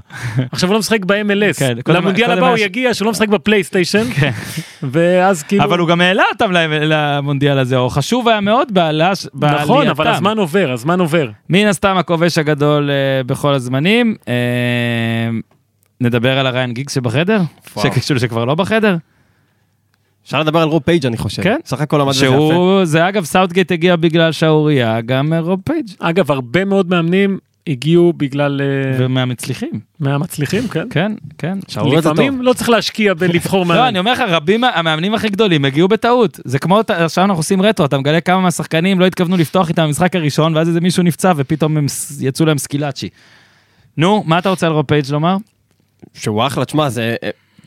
עכשיו 0.52 0.70
הוא 0.70 0.74
לא 0.74 0.80
משחק 0.80 1.06
ב-MLS. 1.06 1.60
כן, 1.60 1.78
למונדיאל 1.88 2.32
הבא 2.32 2.50
הוא 2.50 2.58
ש- 2.58 2.62
יגיע 2.62 2.94
שהוא 2.94 3.06
לא 3.06 3.12
משחק 3.12 3.28
בפלייסטיישן. 3.28 4.04
כן. 4.14 4.32
ואז 4.84 5.44
כאילו... 5.44 5.64
אבל 5.64 5.80
הוא 5.80 5.88
גם 5.88 6.02
העלה 6.02 6.24
אותם 6.34 6.52
למונדיאל 6.52 7.58
הזה, 7.60 7.78
או 7.78 7.90
חשוב 7.90 8.28
היה 8.28 8.42
מאוד 8.42 8.68
בעלייתם. 8.74 9.22
נכון, 9.42 9.88
אבל 9.88 10.08
הזמן 10.08 10.38
עובר, 10.38 10.72
הזמן 10.72 11.00
עובר. 11.00 11.30
מן 11.50 11.68
הסתם 11.68 11.98
הכובש 11.98 12.38
הגדול 12.38 12.90
אה, 12.90 13.24
בכל 13.24 13.54
הזמנים. 13.54 14.16
אה, 14.28 14.34
נדבר 16.02 16.40
על 16.40 16.48
הריין 16.48 16.74
גיגס 16.74 16.96
שבחדר? 16.96 17.42
שכאילו 17.82 18.20
שכבר 18.20 18.46
לא 18.46 18.56
בחדר? 18.56 18.96
אפשר 20.26 20.40
לדבר 20.40 20.60
על 20.60 20.68
רוב 20.68 20.82
פייג' 20.86 21.06
אני 21.06 21.18
חושב. 21.18 21.44
כן. 21.44 21.58
סך 21.66 21.82
הכל 21.82 22.02
עמד 22.02 22.10
בזה 22.10 22.26
יפה. 22.26 22.36
שהוא, 22.36 22.86
זה 22.86 23.08
אגב, 23.10 23.26
סאוטגייט 23.26 23.72
הגיע 23.72 23.96
בגלל 23.96 24.32
שערורייה, 24.32 25.02
גם 25.02 25.34
אה, 25.34 25.40
רוב 25.40 25.60
פייג', 25.66 25.86
אגב, 26.00 26.32
הרבה 26.32 26.66
מאוד 26.66 26.90
מאמנים 26.90 27.38
הגיעו 27.68 28.14
בגלל... 28.14 28.62
אה, 28.62 28.98
ומהמצליחים. 29.00 29.80
מהמצליחים, 30.00 30.68
כן. 30.68 30.88
כן, 30.90 31.12
כן. 31.38 31.60
שערורייה 31.68 32.02
זה 32.02 32.10
טוב. 32.10 32.20
לפעמים 32.20 32.42
לא 32.42 32.54
צריך 32.54 32.70
להשקיע 32.70 33.14
בלבחור 33.14 33.60
לא, 33.64 33.66
מאמן. 33.66 33.88
אני 33.88 34.00
אומר 34.00 34.14
לך, 34.14 34.20
רבים, 34.28 34.64
המאמנים 34.64 35.14
הכי 35.14 35.30
גדולים 35.30 35.66
הגיעו 35.66 35.88
בטעות. 35.88 36.40
זה 36.46 36.60
כמו, 36.60 36.80
עכשיו 36.88 37.24
אנחנו 37.24 37.40
עושים 37.40 37.62
רטרו, 37.62 37.86
אתה 37.86 37.98
מגלה 37.98 38.22
כמה 38.22 38.42
מהשחקנים 38.42 39.00
לא 39.00 39.06
התכוונו 39.06 39.38
לפתוח 39.38 39.70
איתם 39.70 39.84
במשחק 39.84 40.16
הראשון, 40.16 40.56
ואז 40.56 40.68
איזה 40.68 40.82
מישהו 40.82 41.04
נפצע 41.04 41.34
ופתאום 41.36 41.78
הם 41.78 41.86
יצאו 42.22 42.46
להם 42.46 42.58
סקילאצ'י. 42.58 43.10
נו, 43.98 44.24
מה 44.26 44.40
אתה 44.40 44.50
רוצה 44.50 44.68
על 44.68 44.74
רוב 44.74 44.86
פייג' 44.86 45.06
לומר? 45.12 45.38
שהוא 46.14 46.48
אחלה, 46.48 46.66
תשמע, 46.66 46.90
זה... 46.90 47.16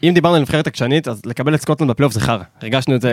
אם 0.02 0.12
דיברנו 0.14 0.34
על 0.34 0.40
נבחרת 0.40 0.66
עקשנית, 0.66 1.08
אז 1.08 1.22
לקבל 1.26 1.54
את 1.54 1.60
סקוטלנד 1.60 1.90
בפלייאוף 1.90 2.12
זה 2.14 2.20
חרא. 2.20 2.42
הרגשנו 2.62 2.94
את 2.94 3.00
זה... 3.00 3.12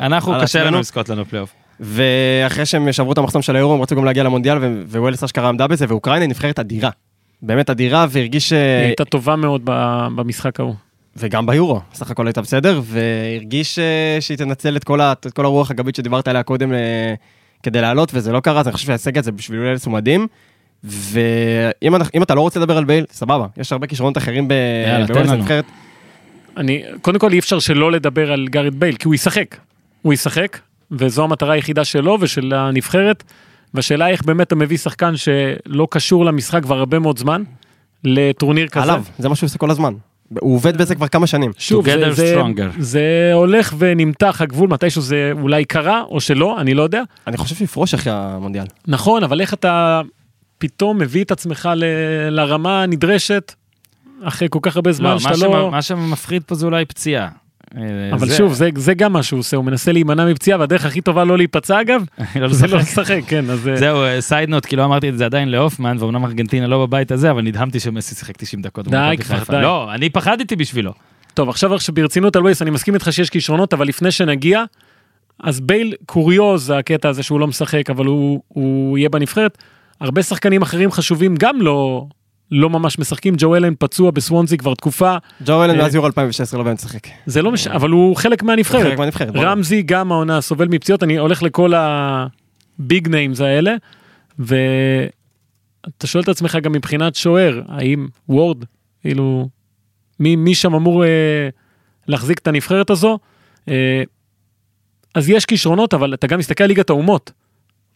אנחנו, 0.00 0.34
על 0.34 0.42
קשה 0.42 0.64
לנו. 0.64 0.76
עם 0.76 0.82
סקוטלנד 0.82 1.18
בפלייאוף. 1.20 1.52
ואחרי 1.80 2.66
שהם 2.66 2.92
שברו 2.92 3.12
את 3.12 3.18
המחסום 3.18 3.42
של 3.42 3.56
היורו, 3.56 3.74
הם 3.74 3.82
רצו 3.82 3.96
גם 3.96 4.04
להגיע 4.04 4.22
למונדיאל, 4.22 4.58
ו- 4.60 4.98
ווילס 5.00 5.24
אשכרה 5.24 5.48
עמדה 5.48 5.66
בזה, 5.66 5.84
ואוקראינה 5.88 6.20
היא 6.22 6.28
נבחרת 6.30 6.58
אדירה. 6.58 6.90
באמת 7.42 7.70
אדירה, 7.70 8.06
והרגיש... 8.10 8.52
אה, 8.52 8.78
היא 8.78 8.86
הייתה 8.86 9.04
טובה 9.04 9.36
מאוד 9.36 9.62
במשחק 10.16 10.60
ההוא. 10.60 10.74
וגם 11.16 11.46
ביורו, 11.46 11.80
סך 11.94 12.10
הכל 12.10 12.26
הייתה 12.26 12.40
בסדר, 12.40 12.80
והרגיש 12.84 13.78
אה, 13.78 14.16
שהיא 14.20 14.38
תנצל 14.38 14.76
את 14.76 14.84
כל, 14.84 15.00
ה, 15.00 15.12
את 15.12 15.26
כל 15.34 15.44
הרוח 15.44 15.70
הגבית 15.70 15.94
שדיברת 15.94 16.28
עליה 16.28 16.42
קודם 16.42 16.72
אה, 16.72 17.14
כדי 17.62 17.80
לעלות, 17.80 18.10
וזה 18.14 18.32
לא 18.32 18.40
קרה, 18.40 18.60
אז 18.60 18.66
אני 18.66 18.72
חושב 18.72 18.86
שההישג 18.86 19.18
הזה 19.18 19.32
בשביל 19.32 19.60
ווילס 19.60 19.86
הוא 19.86 19.92
מדהים. 19.94 20.26
ואם 20.84 21.94
אנחנו- 21.96 22.10
אם 22.14 22.22
אתה 22.22 22.34
לא 22.34 22.40
רוצה 22.40 22.60
לדבר 22.60 22.76
על 22.76 22.84
בייל, 22.84 23.04
סבבה, 23.10 23.46
יש 23.56 23.72
הרבה 23.72 23.86
כישרונות 23.86 24.18
אחרים 24.18 24.48
בווילס. 24.48 25.30
הנבחרת. 25.30 25.64
אני, 26.56 26.82
קודם 27.02 27.18
כל 27.18 27.32
אי 27.32 27.38
אפשר 27.38 27.58
שלא 27.58 27.92
לדבר 27.92 28.32
על 28.32 28.48
גארת' 28.50 28.74
בייל, 28.74 28.96
כי 28.96 29.08
הוא 29.08 29.14
ישחק. 29.14 29.56
הוא 30.02 30.12
ישחק, 30.12 30.58
וזו 30.90 31.24
המטרה 31.24 31.52
היחידה 31.52 31.84
שלו 31.84 32.18
ושל 32.20 32.52
הנבחרת. 32.54 33.22
והשאלה 33.74 34.08
איך 34.08 34.22
באמת 34.22 34.46
אתה 34.46 34.54
מביא 34.54 34.76
שחקן 34.76 35.14
שלא 35.16 35.88
קשור 35.90 36.24
למשחק 36.24 36.62
כבר 36.62 36.78
הרבה 36.78 36.98
מאוד 36.98 37.18
זמן, 37.18 37.42
לטורניר 38.04 38.68
כזה. 38.68 38.82
עליו, 38.82 39.04
זה 39.18 39.28
מה 39.28 39.34
שהוא 39.34 39.46
עושה 39.46 39.58
כל 39.58 39.70
הזמן. 39.70 39.94
הוא 40.40 40.54
עובד 40.54 40.76
בזה 40.76 40.94
כבר 40.94 41.08
כמה 41.08 41.26
שנים. 41.26 41.52
שוב, 41.58 41.84
זה, 41.84 42.12
זה. 42.12 42.42
זה 42.78 43.30
הולך 43.34 43.74
ונמתח 43.78 44.40
הגבול, 44.40 44.68
מתישהו 44.68 45.02
זה 45.02 45.32
אולי 45.40 45.64
קרה 45.64 46.02
או 46.02 46.20
שלא, 46.20 46.60
אני 46.60 46.74
לא 46.74 46.82
יודע. 46.82 47.02
אני 47.26 47.36
חושב 47.36 47.54
שיפרוש 47.54 47.94
אחרי 47.94 48.12
המונדיאל. 48.16 48.64
נכון, 48.86 49.24
אבל 49.24 49.40
איך 49.40 49.54
אתה 49.54 50.00
פתאום 50.58 50.98
מביא 50.98 51.24
את 51.24 51.30
עצמך 51.30 51.68
ל, 51.76 51.84
לרמה 52.30 52.82
הנדרשת, 52.82 53.54
אחרי 54.22 54.48
כל 54.50 54.58
כך 54.62 54.76
הרבה 54.76 54.92
זמן 54.92 55.10
לא, 55.12 55.18
שאתה 55.18 55.48
מה, 55.48 55.56
לא... 55.58 55.70
מה 55.70 55.82
שמפחיד 55.82 56.42
פה 56.46 56.54
זה 56.54 56.66
אולי 56.66 56.84
פציעה. 56.84 57.28
אה, 57.76 57.80
אבל 58.12 58.28
זה- 58.28 58.36
שוב, 58.36 58.52
זה- 58.52 58.68
זה 58.76 58.94
גם 58.94 59.12
מה 59.12 59.22
שהוא 59.22 59.40
עושה, 59.40 59.56
הוא 59.56 59.64
מנסה 59.64 59.92
להימנע 59.92 60.26
מפציעה, 60.26 60.60
והדרך 60.60 60.84
הכי 60.86 61.00
טובה 61.00 61.24
לא 61.24 61.36
להיפצע 61.36 61.80
אגב, 61.80 62.04
לא 62.40 62.48
זה 62.48 62.66
לא 62.66 62.78
לשחק. 62.78 63.20
כן, 63.26 63.50
אז... 63.50 63.68
אה, 63.68 63.76
זהו, 63.76 63.98
סייד 64.20 64.48
נוט, 64.48 64.66
כי 64.66 64.76
לא 64.76 64.84
אמרתי 64.84 65.08
את 65.08 65.18
זה 65.18 65.24
עדיין 65.24 65.48
להופמן, 65.48 65.96
ואומנם 66.00 66.24
ארגנטינה 66.24 66.66
לא 66.66 66.86
בבית 66.86 67.12
הזה, 67.12 67.30
אבל 67.30 67.42
נדהמתי 67.42 67.80
שמסי 67.80 68.14
שיחק 68.14 68.36
90 68.36 68.62
דקות. 68.62 68.88
די 68.88 69.16
כבר. 69.20 69.38
די. 69.50 69.62
לא, 69.62 69.94
אני 69.94 70.10
פחדתי 70.10 70.56
בשבילו. 70.56 70.92
טוב, 71.34 71.48
עכשיו 71.48 71.74
עכשיו 71.74 71.94
ברצינות 71.94 72.36
על 72.36 72.44
וייס, 72.44 72.62
אני 72.62 72.70
מסכים 72.70 72.94
איתך 72.94 73.12
שיש 73.12 73.30
כישרונות, 73.30 73.74
אבל 73.74 73.86
לפני 73.88 74.10
שנגיע, 74.10 74.64
אז 75.42 75.60
בייל 75.60 75.94
קוריוז, 76.06 76.70
הקטע 76.78 77.08
הזה 77.08 77.22
שהוא 77.22 77.40
לא 77.40 77.46
משחק, 77.46 77.90
אבל 77.90 78.06
הוא, 78.06 78.42
הוא 78.48 78.98
יהיה 78.98 79.08
בנבחרת. 79.08 79.58
הרבה 80.00 80.22
שחקנים 80.22 80.62
אחרים 80.62 80.90
חשובים 80.90 81.34
גם 81.38 81.60
לא, 81.62 82.06
לא 82.54 82.70
ממש 82.70 82.98
משחקים, 82.98 83.34
ג'ו 83.38 83.56
אלן 83.56 83.74
פצוע 83.78 84.10
בסוונזי 84.10 84.56
כבר 84.56 84.74
תקופה, 84.74 85.16
ג'ו 85.44 85.64
אלן 85.64 85.70
אה, 85.70 85.82
מאז 85.82 85.94
יורו 85.94 86.06
2016 86.06 86.58
לא 86.58 86.64
באמת 86.64 86.76
משחק. 86.76 87.06
זה 87.26 87.42
לא 87.42 87.52
משנה, 87.52 87.74
אבל 87.74 87.90
הוא 87.90 88.16
חלק 88.16 88.42
מהנבחרת. 88.42 88.82
חלק 88.82 88.98
מהנבחרת. 88.98 89.36
רמזי 89.36 89.82
גם 89.82 90.12
העונה 90.12 90.40
סובל 90.40 90.68
מפציעות, 90.68 91.02
אני 91.02 91.18
הולך 91.18 91.42
לכל 91.42 91.72
ה 91.76 92.09
big 92.09 93.08
names 93.08 93.40
האלה, 93.40 93.74
ואתה 94.38 96.06
שואל 96.06 96.22
את 96.22 96.28
עצמך 96.28 96.58
גם 96.62 96.72
מבחינת 96.72 97.14
שוער, 97.14 97.60
דני 97.68 98.06
וורד, 98.28 98.64
כאילו, 99.00 99.48
מי, 100.20 100.36
מי 100.36 100.54
שם 100.54 100.74
אמור 100.74 101.04
אה, 101.04 101.48
להחזיק 102.08 102.38
את 102.38 102.46
הנבחרת 102.46 102.90
הזו? 102.90 103.18
אה, 103.68 104.02
אז 105.14 105.28
יש 105.28 105.44
כישרונות, 105.44 105.94
אבל 105.94 106.14
אתה 106.14 106.26
גם 106.26 106.38
מסתכל 106.38 106.64
על 106.64 106.68
ליגת 106.68 106.90
האומות. 106.90 107.32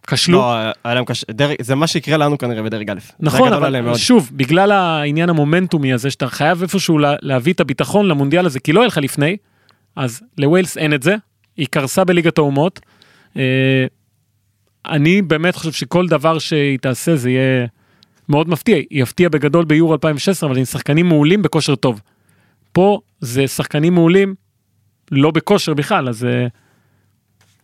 כשלו. 0.06 0.38
לא, 0.38 0.54
היה 0.84 0.94
להם 0.94 1.04
קשה. 1.04 1.26
דרג- 1.30 1.62
זה 1.62 1.74
מה 1.74 1.86
שיקרה 1.86 2.16
לנו 2.16 2.38
כנראה 2.38 2.62
בדרג 2.62 2.90
א'. 2.90 2.94
נכון, 3.20 3.52
אבל. 3.52 3.94
שוב, 3.96 4.30
בגלל 4.32 4.72
העניין 4.72 5.28
המומנטומי 5.28 5.92
הזה, 5.92 6.10
שאתה 6.10 6.26
חייב 6.28 6.62
איפשהו 6.62 6.98
לה, 6.98 7.14
להביא 7.22 7.52
את 7.52 7.60
הביטחון 7.60 8.06
למונדיאל 8.08 8.46
הזה, 8.46 8.60
כי 8.60 8.72
לא 8.72 8.80
היה 8.80 8.86
לך 8.86 8.98
לפני, 9.02 9.36
אז 9.96 10.22
לווילס 10.38 10.78
אין 10.78 10.94
את 10.94 11.02
זה, 11.02 11.16
היא 11.56 11.66
קרסה 11.70 12.04
בליגת 12.04 12.38
האומות. 12.38 12.80
אה, 13.36 13.86
אני 14.88 15.22
באמת 15.22 15.54
חושב 15.56 15.72
שכל 15.72 16.06
דבר 16.08 16.38
שהיא 16.38 16.78
תעשה 16.78 17.16
זה 17.16 17.30
יהיה 17.30 17.66
מאוד 18.28 18.48
מפתיע, 18.48 18.76
היא 18.76 18.86
יפתיע 18.90 19.28
בגדול 19.28 19.64
ביורו 19.64 19.92
2016, 19.92 20.50
אבל 20.50 20.58
עם 20.58 20.64
שחקנים 20.64 21.06
מעולים 21.08 21.42
בכושר 21.42 21.74
טוב. 21.74 22.00
פה 22.72 22.98
זה 23.20 23.46
שחקנים 23.46 23.94
מעולים, 23.94 24.34
לא 25.10 25.30
בכושר 25.30 25.74
בכלל, 25.74 26.08
אז 26.08 26.24
אה, 26.24 26.46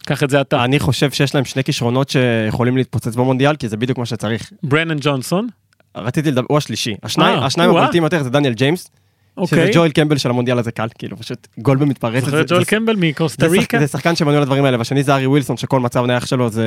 קח 0.06 0.22
את 0.22 0.30
זה 0.30 0.40
אתה. 0.40 0.64
אני 0.64 0.78
חושב 0.78 1.10
שיש 1.10 1.34
להם 1.34 1.44
שני 1.44 1.64
כישרונות 1.64 2.08
שיכולים 2.08 2.76
להתפוצץ 2.76 3.14
במונדיאל, 3.14 3.56
כי 3.56 3.68
זה 3.68 3.76
בדיוק 3.76 3.98
מה 3.98 4.06
שצריך. 4.06 4.52
ברנן 4.62 4.96
ג'ונסון, 5.00 5.48
רציתי 5.96 6.30
לדבר, 6.30 6.46
הוא 6.48 6.58
השלישי. 6.58 6.94
השניים 7.02 7.38
אה, 7.38 7.46
השניים 7.46 7.70
או-אה. 7.70 7.82
הבולטים 7.82 8.02
יותר 8.02 8.22
זה 8.22 8.30
דניאל 8.30 8.52
ג'יימס, 8.52 8.80
שזה 8.80 8.90
אוקיי. 9.36 9.70
ג'ואל 9.74 9.90
קמבל 9.90 10.18
של 10.18 10.30
המונדיאל 10.30 10.58
הזה 10.58 10.72
קל, 10.72 10.88
כאילו 10.98 11.16
פשוט 11.16 11.46
גול 11.58 11.76
במתפרצת. 11.76 12.24
זוכר 12.24 12.40
את 12.40 12.48
ג'ואל 12.48 12.64
קמבל 12.64 12.96
מקוסטה 12.98 13.46
ריקה? 13.46 13.78
זה 13.78 13.86
שחקן 13.86 14.16
שבנוי 14.16 14.40
לדברים 14.40 14.64
האלה, 14.64 14.78
והשני 14.78 15.02
זה 15.02 15.14
ארי 15.14 15.26
ווילסון, 15.26 15.56
שכל 15.56 15.80
מצב 15.80 16.04
נייח 16.04 16.26
שלו 16.26 16.48
זה... 16.50 16.66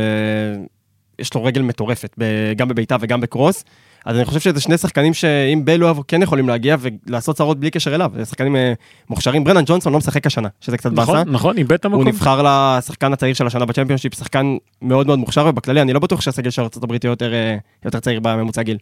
יש 1.19 1.33
לו 1.33 1.43
רגל 1.43 1.61
מטורפת, 1.61 2.15
ב- 2.17 2.53
גם 2.55 2.67
בביתה 2.67 2.95
וגם 2.99 3.21
בקרוס. 3.21 3.63
אז 4.05 4.15
אני 4.15 4.25
חושב 4.25 4.39
שזה 4.39 4.61
שני 4.61 4.77
שחקנים 4.77 5.13
שאם 5.13 5.63
יבוא, 5.67 6.03
כן 6.07 6.21
יכולים 6.21 6.47
להגיע 6.47 6.75
ולעשות 6.79 7.35
צרות 7.35 7.59
בלי 7.59 7.71
קשר 7.71 7.95
אליו. 7.95 8.11
זה 8.15 8.25
שחקנים 8.25 8.55
אה, 8.55 8.73
מוכשרים. 9.09 9.43
ברנן 9.43 9.63
ג'ונסון 9.65 9.93
לא 9.93 9.99
משחק 9.99 10.27
השנה, 10.27 10.47
שזה 10.61 10.77
קצת 10.77 10.91
באסה. 10.91 11.11
נכון, 11.11 11.29
נכון, 11.29 11.57
איבד 11.57 11.73
את 11.73 11.85
הוא 11.85 11.93
המקום. 11.93 12.07
נבחר 12.07 12.41
לשחקן 12.43 13.13
הצעיר 13.13 13.33
של 13.33 13.47
השנה 13.47 13.65
בצ'מפיונשיפ, 13.65 14.13
שחקן 14.13 14.57
מאוד 14.81 15.07
מאוד 15.07 15.19
מוכשר, 15.19 15.45
ובכללי 15.47 15.81
אני 15.81 15.93
לא 15.93 15.99
בטוח 15.99 16.21
שהסגל 16.21 16.49
של 16.49 16.61
ארה"ב 16.61 17.05
יותר, 17.05 17.33
אה, 17.33 17.57
יותר 17.85 17.99
צעיר 17.99 18.19
בממוצע 18.19 18.61
גיל. 18.61 18.77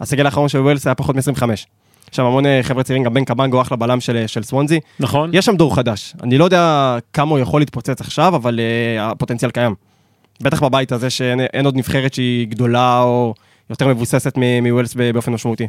הסגל 0.00 0.26
האחרון 0.26 0.48
של 0.48 0.58
ווילס 0.58 0.86
היה 0.86 0.94
פחות 0.94 1.16
מ-25. 1.16 1.52
יש 1.52 1.66
שם 2.12 2.24
המון 2.24 2.46
אה, 2.46 2.60
חבר'ה 2.62 2.82
צעירים, 2.82 3.04
גם 3.04 3.14
בן 3.14 3.24
קבנגו 3.24 3.60
אחלה 3.60 3.76
בלם 3.76 4.00
של, 4.00 4.24
של 4.26 4.42
סוונזי. 4.42 4.80
נכון. 5.00 5.30
יש 5.32 5.46
שם 5.46 5.56
דור 5.56 5.74
חדש. 5.76 6.14
אני 6.22 6.38
לא 6.38 6.44
יודע 6.44 6.96
כמה 7.12 7.30
הוא 7.30 7.38
יכול 7.38 7.60
להתפוצץ 7.60 8.00
עכשיו, 8.00 8.36
אבל 8.36 8.60
uh, 8.60 9.02
הפוטנציאל 9.02 9.50
קיים. 9.50 9.74
בטח 10.40 10.62
בבית 10.62 10.92
הזה 10.92 11.10
שאין 11.10 11.40
אין 11.40 11.64
עוד 11.64 11.76
נבחרת 11.76 12.14
שהיא 12.14 12.48
גדולה 12.48 13.02
או 13.02 13.34
יותר 13.70 13.88
מבוססת 13.88 14.32
מ- 14.38 14.66
מווילס 14.68 14.94
ב- 14.96 15.10
באופן 15.10 15.32
משמעותי. 15.32 15.66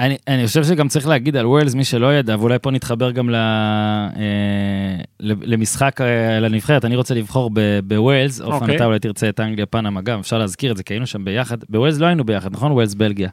אני, 0.00 0.16
אני 0.28 0.46
חושב 0.46 0.64
שגם 0.64 0.88
צריך 0.88 1.06
להגיד 1.08 1.36
על 1.36 1.46
ווילס, 1.46 1.74
מי 1.74 1.84
שלא 1.84 2.14
ידע, 2.14 2.36
ואולי 2.38 2.58
פה 2.62 2.70
נתחבר 2.70 3.10
גם 3.10 3.30
ל, 3.30 3.34
אה, 3.34 3.40
ל- 5.20 5.52
למשחק 5.54 6.00
אה, 6.00 6.40
לנבחרת, 6.40 6.84
אני 6.84 6.96
רוצה 6.96 7.14
לבחור 7.14 7.50
ב- 7.54 7.60
בווילס, 7.84 8.40
אופן 8.40 8.54
אוקיי. 8.54 8.76
אתה 8.76 8.84
אולי 8.84 8.98
תרצה 8.98 9.28
את 9.28 9.40
אנגליה 9.40 9.66
פנמה, 9.66 10.00
גם 10.00 10.18
אפשר 10.20 10.38
להזכיר 10.38 10.72
את 10.72 10.76
זה, 10.76 10.82
כי 10.82 10.94
היינו 10.94 11.06
שם 11.06 11.24
ביחד, 11.24 11.56
בווילס 11.68 11.98
לא 11.98 12.06
היינו 12.06 12.24
ביחד, 12.24 12.52
נכון? 12.52 12.72
ווילס 12.72 12.94
בלגיה. 12.94 13.28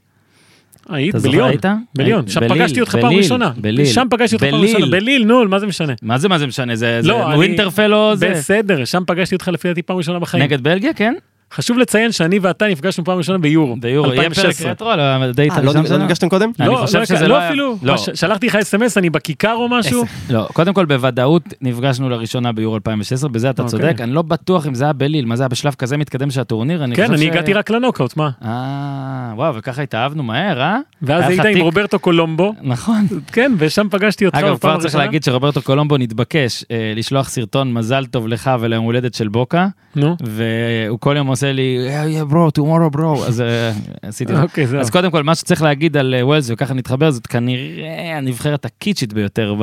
היית 0.90 1.10
אתה 1.10 1.20
זוכר, 1.20 1.32
בליון. 1.32 1.50
היית? 1.50 1.66
בליון. 1.96 2.28
שם 2.28 2.40
בליל, 2.40 2.54
פגשתי 2.62 2.82
אותך 2.82 2.92
פעם 2.96 3.02
בליל, 3.04 3.18
ראשונה. 3.18 3.52
בליל. 3.58 3.86
שם 3.86 4.08
פגשתי 4.10 4.36
אותך 4.36 4.46
פעם 4.46 4.60
בליל. 4.62 4.76
ראשונה. 4.76 4.92
בליל, 4.92 5.26
נו, 5.26 5.46
מה 5.50 5.60
זה 5.60 5.68
משנה? 5.68 5.94
מה 6.02 6.18
זה, 6.18 6.30
מה 6.30 6.38
זה 6.40 6.48
משנה? 6.48 6.76
זה, 6.76 7.02
זה 7.02 7.08
לא, 7.08 7.28
אני- 7.28 7.36
ווינטרפל 7.36 7.94
או 7.94 8.16
זה? 8.16 8.30
בסדר, 8.30 8.86
שם 8.86 9.04
פגשתי 9.08 9.36
אותך 9.36 9.48
לפי 9.48 9.68
דעתי 9.68 9.82
פעם 9.82 9.98
ראשונה 9.98 10.20
בחיים. 10.20 10.44
נגד 10.44 10.62
בלגיה, 10.64 10.94
כן? 10.94 11.14
חשוב 11.54 11.78
לציין 11.78 12.12
שאני 12.12 12.40
ואתה 12.40 12.68
נפגשנו 12.68 13.04
פעם 13.04 13.18
ראשונה 13.18 13.38
ביורו. 13.38 13.76
ביורו, 13.80 14.08
יהיה 14.08 14.18
פרק 14.18 14.28
2016. 14.28 14.72
רטרו 14.72 14.90
על 14.90 15.00
הדייט 15.00 15.52
אה, 15.52 15.62
לא 15.62 15.64
הראשון 15.64 15.82
לא 15.82 15.88
שלנו? 15.88 16.04
נפגשתם 16.04 16.30
קודם? 16.30 16.52
לא, 16.60 16.66
לא, 16.66 16.86
לא 17.22 17.28
לא 17.28 17.48
אפילו, 17.48 17.78
לא. 17.84 17.98
שלחתי 17.98 18.48
לך 18.48 18.56
אס.אם.אס, 18.56 18.98
אני 18.98 19.10
בכיכר 19.10 19.54
או 19.54 19.70
משהו? 19.70 20.04
לא, 20.30 20.48
קודם 20.54 20.74
כל 20.74 20.86
בוודאות 20.86 21.44
נפגשנו 21.62 22.10
לראשונה 22.10 22.52
ביורו 22.52 22.76
2016, 22.76 23.30
בזה 23.30 23.50
אתה 23.50 23.62
אוקיי. 23.62 23.80
צודק, 23.80 24.02
אני 24.02 24.12
לא 24.12 24.22
בטוח 24.22 24.68
אם 24.68 24.76
זה 24.76 24.84
היה 24.84 24.94
בליל, 24.94 25.26
מה 25.26 25.36
זה 25.36 25.44
היה 25.44 25.50
בשלב 25.50 25.74
כזה 25.74 25.98
מתקדם 25.98 26.32
של 26.32 26.42
הטורניר, 26.42 26.84
אני 26.84 26.96
כן, 26.96 27.14
אני 27.14 27.28
הגעתי 27.28 27.54
רק 27.54 27.70
לנוקאוט, 27.70 28.18
מה? 28.18 28.30
אה, 28.46 29.34
וואו, 29.36 29.56
וככה 29.56 29.82
התאהבנו 29.82 30.24
מהר, 30.24 30.62
אה? 30.62 30.80
ואז 31.02 31.30
היית 31.30 31.46
עם 31.46 31.62
רוברטו 31.62 32.00
קולומבו, 32.00 32.54
נכון. 32.62 33.08
כן, 33.32 33.52
ושם 33.58 33.88
פגשתי 33.92 34.26
אותך 34.26 34.38
אגב, 34.38 34.58
כבר 34.58 34.80
צריך. 34.80 34.96
להגיד 34.96 35.24
שרוברטו 35.24 35.62
קולומבו 35.62 35.98
נתבקש 35.98 36.66
אה, 36.72 36.94
לשלוח 36.96 37.30
סרטון 37.30 37.74
מזל 37.74 38.06
טוב 38.06 38.28
לך 38.28 38.52
וליום 38.60 38.86
הולדת 38.86 39.14
של 39.14 39.28
בוקה, 39.28 39.68
נו, 39.96 40.16
והוא 40.24 41.00
כל 41.00 41.14
יום 41.18 41.30
עושה 41.36 41.52
לי, 41.52 41.88
yeah, 41.90 42.32
bro, 42.32 42.60
tomorrow 42.60 42.98
bro, 42.98 43.28
אז 43.28 43.42
אה, 43.42 43.72
עשיתי 44.02 44.32
את 44.32 44.38
זה. 44.38 44.44
אוקיי. 44.44 44.80
אז 44.80 44.90
קודם 44.90 45.12
כל, 45.12 45.24
מה 45.24 45.36
שצריך 45.36 45.62
להגיד 45.62 45.98
על 45.98 46.16
אה, 46.18 46.26
ווילס, 46.26 46.50
וככה 46.50 46.74
נתחבר, 46.74 47.12
זאת 47.12 47.28
כנראה 47.28 48.18
הנבחרת 48.18 48.66
הקיצ'ית 48.66 49.14
ביותר 49.14 49.56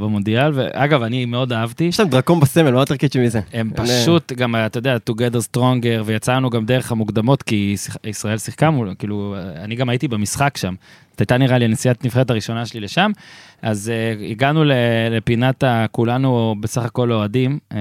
במונדיאל, 0.00 0.52
ואגב, 0.54 1.02
אני 1.02 1.24
מאוד 1.24 1.52
אהבתי. 1.52 1.84
יש 1.84 2.00
להם 2.00 2.08
דרקון 2.08 2.40
בסמל, 2.40 2.70
מה 2.70 2.80
יותר 2.80 2.96
קיצ'י 2.96 3.18
מזה? 3.18 3.40
הם 3.52 3.70
פשוט 3.74 4.32
גם, 4.32 4.54
אתה 4.66 4.78
יודע, 4.78 4.96
together 5.10 5.56
stronger, 5.56 6.02
ויצאנו 6.04 6.50
גם 6.50 6.66
דרך 6.66 6.92
המוקדמות, 6.92 7.42
כי 7.42 7.76
ישראל 8.04 8.38
שיחקה 8.38 8.70
מול, 8.70 8.94
כאילו, 8.98 9.36
אני 9.56 9.74
גם 9.74 9.88
הייתי 9.88 10.08
במשחק 10.08 10.56
שם. 10.56 10.74
זאת 11.20 11.30
הייתה 11.30 11.38
נראה 11.38 11.58
לי 11.58 11.64
הנסיעת 11.64 12.04
נבחרת 12.04 12.30
הראשונה 12.30 12.66
שלי 12.66 12.80
לשם. 12.80 13.10
אז 13.62 13.92
uh, 13.92 14.22
הגענו 14.30 14.64
לפינת 15.10 15.64
כולנו 15.90 16.54
בסך 16.60 16.84
הכל 16.84 17.12
אוהדים, 17.12 17.58
uh, 17.72 17.74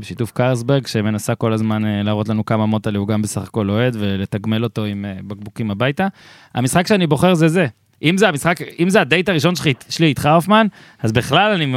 בשיתוף 0.00 0.32
קרסברג, 0.32 0.86
שמנסה 0.86 1.34
כל 1.34 1.52
הזמן 1.52 1.84
uh, 1.84 1.88
להראות 2.04 2.28
לנו 2.28 2.44
כמה 2.44 2.66
מוטלה 2.66 2.98
הוא 2.98 3.08
גם 3.08 3.22
בסך 3.22 3.42
הכל 3.42 3.70
אוהד, 3.70 3.96
ולתגמל 3.98 4.64
אותו 4.64 4.84
עם 4.84 5.04
uh, 5.04 5.22
בקבוקים 5.26 5.70
הביתה. 5.70 6.08
המשחק 6.54 6.86
שאני 6.86 7.06
בוחר 7.06 7.34
זה 7.34 7.48
זה. 7.48 7.66
אם 8.04 8.18
זה 8.18 8.28
המשחק, 8.28 8.56
אם 8.80 8.90
זה 8.90 9.00
הדייט 9.00 9.28
הראשון 9.28 9.54
שלי, 9.88 10.06
איתך 10.06 10.26
הופמן, 10.26 10.66
אז 11.02 11.12
בכלל 11.12 11.52
אני, 11.52 11.74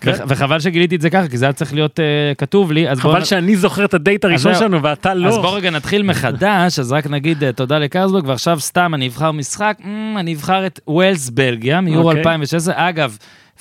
כן. 0.00 0.10
וח- 0.10 0.20
וחבל 0.28 0.60
שגיליתי 0.60 0.96
את 0.96 1.00
זה 1.00 1.10
ככה, 1.10 1.28
כי 1.28 1.38
זה 1.38 1.44
היה 1.44 1.52
צריך 1.52 1.74
להיות 1.74 1.98
uh, 1.98 2.34
כתוב 2.38 2.72
לי, 2.72 2.88
אז 2.88 3.00
בואו 3.00 3.12
חבל 3.14 3.24
שאני 3.24 3.56
זוכר 3.56 3.84
את 3.84 3.94
הדייט 3.94 4.24
הראשון. 4.24 4.54
שלנו 4.54 4.82
ואתה 4.82 5.12
אז 5.12 5.18
לא. 5.18 5.42
בוא 5.42 5.56
רגע 5.56 5.70
נתחיל 5.70 6.02
מחדש, 6.02 6.78
אז 6.78 6.92
רק 6.92 7.06
נגיד 7.06 7.44
אה, 7.44 7.52
תודה 7.52 7.78
לקרסברג, 7.78 8.26
ועכשיו 8.26 8.60
סתם 8.60 8.94
אני 8.94 9.08
אבחר 9.08 9.32
משחק, 9.32 9.76
אמ, 9.84 10.16
אני 10.18 10.34
אבחר 10.34 10.66
את 10.66 10.80
ווילס 10.88 11.30
בלגיה 11.30 11.80
מיורו 11.80 12.08
אוקיי. 12.08 12.18
2016. 12.20 12.74
אגב, 12.76 13.16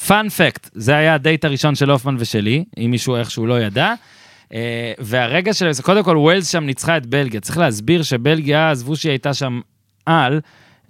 fun 0.08 0.31
fact, 0.31 0.69
זה 0.73 0.95
היה 0.95 1.13
הדייט 1.13 1.45
הראשון 1.45 1.75
של 1.75 1.89
הופמן 1.89 2.15
ושלי, 2.19 2.63
אם 2.77 2.91
מישהו 2.91 3.15
איכשהו 3.15 3.47
לא 3.47 3.62
ידע. 3.62 3.93
אה, 4.53 4.93
והרגע 4.99 5.53
של, 5.53 5.69
קודם 5.84 6.03
כל 6.03 6.17
ווילס 6.17 6.47
שם 6.51 6.63
ניצחה 6.63 6.97
את 6.97 7.05
בלגיה, 7.05 7.39
צריך 7.39 7.58
להסביר 7.58 8.03
שבלגיה, 8.03 8.71
עזבו 8.71 8.95
שהיא 8.95 9.10
הייתה 9.10 9.34
שם 9.34 9.60
על, 10.05 10.39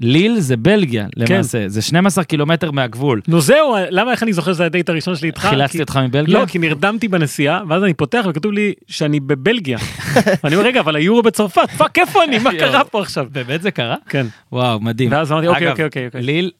ליל 0.01 0.39
זה 0.39 0.57
בלגיה 0.57 1.07
כן. 1.25 1.33
למעשה, 1.33 1.63
זה 1.67 1.81
12 1.81 2.23
קילומטר 2.23 2.71
מהגבול. 2.71 3.21
נו 3.27 3.41
זהו, 3.41 3.75
למה 3.89 4.11
איך 4.11 4.23
אני 4.23 4.33
זוכר 4.33 4.53
שזה 4.53 4.65
הדייט 4.65 4.89
הראשון 4.89 5.15
שלי 5.15 5.27
איתך? 5.27 5.41
חילצתי 5.45 5.77
כי- 5.77 5.81
אותך 5.81 5.99
מבלגיה? 6.03 6.39
לא, 6.39 6.45
כי 6.45 6.59
נרדמתי 6.59 7.07
בנסיעה, 7.07 7.61
ואז 7.69 7.83
אני 7.83 7.93
פותח 7.93 8.25
וכתוב 8.29 8.51
לי 8.51 8.73
שאני 8.87 9.19
בבלגיה. 9.19 9.77
ואני 10.43 10.55
אומר, 10.55 10.67
רגע, 10.67 10.79
אבל 10.79 10.95
היורו 10.95 11.21
בצרפת, 11.21 11.69
פאק, 11.77 11.99
איפה 11.99 12.23
אני? 12.23 12.39
מה 12.39 12.49
קרה 12.59 12.83
פה 12.83 13.01
עכשיו? 13.01 13.27
באמת 13.31 13.61
זה 13.61 13.71
קרה? 13.71 13.95
כן. 14.09 14.25
וואו, 14.51 14.79
מדהים. 14.79 15.11
ואז 15.11 15.31
אמרתי, 15.31 15.47
אוקיי, 15.47 15.69
אוקיי, 15.71 15.85
אוקיי, 15.85 16.05
אוקיי. 16.05 16.21
ליל, 16.21 16.51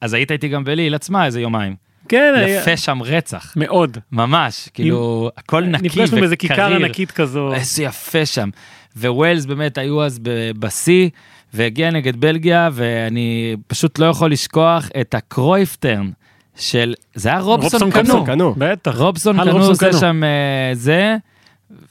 אז 0.00 0.14
היית 0.14 0.32
איתי 0.32 0.48
גם 0.48 0.64
בליל 0.64 0.94
עצמה 0.94 1.26
איזה 1.26 1.40
יומיים. 1.40 1.74
כן, 2.08 2.32
היה- 2.36 2.58
יפה 2.60 2.76
שם 2.76 3.02
רצח, 3.02 3.52
מאוד. 3.56 3.98
ממש, 4.12 4.68
כאילו, 4.74 5.30
הכל 5.36 5.62
נקי 5.64 5.86
וקריר. 5.86 6.02
נפגשנו 6.02 6.20
באיזה 6.20 6.36
כיכר 6.36 6.74
ענקית 6.74 7.10
כזו. 7.10 7.54
איזה 7.54 7.82
יפה 7.82 8.26
שם. 8.26 8.48
וווילס 8.96 9.44
באמת 9.46 9.78
היו 9.78 10.02
אז 10.04 10.20
בשיא, 10.58 11.08
והגיע 11.54 11.90
נגד 11.90 12.16
בלגיה, 12.16 12.68
ואני 12.72 13.56
פשוט 13.66 13.98
לא 13.98 14.06
יכול 14.06 14.32
לשכוח 14.32 14.88
את 15.00 15.14
ה 15.14 15.23
Cruyff 15.23 15.75
turn 15.75 16.10
של, 16.56 16.94
זה 17.14 17.28
היה 17.28 17.40
רובסון 17.40 17.82
רובסון-קאנו. 17.82 18.54
בטח. 18.58 18.98
רובסון 18.98 19.44
קנו 19.44 19.64
עושה. 19.64 19.92
שם 19.92 20.24
אה, 20.24 20.74
זה, 20.74 21.16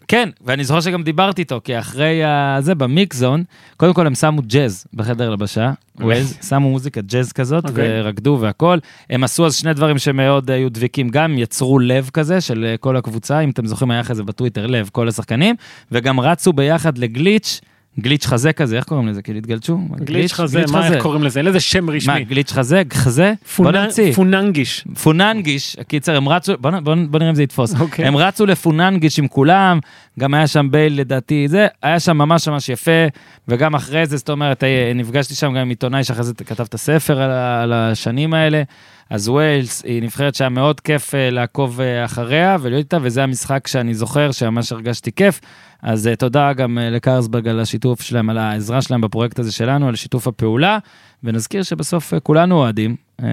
כן, 0.07 0.29
ואני 0.41 0.63
זוכר 0.63 0.81
שגם 0.81 1.03
דיברתי 1.03 1.41
איתו, 1.41 1.61
כי 1.63 1.79
אחרי 1.79 2.21
זה, 2.59 2.75
במיקס 2.75 3.17
זון, 3.17 3.43
קודם 3.77 3.93
כל 3.93 4.07
הם 4.07 4.15
שמו 4.15 4.41
ג'אז 4.41 4.85
בחדר 4.93 5.29
לבשה, 5.29 5.71
ווילס, 5.99 6.49
שמו 6.49 6.69
מוזיקת 6.69 7.03
ג'אז 7.03 7.31
כזאת, 7.31 7.69
אוקיי. 7.69 8.01
ורקדו 8.01 8.37
והכל. 8.41 8.77
הם 9.09 9.23
עשו 9.23 9.45
אז 9.45 9.55
שני 9.55 9.73
דברים 9.73 9.97
שמאוד 9.97 10.51
היו 10.51 10.69
דביקים, 10.69 11.09
גם 11.09 11.37
יצרו 11.37 11.79
לב 11.79 12.09
כזה 12.13 12.41
של 12.41 12.65
אה, 12.69 12.77
כל 12.77 12.97
הקבוצה, 12.97 13.39
אם 13.39 13.49
אתם 13.49 13.65
זוכרים, 13.65 13.91
היה 13.91 14.03
כזה 14.03 14.23
בטוויטר 14.23 14.67
לב, 14.67 14.89
כל 14.91 15.07
השחקנים, 15.07 15.55
וגם 15.91 16.19
רצו 16.19 16.53
ביחד 16.53 16.97
לגליץ', 16.97 17.61
גליץ' 17.99 18.25
חזה 18.25 18.53
כזה, 18.53 18.75
איך 18.77 18.85
קוראים 18.85 19.07
לזה? 19.07 19.21
כאילו 19.21 19.37
התגלצ'ו? 19.37 19.77
גליץ' 20.03 20.33
חזה, 20.33 20.63
מה 20.71 20.87
איך 20.87 21.01
קוראים 21.01 21.23
לזה? 21.23 21.39
אין 21.39 21.47
לזה 21.47 21.59
שם 21.59 21.85
מה, 21.85 21.91
רשמי. 21.91 22.23
גליץ' 22.23 22.51
חזה? 22.51 22.81
חזה? 22.93 23.33
בוא 23.57 23.71
נמציא. 23.71 24.13
פוננגיש. 24.13 24.85
פוננגיש, 25.03 25.75
קיצר, 25.87 26.15
הם 26.15 26.29
רצו, 26.29 26.53
בוא 26.59 26.95
נראה 27.19 27.29
אם 27.29 27.35
זה 27.35 27.43
יתפוס. 27.43 27.75
אוקיי. 27.79 28.05
הם 28.05 28.17
רצו 28.17 28.45
לפוננגיש 28.45 29.19
עם 29.19 29.27
כולם, 29.27 29.79
גם 30.21 30.33
היה 30.33 30.47
שם 30.47 30.67
בייל 30.71 30.99
לדעתי, 30.99 31.47
זה, 31.47 31.67
היה 31.81 31.99
שם 31.99 32.17
ממש 32.17 32.47
ממש 32.47 32.69
יפה, 32.69 33.05
וגם 33.47 33.75
אחרי 33.75 34.05
זה, 34.05 34.17
זאת 34.17 34.29
אומרת, 34.29 34.63
אה, 34.63 34.91
נפגשתי 34.95 35.35
שם 35.35 35.47
גם 35.47 35.57
עם 35.57 35.69
עיתונאי 35.69 36.03
שאחרי 36.03 36.23
זה 36.23 36.33
כתב 36.33 36.63
את 36.63 36.73
הספר 36.73 37.21
על, 37.21 37.31
על 37.31 37.73
השנים 37.73 38.33
האלה, 38.33 38.63
אז 39.09 39.29
ווילס 39.29 39.83
היא 39.83 40.03
נבחרת 40.03 40.35
שהיה 40.35 40.49
מאוד 40.49 40.79
כיף 40.79 41.15
אה, 41.15 41.29
לעקוב 41.29 41.81
אה, 41.81 42.05
אחריה 42.05 42.57
ולהיות 42.61 42.83
איתה, 42.83 42.97
וזה 43.01 43.23
המשחק 43.23 43.67
שאני 43.67 43.93
זוכר 43.93 44.31
שממש 44.31 44.71
הרגשתי 44.71 45.11
כיף. 45.11 45.39
אז 45.81 46.09
תודה 46.19 46.53
גם 46.53 46.77
לקרסברג 46.81 47.47
על 47.47 47.59
השיתוף 47.59 48.01
שלהם, 48.01 48.29
על 48.29 48.37
העזרה 48.37 48.81
שלהם 48.81 49.01
בפרויקט 49.01 49.39
הזה 49.39 49.51
שלנו, 49.51 49.87
על 49.87 49.95
שיתוף 49.95 50.27
הפעולה, 50.27 50.77
ונזכיר 51.23 51.63
שבסוף 51.63 52.13
כולנו 52.23 52.55
אוהדים, 52.55 52.95
אה, 53.23 53.27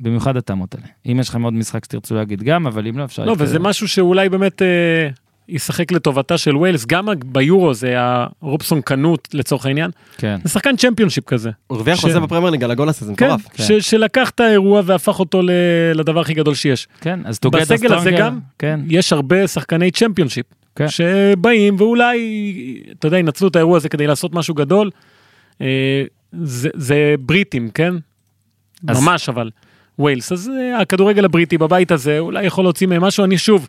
במיוחד 0.00 0.36
אתה 0.36 0.54
מוטלה. 0.54 0.86
אם 1.06 1.20
יש 1.20 1.28
לכם 1.28 1.42
עוד 1.42 1.54
משחק 1.54 1.84
שתרצו 1.84 2.14
להגיד 2.14 2.42
גם, 2.42 2.66
אבל 2.66 2.86
אם 2.86 2.98
לא 2.98 3.04
אפשר... 3.04 3.24
לא, 3.24 3.34
וזה 3.38 3.58
משהו 3.58 3.88
שאולי 3.88 4.28
באמת 4.28 4.62
אה, 4.62 5.08
ישחק 5.50 5.92
לטובתה 5.92 6.38
של 6.38 6.56
ווילס, 6.56 6.86
גם 6.86 7.08
ביורו 7.24 7.74
זה 7.74 7.94
הרובסון 7.98 8.80
קנו 8.80 9.28
לצורך 9.32 9.66
העניין, 9.66 9.90
כן. 10.18 10.36
זה 10.44 10.50
שחקן 10.50 10.76
צ'מפיונשיפ 10.76 11.24
כזה. 11.24 11.50
הוא 11.66 11.76
הרוויח 11.76 11.98
ש- 11.98 12.00
חוזה 12.00 12.20
בפרמייר 12.20 12.50
ליג 12.50 12.64
על 12.64 12.70
הגול 12.70 12.88
הזה, 12.88 13.06
זה 13.06 13.12
כן, 13.16 13.26
מטורף. 13.26 13.40
כן. 13.52 13.64
ש- 13.64 13.90
שלקח 13.90 14.30
את 14.30 14.40
האירוע 14.40 14.82
והפך 14.84 15.20
אותו 15.20 15.42
ל- 15.42 15.50
לדבר 15.94 16.20
הכי 16.20 16.34
גדול 16.34 16.54
שיש. 16.54 16.88
כן, 17.00 17.20
אז 17.24 17.38
together 17.46 17.50
בסגל 17.60 17.94
הזה 17.94 18.10
גם 18.10 18.38
כן, 18.58 18.80
יש 18.88 19.12
הרבה 19.12 19.46
שחקני 19.46 19.90
צ'מפיונשיפ, 19.90 20.46
כן. 20.76 20.86
שבאים 20.88 21.74
ואולי, 21.78 22.18
אתה 22.98 23.06
יודע, 23.06 23.18
ינצלו 23.18 23.48
את 23.48 23.56
האירוע 23.56 23.76
הזה 23.76 23.88
כדי 23.88 24.06
לעשות 24.06 24.34
משהו 24.34 24.54
גדול. 24.54 24.90
אה, 25.60 25.66
זה, 26.42 26.68
זה 26.74 27.14
בריטים, 27.20 27.70
כן? 27.74 27.94
אז- 28.88 29.02
ממש 29.04 29.28
אבל. 29.28 29.50
ווילס, 29.98 30.32
אז 30.32 30.50
אה, 30.60 30.80
הכדורגל 30.80 31.24
הבריטי 31.24 31.58
בבית 31.58 31.92
הזה 31.92 32.18
אולי 32.18 32.44
יכול 32.44 32.64
להוציא 32.64 32.86
מהם 32.86 33.02
משהו, 33.04 33.24
אני 33.24 33.38
שוב, 33.38 33.68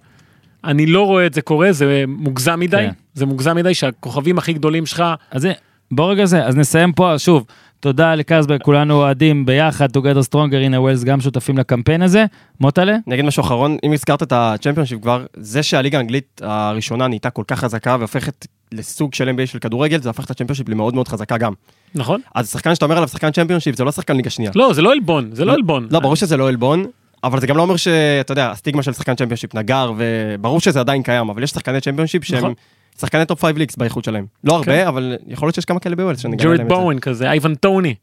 אני 0.63 0.85
לא 0.85 1.05
רואה 1.05 1.25
את 1.25 1.33
זה 1.33 1.41
קורה, 1.41 1.71
זה 1.71 2.03
מוגזם 2.07 2.59
מדי, 2.59 2.77
כן. 2.77 2.91
זה 3.13 3.25
מוגזם 3.25 3.55
מדי 3.55 3.73
שהכוכבים 3.73 4.37
הכי 4.37 4.53
גדולים 4.53 4.85
שלך, 4.85 5.03
אז 5.31 5.45
הנה, 5.45 5.53
בוא 5.91 6.11
רגע 6.11 6.25
זה, 6.25 6.45
אז 6.45 6.55
נסיים 6.55 6.93
פה, 6.93 7.19
שוב, 7.19 7.45
תודה 7.79 8.15
לקרסברג, 8.15 8.61
כולנו 8.61 8.93
אוהדים 8.93 9.45
ביחד, 9.45 9.97
together 9.97 10.33
stronger, 10.33 10.55
הנה 10.55 10.81
ווילס 10.81 11.03
גם 11.03 11.21
שותפים 11.21 11.57
לקמפיין 11.57 12.01
הזה. 12.01 12.25
מוטלה? 12.59 12.97
אני 13.07 13.15
אגיד 13.15 13.25
משהו 13.25 13.41
אחרון, 13.41 13.77
אם 13.83 13.93
הזכרת 13.93 14.23
את 14.23 14.33
הצ'מפיונשיפ 14.35 15.01
כבר, 15.01 15.25
זה 15.33 15.63
שהליגה 15.63 15.97
האנגלית 15.97 16.41
הראשונה 16.43 17.07
נהייתה 17.07 17.29
כל 17.29 17.43
כך 17.47 17.59
חזקה 17.59 17.95
והופכת 17.99 18.47
לסוג 18.71 19.13
של 19.13 19.29
NBA 19.29 19.45
של 19.45 19.59
כדורגל, 19.59 20.01
זה 20.01 20.09
הפך 20.09 20.25
את 20.25 20.31
הצ'מפיונשיפ 20.31 20.69
למאוד 20.69 20.95
מאוד 20.95 21.07
חזקה 21.07 21.37
גם. 21.37 21.53
נכון? 21.95 22.21
אז 22.35 22.51
שחקן 22.51 22.75
שאתה 22.75 22.85
אומר 22.85 22.95
עליו 22.95 23.07
שחקן 23.07 23.31
צ'מפיונשיפ 23.31 23.75
זה 23.75 23.83
לא 23.83 23.91
שחקן 23.91 24.15
ליגה 24.15 24.29
שנייה. 24.29 24.51
לא, 24.55 24.73
זה 24.73 24.81
לא 24.81 24.91
עלבון, 24.91 25.29
זה 25.33 25.45
לא 25.45 25.53
עלבון. 25.53 25.87
לא, 25.91 25.99
ברור 25.99 26.15
שזה 26.15 26.37
לא 26.37 26.47
עלבון, 26.47 26.85
אבל 27.23 27.39
זה 27.39 27.47
גם 27.47 27.57
לא 27.57 27.61
אומר 27.61 27.75
שאתה 27.75 28.31
יודע, 28.31 28.51
הסטיגמה 28.51 28.83
של 28.83 28.93
שחקן 28.93 29.15
צ'מפיונשיפ 29.15 29.55
נגר, 29.55 29.91
וברור 29.97 30.59
שזה 30.59 30.79
עדיין 30.79 31.03
קיים, 31.03 31.29
אבל 31.29 31.43
יש 31.43 31.49
שחקני 31.49 31.81
צ'מפיונשיפ 31.81 32.23
שהם 32.23 32.37
נכון. 32.37 32.53
שחקני 32.99 33.25
טופ 33.25 33.45
5 33.45 33.53
ליקס 33.57 33.75
באיכות 33.75 34.03
שלהם. 34.03 34.25
לא 34.43 34.55
הרבה, 34.55 34.65
כן. 34.65 34.87
אבל 34.87 35.17
יכול 35.27 35.45
להיות 35.45 35.55
שיש 35.55 35.65
כמה 35.65 35.79
כאלה 35.79 35.95
בווילס 35.95 36.25
את 36.25 36.39
זה. 36.57 36.63
בואוין 36.63 36.99
כזה, 36.99 37.29
אייבן 37.29 37.55
טוני. 37.55 37.95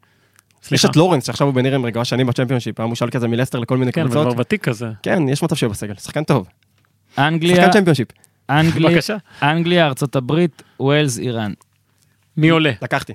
יש. 0.72 0.84
את 0.84 0.96
לורנס 0.96 1.26
שעכשיו 1.26 1.46
הוא 1.46 1.54
בנירים 1.54 1.86
רגע 1.86 2.04
שנים 2.04 2.26
בצ'מפיונשיפ, 2.26 2.80
היה 2.80 2.86
מושל 2.86 3.10
כזה 3.10 3.28
מלסטר 3.28 3.58
לכל 3.58 3.76
מיני 3.76 3.92
כן, 3.92 4.04
קבוצות. 4.04 4.32
כבר 4.32 4.40
ותיק 4.40 4.64
כזה. 4.64 4.86
כן, 5.02 5.28
יש 5.28 5.42
מצב 5.42 5.56
שיהיה 5.56 5.70
בסגל, 5.70 5.94
שחקן 5.94 6.24
טוב. 6.24 6.46
אנגליה, 7.18 7.56
שחקן 7.56 7.70
צ'מפיונשיפ. 7.70 8.08
אנגליה, 9.42 9.86
ארצות 9.86 10.16
הברית, 10.16 10.62
ווילס, 10.80 11.18
איראן. 11.18 11.52
מי 12.36 12.48
עולה? 12.48 12.72
לקחתי. 12.82 13.12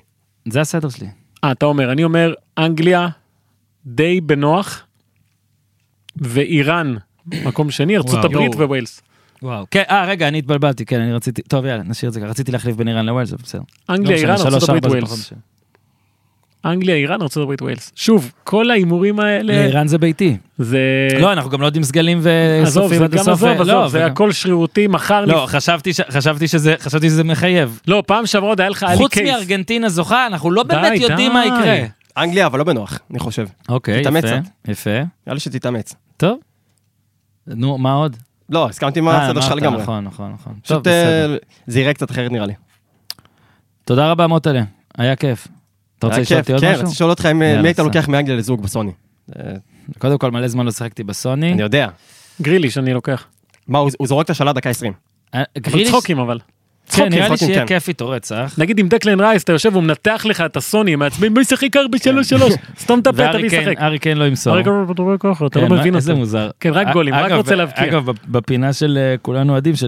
זה 0.48 0.62
הסדר 0.62 0.90
שלי. 0.90 1.08
אה, 1.44 1.52
אתה 1.52 1.66
אומר, 1.66 1.92
אני 1.92 2.04
אומר 2.04 2.34
אנגליה 2.58 3.08
די 3.86 4.22
בנוח, 4.22 4.84
ואיראן 6.16 6.96
מקום 7.46 7.72
שני, 7.72 7.98
ארצות. 7.98 8.26
הברית 8.26 8.54
יואו. 8.56 8.70
ווילס. 8.70 9.02
וואו. 9.44 9.66
כן, 9.72 9.84
אה, 9.90 10.06
רגע, 10.06 10.28
אני 10.28 10.38
התבלבלתי, 10.38 10.86
כן, 10.86 11.02
אני 11.02 11.14
רציתי, 11.14 11.42
טוב, 11.42 11.66
יאללה, 11.66 11.84
נשאיר 11.84 12.10
את 12.10 12.14
זה 12.14 12.20
ככה. 12.20 12.30
רציתי 12.30 12.52
להחליף 12.52 12.76
בין 12.76 12.88
איראן 12.88 13.06
לווילס, 13.06 13.32
בסדר. 13.32 13.62
אנגליה, 13.90 14.16
לא 14.16 14.22
איראן, 14.22 14.54
ארצות 14.54 14.70
הברית 14.70 14.86
ווילס. 14.86 15.34
אנגליה, 16.66 16.96
איראן, 16.96 17.22
ארצות 17.22 17.44
הברית 17.44 17.62
ווילס. 17.62 17.92
שוב, 17.96 18.32
כל 18.44 18.72
ההימורים 18.72 19.20
האלה, 19.20 19.54
לאיראן 19.54 19.88
זה 19.88 19.98
ביתי. 19.98 20.38
זה... 20.58 20.80
לא, 21.20 21.34
אנחנו 21.34 21.50
גם 21.50 21.62
לא 21.62 21.66
יודעים 21.66 21.84
סגלים 21.84 22.22
וסופים 22.64 23.04
עד 23.04 23.14
הסוף. 23.14 23.28
עזוב, 23.30 23.50
לא, 23.50 23.62
עזוב, 23.62 23.88
זה 23.88 24.06
הכל 24.06 24.32
שרירותי, 24.32 24.88
מחר... 24.88 25.26
לא, 25.26 25.46
חשבתי 26.10 26.48
שזה 26.48 26.76
חשבתי 26.80 27.10
שזה 27.10 27.24
מחייב. 27.24 27.80
לא, 27.88 28.04
פעם 28.08 28.26
שעברה 28.26 28.50
עוד 28.50 28.62
היה 28.62 28.70
לך, 28.70 28.84
היה 28.84 28.92
לי 28.92 28.98
חוץ. 28.98 29.18
מארגנטינה 29.18 29.90
זוכה, 29.90 30.28
אנחנו 30.28 30.52
לא 30.52 30.64
באמת 30.64 31.02
יודעים 31.02 31.34
מה. 31.34 31.46
יקרה. 31.46 31.80
אנגליה, 32.18 32.46
אבל 32.46 32.60
לא 32.60 32.64
בנוח, 32.64 33.00
אני 33.12 33.20
חושב. 33.20 33.48
אוקיי, 33.70 34.02
יפה. 34.02 34.28
יפה. 34.68 34.90
נראה 35.28 35.34
לי 35.34 35.40
שתתאמץ. 35.40 35.96
טוב. 36.18 36.40
נו, 37.48 37.78
מה 37.78 37.94
עוד? 37.94 38.18
לא, 38.50 38.70
הסכמתי 38.70 39.00
עם 39.00 39.08
אה, 39.08 39.28
הסדר 39.28 39.42
שלך 39.42 39.52
לגמרי. 39.52 39.82
נכון, 39.82 40.04
נכון, 40.04 40.32
נכון. 40.32 40.54
טוב, 40.54 40.62
פשוט 40.64 40.80
בסדר. 40.80 41.32
אה, 41.34 41.38
זה 41.68 41.80
יראה 41.80 41.94
קצת 41.94 42.12
אחרת 42.12 42.32
נראה 42.32 42.46
לי. 42.46 42.54
תודה 43.86 44.12
רבה 44.12 44.28
מוטלה, 44.28 44.64
היה 44.98 45.16
כיף. 45.16 45.48
אתה 46.00 46.08
רוצה 46.08 46.22
לשאול 46.22 46.40
כיף, 46.40 46.50
אותי 46.50 46.54
עוד 46.54 46.62
כן, 46.62 46.72
משהו? 46.72 46.82
רציתי 46.82 46.96
לשאול 46.96 47.10
אותך 47.10 47.26
אם 47.26 47.42
אה, 47.42 47.62
מי 47.62 47.68
היית. 47.68 47.80
לוקח 47.80 48.08
מאנגליה 48.08 48.38
לזוג 48.38 48.62
בסוני. 48.62 48.92
אה, 49.36 49.54
קודם 49.98 50.18
כל 50.18 50.32
מלא 50.32 50.48
זמן 50.48 50.66
לא 50.66 50.72
שיחקתי 50.72 51.04
בסוני. 51.04 51.54
אני 51.54 51.62
יודע. 51.62 51.88
גריליש 52.42 52.78
אני 52.78 52.94
לוקח. 52.94 53.26
מה, 53.68 53.80
הוא 53.80 54.08
זורק 54.08 54.26
את 54.26 54.30
השאלה 54.30 54.54
דקה 54.54 54.70
20. 54.70 54.94
אה, 55.34 55.44
אבל 56.22 56.40
צחוקים 56.94 57.08
אבל. 57.08 57.16
כן, 57.16 57.20
נראה 57.20 57.30
לי 57.30 57.38
שיהיה 57.38 57.60
כן. 57.60 57.66
כיף 57.68 57.88
איתו 57.88 58.10
רצח. 58.10 58.56
נגיד 58.58 58.80
עם 58.80 58.88
דקלן 58.88 59.20
רייס, 59.20 59.44
אתה 59.44 59.52
יושב 59.52 59.70
והוא 59.74 59.84
מנתח 59.84 60.26
לך 60.30 60.42
את 60.42 60.58
הסוני, 60.58 60.96
מעצבן, 60.96 61.34
בוא 61.34 61.42
ישחק 61.42 61.78
4 61.78 61.98
3 61.98 62.30
3 62.30 62.54
סתום 62.80 63.00
את 63.00 63.08
הפה, 63.08 63.28
תביא 63.34 63.50
קיין, 63.50 63.64
לשחק. 63.64 63.82
ארי 63.82 64.00
קיין 64.00 64.18
לא 64.18 64.28
ימסור. 64.28 64.60
אתה 64.60 64.70
רואה 65.02 65.16
ככה, 65.20 65.46
אתה 65.46 65.60
כן, 65.60 65.68
לא 65.68 65.78
מבין 65.78 65.96
איזה. 65.96 66.14
מוזר. 66.14 66.50
כן, 66.60 66.70
רק 66.74 66.88
גולים, 66.94 67.14
רק 67.14 67.32
רוצה 67.32 67.56
להבקיע. 67.56 67.86
אגב, 67.86 68.06
בפינה 68.28 68.74
של 68.74 68.98
אה, 69.02 69.16
כולנו 69.22 69.52
אוהדים, 69.54 69.76
של 69.76 69.88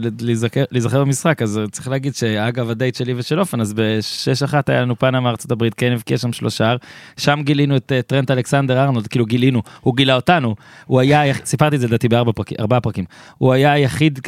להיזכר- 0.71 1.03
במשחק, 1.05 1.41
אז 1.41 1.59
צריך 1.71 1.87
להגיד 1.87 2.15
שאגב 2.15 2.69
הדייט 2.69 2.95
שלי 2.95 3.13
ושל 3.17 3.39
אופן, 3.39 3.61
אז 3.61 3.73
ב-6-1 3.73 4.53
היה 4.67 4.81
לנו 4.81 4.99
פאנה 4.99 5.19
מארצות 5.19 5.51
הברית, 5.51 5.73
כן 5.73 5.91
הבקיע 5.91 6.17
שם 6.17 6.33
שלושה, 6.33 6.75
שם 7.17 7.39
גילינו 7.43 7.75
את 7.75 7.91
אה, 7.95 8.01
טרנט 8.01 8.31
אלכסנדר 8.31 8.83
ארנולד, 8.83 9.07
כאילו 9.07 9.25
גילינו, 9.25 9.61
הוא 9.81 9.95
גילה 9.95 10.15
אותנו, 10.15 10.55
הוא 10.85 10.99
היה, 10.99 11.33
סיפרתי 11.45 11.75
את 11.75 11.81
זה 11.81 11.87
לדעתי 11.87 12.09
בארבע 12.09 12.31
פרקים, 12.83 13.05
הוא 13.37 13.53
היה 13.53 13.71
היחיד 13.71 14.19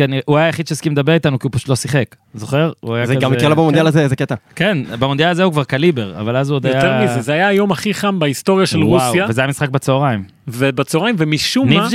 שהסכים 0.67 0.91
לדבר 0.91 1.13
איתנו, 1.13 1.39
כי 1.39 1.47
הוא 1.47 1.51
פשוט 1.53 1.69
לא 1.69 1.75
שיחק, 1.75 2.15
זוכר? 2.33 2.66
הוא 2.79 2.95
היה 2.95 3.05
זה 3.05 3.15
גם 3.15 3.33
יקרה 3.33 3.49
לו 3.49 3.55
במונדיאל 3.55 3.87
הזה, 3.87 4.01
איזה 4.01 4.15
קטע. 4.15 4.35
כן, 4.55 4.77
במונדיאל 4.99 5.29
הזה 5.29 5.43
הוא 5.43 5.53
כבר 5.53 5.63
קליבר, 5.63 6.19
אבל 6.19 6.37
אז 6.37 6.49
הוא 6.49 6.55
עוד 6.55 6.65
היה... 6.65 6.75
יותר 6.75 7.03
מזה, 7.03 7.21
זה 7.21 7.33
היה 7.33 7.47
היום 7.47 7.71
הכי 7.71 7.93
חם 7.93 8.19
בהיסטוריה 8.19 8.65
של 8.65 8.83
וואו, 8.83 9.07
רוסיה, 9.07 9.25
וזה 9.29 9.41
היה 9.41 9.47
משחק 9.47 9.69
בצהריים. 9.69 10.23
ובצהריים, 10.47 11.15
ומשום 11.17 11.69
מה, 11.69 11.87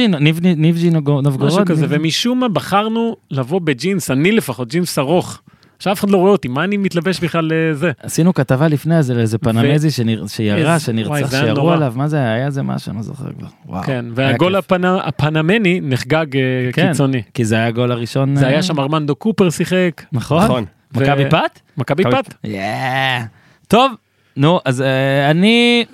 ניבג'י, 0.56 0.90
נובגורוד. 0.90 1.26
משהו 1.42 1.64
כזה. 1.66 1.86
ומשום 1.88 2.40
מה 2.40 2.48
בחרנו 2.48 3.16
לבוא 3.30 3.60
בג'ינס, 3.60 4.10
אני 4.10 4.32
לפחות, 4.32 4.68
ג'ינס 4.68 4.98
ארוך. 4.98 5.42
עכשיו 5.82 5.92
אף 5.92 6.00
אחד 6.00 6.10
לא 6.10 6.16
רואה 6.16 6.32
אותי, 6.32 6.48
מה 6.48 6.64
אני 6.64 6.76
מתלבש 6.76 7.20
בכלל 7.20 7.50
לזה? 7.54 7.90
עשינו 8.02 8.34
כתבה 8.34 8.68
לפני 8.68 9.02
זה 9.02 9.14
לאיזה 9.14 9.38
פנמזי 9.38 9.90
שנר- 9.90 10.26
שירה, 10.26 10.78
שנרצח, 10.78 11.26
זה 11.30 11.38
שירו. 11.40 11.70
עליו, 11.72 11.92
מה 11.96 12.08
זה 12.08 12.16
היה? 12.16 12.34
היה 12.34 12.46
איזה 12.46 12.62
משהו, 12.62 12.90
אני 12.90 12.96
לא 12.96 13.02
זוכר 13.02 13.32
כבר. 13.38 13.46
וואו. 13.66 13.82
כן, 13.82 14.04
והגול. 14.14 14.56
הפנ- 14.56 14.86
הפנמני 15.04 15.80
נחגג 15.82 16.36
אה, 16.36 16.40
כן. 16.72 16.88
קיצוני. 16.88 17.22
כי 17.34 17.44
זה 17.44 17.54
היה 17.54 17.66
הגול 17.66 17.92
הראשון. 17.92 18.36
זה 18.36 18.44
אה, 18.44 18.50
היה 18.50 18.62
שם 18.62 18.80
ארמנדו 18.80 19.14
קופר 19.16 19.50
שיחק, 19.50 20.02
נכון? 20.12 20.44
נכון. 20.44 20.64
מכבי 20.94 21.24
ו- 21.26 21.30
פת? 21.30 21.60
מכבי 21.76 22.02
מכבי- 22.04 22.22
פת. 22.22 22.34
יאה. 22.44 23.24
טוב, 23.68 23.92
נו, 24.36 24.60
אז 24.64 24.80
אה, 24.82 25.30
אני... 25.30 25.84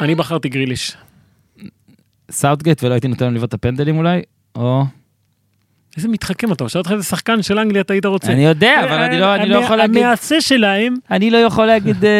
אני 0.00 0.14
בחרתי 0.14 0.48
גריליש. 0.48 0.96
סאוטגייט 2.30 2.82
ולא 2.84 2.92
הייתי 2.92 3.08
נותן 3.08 3.24
לו 3.24 3.30
לבעוט 3.30 3.48
את 3.48 3.54
הפנדלים 3.54 3.98
אולי? 3.98 4.22
או... 4.56 4.84
איזה 5.96 6.08
מתחכם 6.08 6.52
אתה, 6.52 6.68
שאלתי 6.68 6.78
אותך 6.78 6.92
איזה 6.92 7.04
שחקן 7.04 7.42
של 7.42 7.58
אנגליה 7.58 7.80
אתה 7.82 7.92
היית 7.92 8.06
רוצה. 8.06 8.32
אני 8.32 8.44
יודע, 8.46 8.74
אבל 8.84 8.92
אני 9.02 9.18
לא- 9.20 9.34
אני 9.34 9.48
לא 9.48 9.56
המ- 9.56 9.62
יכול 9.64 9.76
להגיד... 9.76 10.02
המעשה 10.04 10.40
שלהם, 10.40 10.94
אני 11.10 11.30
לא 11.30 11.38
יכול 11.38 11.66
להגיד 11.66 12.04
אה, 12.04 12.10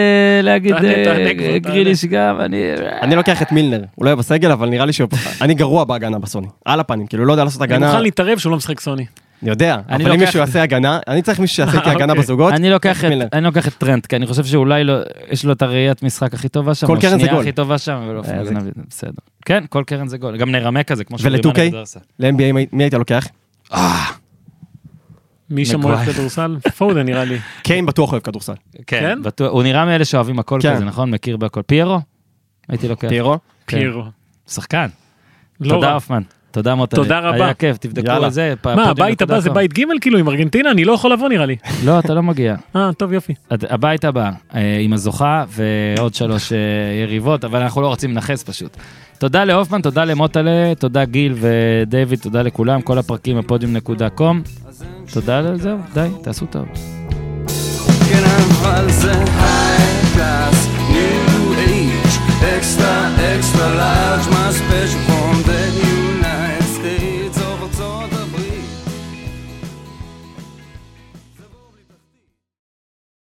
להגיד 0.42 0.74
אה. 0.74 1.58
גריליש 1.58 2.04
גם, 2.04 2.40
אני... 2.40 2.62
אני 3.02 3.14
לוקח 3.16 3.42
את 3.42 3.52
מילנר, 3.52 3.80
הוא 3.94 4.04
לא 4.04 4.10
יהיה 4.10 4.16
בסגל, 4.16 4.50
אבל 4.50 4.68
נראה 4.68 4.86
לי 4.86 4.92
שהוא... 4.92 5.08
אני 5.40 5.54
גרוע 5.54 5.84
בהגנה 5.84 6.18
בסוני. 6.18 6.46
על 6.64 6.80
הפנים, 6.80 7.06
כאילו 7.06 7.24
לא 7.24 7.32
יודע 7.32 7.44
לעשות 7.44 7.62
אני 7.62 7.74
הגנה. 7.74 7.86
מוכן 7.86 8.02
להתערב 8.02 8.38
שהוא 8.38 8.50
לא 8.50 8.56
משחק 8.56 8.80
סוני. 8.80 9.04
אני 9.42 9.50
יודע, 9.50 9.76
אני 9.88 10.04
אבל 10.04 10.12
אם 10.12 10.20
מישהו 10.20 10.38
יעשה 10.40 10.62
הגנה, 10.62 10.98
אני 11.08 11.22
צריך 11.22 11.38
מישהו 11.40 11.56
שיעשה 11.56 11.78
איתי 11.78 11.90
הגנה 11.90 12.04
אוקיי. 12.12 12.22
בזוגות. 12.22 12.52
אני 12.52 12.70
לוקח 12.70 13.00
את, 13.04 13.08
מילנר. 13.08 13.26
אני 13.32 13.44
לוקח 13.44 13.68
את 13.68 13.72
טרנט, 13.78 14.06
כי 14.06 14.16
אני 14.16 14.26
חושב 14.26 14.44
שאולי 14.44 14.84
לא, 14.84 14.94
יש 15.30 15.44
לו 15.44 15.52
את 15.52 15.62
הראיית 15.62 16.02
משחק 16.02 16.34
הכי 16.34 16.48
טובה 16.48 16.74
שם, 16.74 16.86
כל 16.86 16.96
או 16.96 17.00
קרן 17.00 17.10
זה 17.10 17.18
שנייה 17.18 17.32
גול. 17.32 17.42
הכי 17.42 17.52
טובה 17.52 17.78
שם, 17.78 17.92
אה, 18.28 18.42
נביא, 18.50 18.72
בסדר. 18.88 19.10
כן, 19.44 19.64
כל 19.68 19.82
קרן 19.86 20.08
זה 20.08 20.18
גול, 20.18 20.36
גם 20.36 20.50
נרמה 20.50 20.82
כזה, 20.82 21.04
כמו 21.04 21.16
ול-2K? 21.22 21.40
שרימאן 21.56 21.80
עשה. 21.82 22.00
ל-NBA 22.18 22.52
מי- 22.52 22.66
מי 22.72 22.82
היית 22.84 22.94
לוקח? 22.94 23.26
מי 25.50 25.64
שם. 25.64 25.84
אוהב 25.84 26.12
כדורסל? 26.12 26.56
פודן 26.76 27.06
נראה 27.06 27.24
לי. 27.24 27.38
קיין 27.62 27.86
בטוח 27.86 28.12
אוהב 28.12 28.22
כדורסל. 28.22 28.52
כן? 28.86 29.22
בטוח, 29.22 29.52
הוא 29.52 29.62
נראה 29.62 29.84
מאלה 29.84 30.04
שאוהבים 30.04 30.38
הכל 30.38 30.58
כן. 30.62 30.74
כזה, 30.74 30.84
נכון? 30.84 31.10
מכיר 31.10 31.36
בהכל. 31.36 31.62
פיירו? 31.62 32.00
הייתי 32.68 32.88
לוקח. 32.88 33.08
פיירו. 33.08 33.38
כן. 33.66 33.78
פיירו. 33.78 34.04
שחקן. 34.48 34.86
לא 35.60 35.74
תודה 35.74 35.86
רע. 35.86 35.94
הופמן. 35.94 36.22
תודה 36.50 36.74
מוטלה. 36.74 37.02
תודה 37.02 37.18
רבה. 37.18 37.44
היה 37.44 37.54
כיף, 37.54 37.76
תבדקו. 37.76 38.12
על 38.12 38.30
זה. 38.30 38.54
מה, 38.64 38.84
הבית 38.84 39.22
הבא 39.22 39.40
זה. 39.40 39.50
בית 39.50 39.78
ג' 39.78 39.82
כאילו 40.00 40.18
עם 40.18 40.28
ארגנטינה? 40.28 40.70
אני 40.70 40.84
לא 40.84 40.92
יכול 40.92 41.12
לבוא 41.12 41.28
נראה 41.28 41.46
לי. 41.46 41.56
לא, 41.84 41.98
אתה 41.98 42.14
לא 42.14 42.22
מגיע. 42.22 42.56
אה, 42.76 42.92
טוב 42.92 43.12
יופי. 43.12 43.34
הבית 43.50 44.04
הבא 44.04 44.30
אה, 44.54 44.78
עם 44.80 44.92
הזוכה 44.92 45.44
ועוד 45.48 46.14
שלוש 46.14 46.52
אה, 46.52 46.58
יריבות, 47.02 47.44
אבל 47.44 47.62
אנחנו 47.62 47.82
לא 47.82 47.88
רוצים 47.88 48.10
לנכס 48.10 48.42
פשוט. 48.42 48.76
תודה 49.18 49.44
להופמן, 49.44 49.80
תודה 49.80 50.04
למוטלה, 50.04 50.72
תודה 50.78 51.04
גיל 51.04 51.34
ודייוויד, 51.40 52.18
תודה 52.18 52.42
לכולם, 52.42 52.80
כל 52.80 52.98
הפרקים 52.98 53.38
בפודיום.קום. 53.38 54.42
תודה 55.12 55.38
על 55.38 55.60
זהו, 55.60 55.78
די, 55.94 56.08
תעשו 56.22 56.46
טוב. 56.46 56.64
כן 58.10 58.22
אבל 58.24 58.90
זה 58.90 59.12
היי 59.12 60.12
קלאס, 60.14 60.66